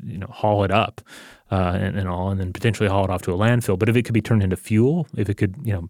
you 0.04 0.18
know 0.18 0.28
haul 0.28 0.64
it 0.64 0.72
up 0.72 1.02
uh, 1.52 1.74
and, 1.76 1.98
and 1.98 2.08
all, 2.08 2.30
and 2.30 2.40
then 2.40 2.54
potentially 2.54 2.88
haul 2.90 3.06
it 3.06 3.10
off 3.10 3.22
to 3.24 3.32
a 3.34 3.38
landfill. 3.38 3.80
But 3.80 3.90
if 3.90 3.96
it 3.96 4.04
could 4.04 4.14
be 4.14 4.22
turned 4.22 4.44
into 4.44 4.56
fuel, 4.56 5.08
if 5.18 5.30
it 5.30 5.36
could, 5.36 5.56
you 5.64 5.74
know. 5.74 5.88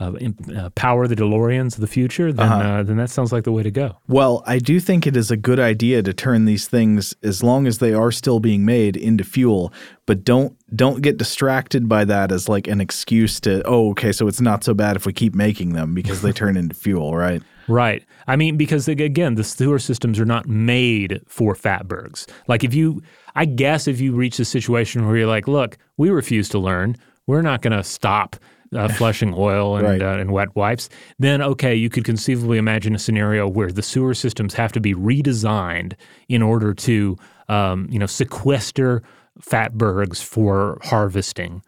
Uh, 0.00 0.12
uh, 0.56 0.70
power 0.76 1.08
the 1.08 1.16
DeLoreans 1.16 1.74
of 1.74 1.80
the 1.80 1.88
future, 1.88 2.32
then 2.32 2.48
uh 2.48 2.84
then 2.84 2.98
that 2.98 3.10
sounds 3.10 3.32
like 3.32 3.42
the 3.42 3.50
way 3.50 3.64
to 3.64 3.70
go. 3.72 3.96
Well, 4.06 4.44
I 4.46 4.60
do 4.60 4.78
think 4.78 5.08
it 5.08 5.16
is 5.16 5.32
a 5.32 5.36
good 5.36 5.58
idea 5.58 6.04
to 6.04 6.12
turn 6.12 6.44
these 6.44 6.68
things, 6.68 7.16
as 7.24 7.42
long 7.42 7.66
as 7.66 7.78
they 7.78 7.92
are 7.92 8.12
still 8.12 8.38
being 8.38 8.64
made, 8.64 8.96
into 8.96 9.24
fuel. 9.24 9.72
But 10.06 10.22
don't 10.22 10.56
don't 10.76 11.02
get 11.02 11.16
distracted 11.16 11.88
by 11.88 12.04
that 12.04 12.30
as 12.30 12.48
like 12.48 12.68
an 12.68 12.80
excuse 12.80 13.40
to 13.40 13.60
oh 13.66 13.90
okay, 13.90 14.12
so 14.12 14.28
it's 14.28 14.40
not 14.40 14.62
so 14.62 14.72
bad 14.72 14.94
if 14.94 15.04
we 15.04 15.12
keep 15.12 15.34
making 15.34 15.72
them 15.72 15.94
because 15.94 16.22
they 16.22 16.30
turn 16.30 16.56
into 16.56 16.76
fuel, 16.76 17.16
right? 17.16 17.42
Right. 17.68 18.04
I 18.26 18.36
mean, 18.36 18.56
because 18.56 18.88
again, 18.88 19.34
the 19.34 19.44
sewer 19.44 19.78
systems 19.78 20.18
are 20.18 20.24
not 20.24 20.46
made 20.46 21.20
for 21.26 21.54
fatbergs. 21.54 22.28
Like 22.46 22.64
if 22.64 22.72
you, 22.72 23.02
I 23.34 23.44
guess 23.44 23.86
if 23.86 24.00
you 24.00 24.14
reach 24.14 24.38
a 24.38 24.44
situation 24.44 25.06
where 25.06 25.16
you're 25.16 25.26
like, 25.26 25.46
look, 25.46 25.76
we 25.96 26.08
refuse 26.08 26.48
to 26.50 26.58
learn, 26.58 26.96
we're 27.26 27.42
not 27.42 27.60
going 27.62 27.76
to 27.76 27.84
stop 27.84 28.36
uh, 28.74 28.88
flushing 28.88 29.34
oil 29.36 29.76
and, 29.76 29.86
Right. 29.86 30.02
uh, 30.02 30.18
and 30.20 30.30
wet 30.32 30.54
wipes, 30.56 30.88
then 31.18 31.40
okay, 31.42 31.74
you 31.74 31.88
could 31.88 32.04
conceivably 32.04 32.58
imagine 32.58 32.94
a 32.94 32.98
scenario 32.98 33.48
where 33.48 33.70
the 33.72 33.82
sewer 33.82 34.14
systems 34.14 34.54
have 34.54 34.72
to 34.72 34.80
be 34.80 34.94
redesigned 34.94 35.94
in 36.28 36.42
order 36.42 36.74
to, 36.74 37.16
um, 37.48 37.86
you 37.90 37.98
know, 37.98 38.06
sequester 38.06 39.02
fatbergs 39.40 40.22
for 40.22 40.78
harvesting 40.82 41.62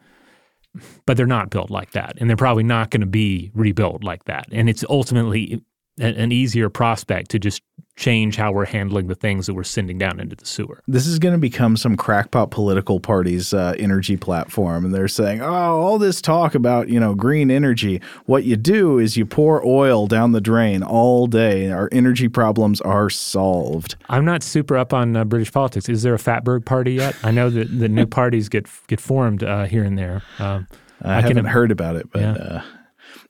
but 1.05 1.17
they're 1.17 1.25
not 1.25 1.49
built 1.49 1.69
like 1.69 1.91
that, 1.91 2.13
and 2.17 2.29
they're 2.29 2.37
probably 2.37 2.63
not 2.63 2.91
going 2.91 3.01
to 3.01 3.05
be 3.05 3.51
rebuilt 3.53 4.05
like 4.05 4.23
that. 4.23 4.45
And 4.53 4.69
it's 4.69 4.85
ultimately 4.89 5.61
an 6.01 6.31
easier 6.31 6.69
prospect 6.69 7.31
to 7.31 7.39
just 7.39 7.61
change 7.97 8.35
how 8.35 8.51
we're 8.51 8.65
handling 8.65 9.07
the 9.07 9.15
things 9.15 9.45
that 9.45 9.53
we're 9.53 9.63
sending 9.63 9.97
down 9.97 10.19
into 10.19 10.35
the 10.35 10.45
sewer. 10.45 10.81
This 10.87 11.05
is 11.05 11.19
going 11.19 11.33
to 11.33 11.37
become 11.37 11.77
some 11.77 11.95
crackpot 11.95 12.49
political 12.49 12.99
party's 12.99 13.53
uh, 13.53 13.75
energy 13.77 14.17
platform, 14.17 14.85
and 14.85 14.93
they're 14.93 15.07
saying, 15.07 15.41
"Oh, 15.41 15.47
all 15.79 15.99
this 15.99 16.21
talk 16.21 16.55
about 16.55 16.89
you 16.89 16.99
know 16.99 17.13
green 17.13 17.51
energy. 17.51 18.01
What 18.25 18.43
you 18.45 18.55
do 18.55 18.97
is 18.97 19.17
you 19.17 19.25
pour 19.25 19.63
oil 19.65 20.07
down 20.07 20.31
the 20.31 20.41
drain 20.41 20.83
all 20.83 21.27
day. 21.27 21.69
Our 21.71 21.89
energy 21.91 22.27
problems 22.27 22.81
are 22.81 23.09
solved." 23.09 23.95
I'm 24.09 24.25
not 24.25 24.41
super 24.43 24.77
up 24.77 24.93
on 24.93 25.15
uh, 25.15 25.25
British 25.25 25.51
politics. 25.51 25.87
Is 25.89 26.01
there 26.01 26.15
a 26.15 26.19
Fatberg 26.19 26.65
party 26.65 26.93
yet? 26.93 27.15
I 27.23 27.31
know 27.31 27.49
that 27.49 27.65
the 27.79 27.89
new 27.89 28.05
parties 28.19 28.49
get 28.49 28.67
get 28.87 28.99
formed 28.99 29.43
uh, 29.43 29.65
here 29.65 29.83
and 29.83 29.97
there. 29.97 30.23
Um, 30.39 30.67
I, 31.01 31.21
can 31.21 31.23
haven't 31.23 31.37
im- 31.39 31.45
heard 31.45 31.71
about 31.71 31.95
it, 31.97 32.09
but 32.11 32.21
Yeah. 32.21 32.63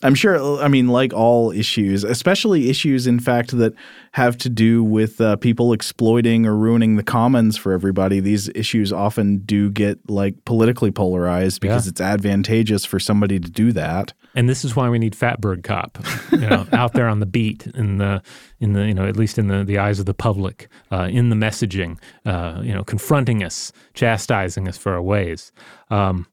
I'm 0.04 0.16
sure. 0.16 0.62
I 0.62 0.68
mean, 0.68 0.88
like 0.88 1.14
all 1.14 1.52
issues, 1.52 2.04
especially 2.04 2.70
issues, 2.70 3.08
in 3.08 3.20
fact, 3.20 3.52
that 3.58 3.74
have 4.14 4.38
to 4.40 4.50
do 4.50 4.84
with 4.84 5.22
uh, 5.22 5.36
people 5.38 5.74
exploiting 5.74 6.46
or 6.46 6.56
ruining 6.56 6.96
the 6.96 7.04
commons 7.04 7.56
for 7.58 7.72
everybody. 7.72 8.20
These 8.20 8.50
issues 8.56 8.92
often 8.92 9.38
do 9.40 9.70
get 9.70 10.00
like 10.10 10.44
politically 10.46 10.92
polarized 10.92 11.62
because 11.62 11.86
Yeah. 11.86 11.90
it's 11.92 12.02
advantageous 12.02 12.84
for 12.86 13.00
somebody 13.00 13.40
to 13.40 13.50
do 13.50 13.72
that. 13.74 14.14
and 14.34 14.48
this 14.48 14.64
is 14.64 14.76
why 14.78 14.88
we 14.90 14.98
need 14.98 15.14
Fatberg 15.14 15.62
Cop, 15.64 15.98
you 16.32 16.38
know, 16.40 16.66
out 16.74 16.94
there 16.94 17.08
on 17.10 17.20
the 17.20 17.26
beat 17.26 17.68
in 17.68 17.98
the 17.98 18.22
in 18.62 18.72
the 18.74 18.86
you 18.88 18.94
know 18.94 19.06
at 19.06 19.18
least 19.18 19.38
in 19.38 19.48
the 19.48 19.64
the 19.64 19.78
eyes 19.78 20.00
of 20.00 20.06
the 20.06 20.14
public, 20.14 20.68
uh, 20.92 21.08
in 21.12 21.30
the 21.30 21.36
messaging, 21.36 21.98
uh, 22.26 22.62
you 22.64 22.74
know, 22.74 22.84
confronting 22.84 23.44
us, 23.44 23.72
chastising 23.94 24.68
us 24.68 24.78
for 24.78 24.94
our 24.94 25.02
ways. 25.02 25.52
Um, 25.90 26.28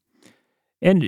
and 0.81 1.03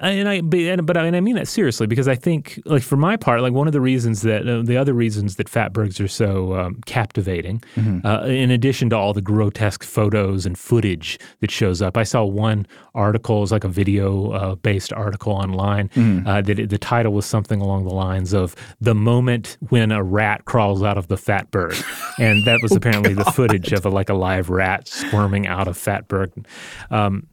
uh, 0.00 0.06
and 0.06 0.28
I 0.28 0.40
but, 0.40 0.96
I, 0.96 1.06
and 1.06 1.14
I 1.14 1.20
mean 1.20 1.34
that 1.36 1.46
seriously 1.46 1.86
because 1.86 2.08
I 2.08 2.14
think 2.14 2.60
like 2.64 2.82
for 2.82 2.96
my 2.96 3.16
part 3.16 3.42
like 3.42 3.52
one 3.52 3.66
of 3.66 3.72
the 3.72 3.80
reasons 3.80 4.22
that 4.22 4.48
uh, 4.48 4.62
the 4.62 4.76
other 4.76 4.94
reasons 4.94 5.36
that 5.36 5.46
fatbergs 5.46 6.02
are 6.02 6.08
so 6.08 6.54
um, 6.54 6.80
captivating 6.86 7.62
uh, 8.04 8.24
in 8.24 8.50
addition 8.50 8.88
to 8.90 8.96
all 8.96 9.12
the 9.12 9.20
grotesque 9.20 9.84
photos 9.84 10.46
and 10.46 10.58
footage 10.58 11.18
that 11.40 11.50
shows 11.50 11.82
up 11.82 11.96
I 11.96 12.02
saw 12.02 12.24
one 12.24 12.66
article 12.94 13.38
it 13.38 13.40
was 13.40 13.52
like 13.52 13.64
a 13.64 13.68
video 13.68 14.30
uh, 14.32 14.54
based 14.56 14.92
article 14.92 15.32
online 15.32 15.90
uh, 16.26 16.40
that 16.40 16.58
it, 16.58 16.70
the 16.70 16.78
title 16.78 17.12
was 17.12 17.26
something 17.26 17.60
along 17.60 17.84
the 17.84 17.94
lines 17.94 18.32
of 18.32 18.56
the 18.80 18.94
moment 18.94 19.58
when 19.68 19.92
a 19.92 20.02
rat 20.02 20.46
crawls 20.46 20.82
out 20.82 20.96
of 20.96 21.08
the 21.08 21.16
fatberg 21.16 21.72
and 22.18 22.46
that 22.46 22.58
was 22.62 22.72
apparently 22.72 23.12
the 23.12 23.24
footage 23.26 23.72
of 23.72 23.84
a, 23.84 23.90
like 23.90 24.08
a 24.08 24.14
live 24.14 24.48
rat 24.48 24.88
squirming 24.88 25.46
out 25.46 25.68
of 25.68 25.76
fatberg 25.76 26.46
um, 26.90 27.26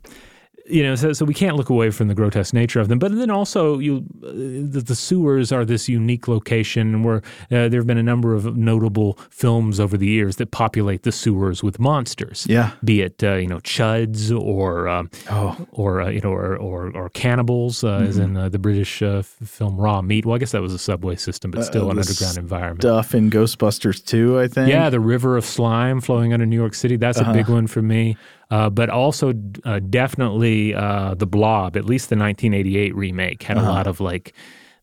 you 0.70 0.84
know, 0.84 0.96
so, 0.96 1.14
so 1.14 1.24
we 1.26 1.34
can't 1.34 1.56
look 1.56 1.70
away 1.70 1.90
from 1.92 2.08
the 2.08 2.14
grotesque 2.16 2.54
nature 2.54 2.80
of 2.80 2.88
them. 2.90 3.00
But 3.00 3.16
then 3.16 3.30
also, 3.32 3.80
you 3.80 4.06
uh, 4.24 4.28
the, 4.32 4.84
the 4.86 4.96
sewers 4.96 5.52
are 5.52 5.64
this 5.66 5.88
unique 5.88 6.28
location 6.28 7.04
where 7.04 7.18
uh, 7.52 7.70
there 7.70 7.80
have 7.80 7.88
been 7.88 7.98
a 7.98 8.04
number 8.04 8.34
of 8.34 8.58
notable 8.58 9.14
films 9.30 9.80
over 9.80 9.98
the 9.98 10.08
years 10.08 10.36
that 10.38 10.52
populate 10.52 11.04
the 11.04 11.12
sewers 11.12 11.64
with 11.64 11.80
monsters. 11.80 12.46
Yeah. 12.50 12.72
be 12.84 13.02
it 13.02 13.24
uh, 13.24 13.36
you 13.36 13.48
know 13.48 13.60
chuds 13.60 14.32
or 14.38 14.88
um, 14.88 15.10
Oh. 15.30 15.56
or 15.72 16.02
uh, 16.02 16.10
you 16.10 16.22
know 16.22 16.32
or 16.32 16.56
or, 16.58 16.92
or 16.96 17.10
cannibals, 17.10 17.84
uh, 17.84 17.98
as 18.08 18.18
in 18.18 18.36
uh, 18.38 18.50
the 18.50 18.60
British 18.60 19.02
uh, 19.02 19.22
film 19.22 19.78
Raw 19.78 20.02
Meat. 20.02 20.26
Well, 20.26 20.36
I 20.36 20.40
guess 20.40 20.52
that 20.52 20.62
was 20.62 20.74
a 20.74 20.80
subway 20.80 21.16
system, 21.16 21.52
but 21.52 21.64
still 21.64 21.90
an 21.92 21.98
underground 22.00 22.38
environment. 22.38 22.82
Stuff 22.82 23.16
in 23.16 23.30
Ghostbusters 23.30 24.04
too, 24.04 24.40
I 24.40 24.48
think. 24.48 24.70
Yeah, 24.70 24.90
the 24.90 25.00
river 25.00 25.38
of 25.38 25.46
slime 25.46 26.02
flowing 26.02 26.34
under 26.34 26.46
New 26.46 26.56
York 26.60 26.74
City. 26.74 26.96
That's 26.98 27.20
a 27.20 27.32
big 27.34 27.48
one 27.50 27.68
for 27.68 27.82
me. 27.82 28.18
Uh, 28.50 28.70
but 28.70 28.90
also, 28.90 29.34
uh, 29.66 29.80
definitely 29.80 30.74
uh, 30.74 31.14
the 31.16 31.28
Blob. 31.28 31.76
At 31.76 31.86
least 31.86 32.10
the 32.10 32.16
1988 32.16 32.96
remake 32.96 33.44
had 33.44 33.58
a 33.58 33.62
lot 33.62 33.88
of 33.88 34.00
like, 34.00 34.34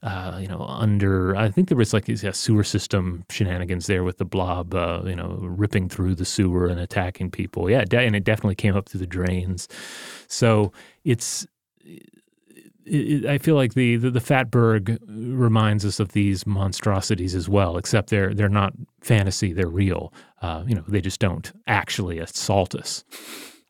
uh, 0.03 0.39
you 0.41 0.47
know, 0.49 0.61
under. 0.61 1.35
I 1.35 1.51
think 1.51 1.69
there 1.69 1.79
was 1.79 1.95
like 1.95 2.05
these 2.05 2.25
uh, 2.25 2.33
sewer 2.33 2.65
system 2.65 3.25
shenanigans 3.31 3.87
there 3.87 4.05
with 4.05 4.19
the 4.19 4.27
Blob. 4.27 4.75
Uh, 4.75 5.03
you 5.07 5.17
know, 5.17 5.39
ripping 5.41 5.89
through 5.89 6.15
the 6.15 6.27
sewer 6.27 6.67
and 6.67 6.79
attacking 6.79 7.31
people. 7.31 7.71
Yeah, 7.71 7.85
de- 7.85 8.05
and 8.05 8.15
it 8.15 8.25
definitely 8.25 8.57
came 8.57 8.77
up 8.77 8.89
through 8.89 9.01
the 9.01 9.07
drains. 9.07 9.67
So 10.29 10.73
it's 11.05 11.47
it, 12.87 13.25
I 13.25 13.39
feel 13.39 13.55
like 13.55 13.73
the, 13.73 13.97
the 13.97 14.11
the 14.11 14.21
Fatberg 14.21 14.99
reminds 15.09 15.87
us 15.87 16.01
of 16.01 16.13
these 16.13 16.47
monstrosities 16.47 17.35
as 17.35 17.49
well, 17.49 17.79
except 17.79 18.11
they're 18.11 18.35
they're 18.35 18.51
not 18.51 18.75
fantasy; 19.01 19.55
they're 19.55 19.69
real. 19.69 20.13
Uh, 20.43 20.65
you 20.67 20.75
know, 20.75 20.85
they 20.87 21.01
just 21.01 21.19
don't 21.19 21.51
actually 21.67 22.19
assault 22.19 22.75
us 22.75 23.05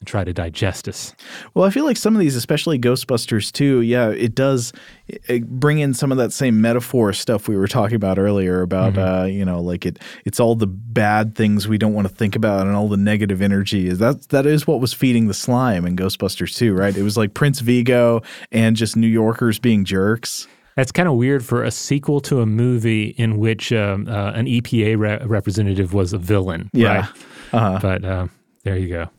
and 0.01 0.07
try 0.07 0.25
to 0.25 0.33
digest 0.33 0.89
us. 0.89 1.15
Well, 1.55 1.65
I 1.65 1.71
feel 1.71 1.85
like 1.85 1.97
some 1.97 2.15
of 2.15 2.21
these, 2.21 2.37
especially 2.37 2.79
Ghostbusters 2.79 3.51
too, 3.53 3.81
yeah, 3.81 4.11
it 4.11 4.35
does 4.35 4.73
it 5.09 5.49
bring 5.49 5.79
in 5.79 5.95
some 5.95 6.13
of 6.13 6.19
that 6.19 6.33
same 6.33 6.61
metaphor 6.61 7.13
stuff 7.13 7.49
we 7.49 7.57
were 7.57 7.69
talking 7.69 7.97
about 7.97 8.19
earlier 8.19 8.63
about 8.63 8.95
mm-hmm. 8.95 9.23
uh, 9.23 9.25
you 9.25 9.45
know, 9.45 9.61
like 9.61 9.87
it 9.87 9.99
it's 10.25 10.41
all 10.41 10.55
the 10.55 10.67
bad 10.67 11.35
things 11.35 11.69
we 11.69 11.79
don't 11.79 11.95
want 11.95 12.09
to 12.09 12.15
think 12.15 12.37
about 12.37 12.67
and 12.67 12.77
all 12.77 12.89
the 12.89 12.97
negative 12.97 13.41
energy. 13.41 13.89
Is 13.89 13.99
that 13.99 14.29
that 14.29 14.47
is 14.47 14.67
what 14.67 14.81
was 14.81 14.93
feeding 14.93 15.27
the 15.27 15.35
slime 15.35 15.87
in 15.87 15.97
Ghostbusters 15.97 16.57
too, 16.57 16.75
right? 16.75 16.97
It 16.97 17.03
was 17.03 17.17
like 17.17 17.35
Prince 17.35 17.61
Vigo 17.61 18.23
and 18.53 18.77
just 18.77 18.97
New 18.97 19.07
Yorkers 19.07 19.59
being 19.59 19.85
jerks. 19.85 20.47
That's 20.77 20.91
kind 20.91 21.09
of 21.09 21.15
weird 21.15 21.45
for 21.45 21.63
a 21.63 21.71
sequel 21.71 22.21
to 22.23 22.41
a 22.41 22.47
movie 22.47 23.15
in 23.17 23.39
which 23.39 23.73
um, 23.73 24.09
uh, 24.09 24.33
an 24.33 24.47
EPA 24.47 24.99
re- 24.99 25.25
representative 25.25 25.95
was 25.95 26.13
a 26.13 26.19
villain. 26.19 26.69
Yeah. 26.73 26.95
Right? 26.95 27.09
Uh-huh. 27.53 27.79
But 27.81 28.05
uh, 28.05 28.27
there 28.65 28.77
you 28.77 28.89
go. 28.89 29.11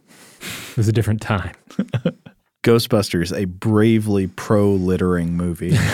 It 0.75 0.79
was 0.79 0.89
a 0.89 0.91
different 0.91 1.21
time. 1.21 1.55
Ghostbusters, 2.63 3.33
a 3.33 3.45
bravely 3.45 4.27
pro 4.27 4.71
littering 4.71 5.37
movie. 5.37 5.77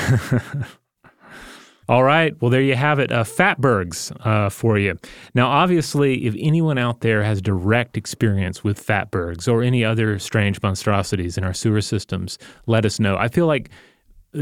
All 1.87 2.03
right. 2.03 2.33
Well, 2.41 2.49
there 2.49 2.63
you 2.63 2.75
have 2.75 2.97
it. 2.97 3.11
Uh, 3.11 3.23
Fatbergs 3.23 4.11
uh, 4.25 4.49
for 4.49 4.79
you. 4.79 4.97
Now, 5.35 5.49
obviously, 5.49 6.25
if 6.25 6.33
anyone 6.39 6.79
out 6.79 7.01
there 7.01 7.21
has 7.21 7.43
direct 7.43 7.95
experience 7.95 8.63
with 8.63 8.83
Fatbergs 8.83 9.47
or 9.47 9.61
any 9.61 9.85
other 9.85 10.17
strange 10.17 10.59
monstrosities 10.63 11.37
in 11.37 11.43
our 11.43 11.53
sewer 11.53 11.81
systems, 11.81 12.39
let 12.65 12.83
us 12.83 12.99
know. 12.99 13.17
I 13.17 13.27
feel 13.27 13.45
like 13.45 13.69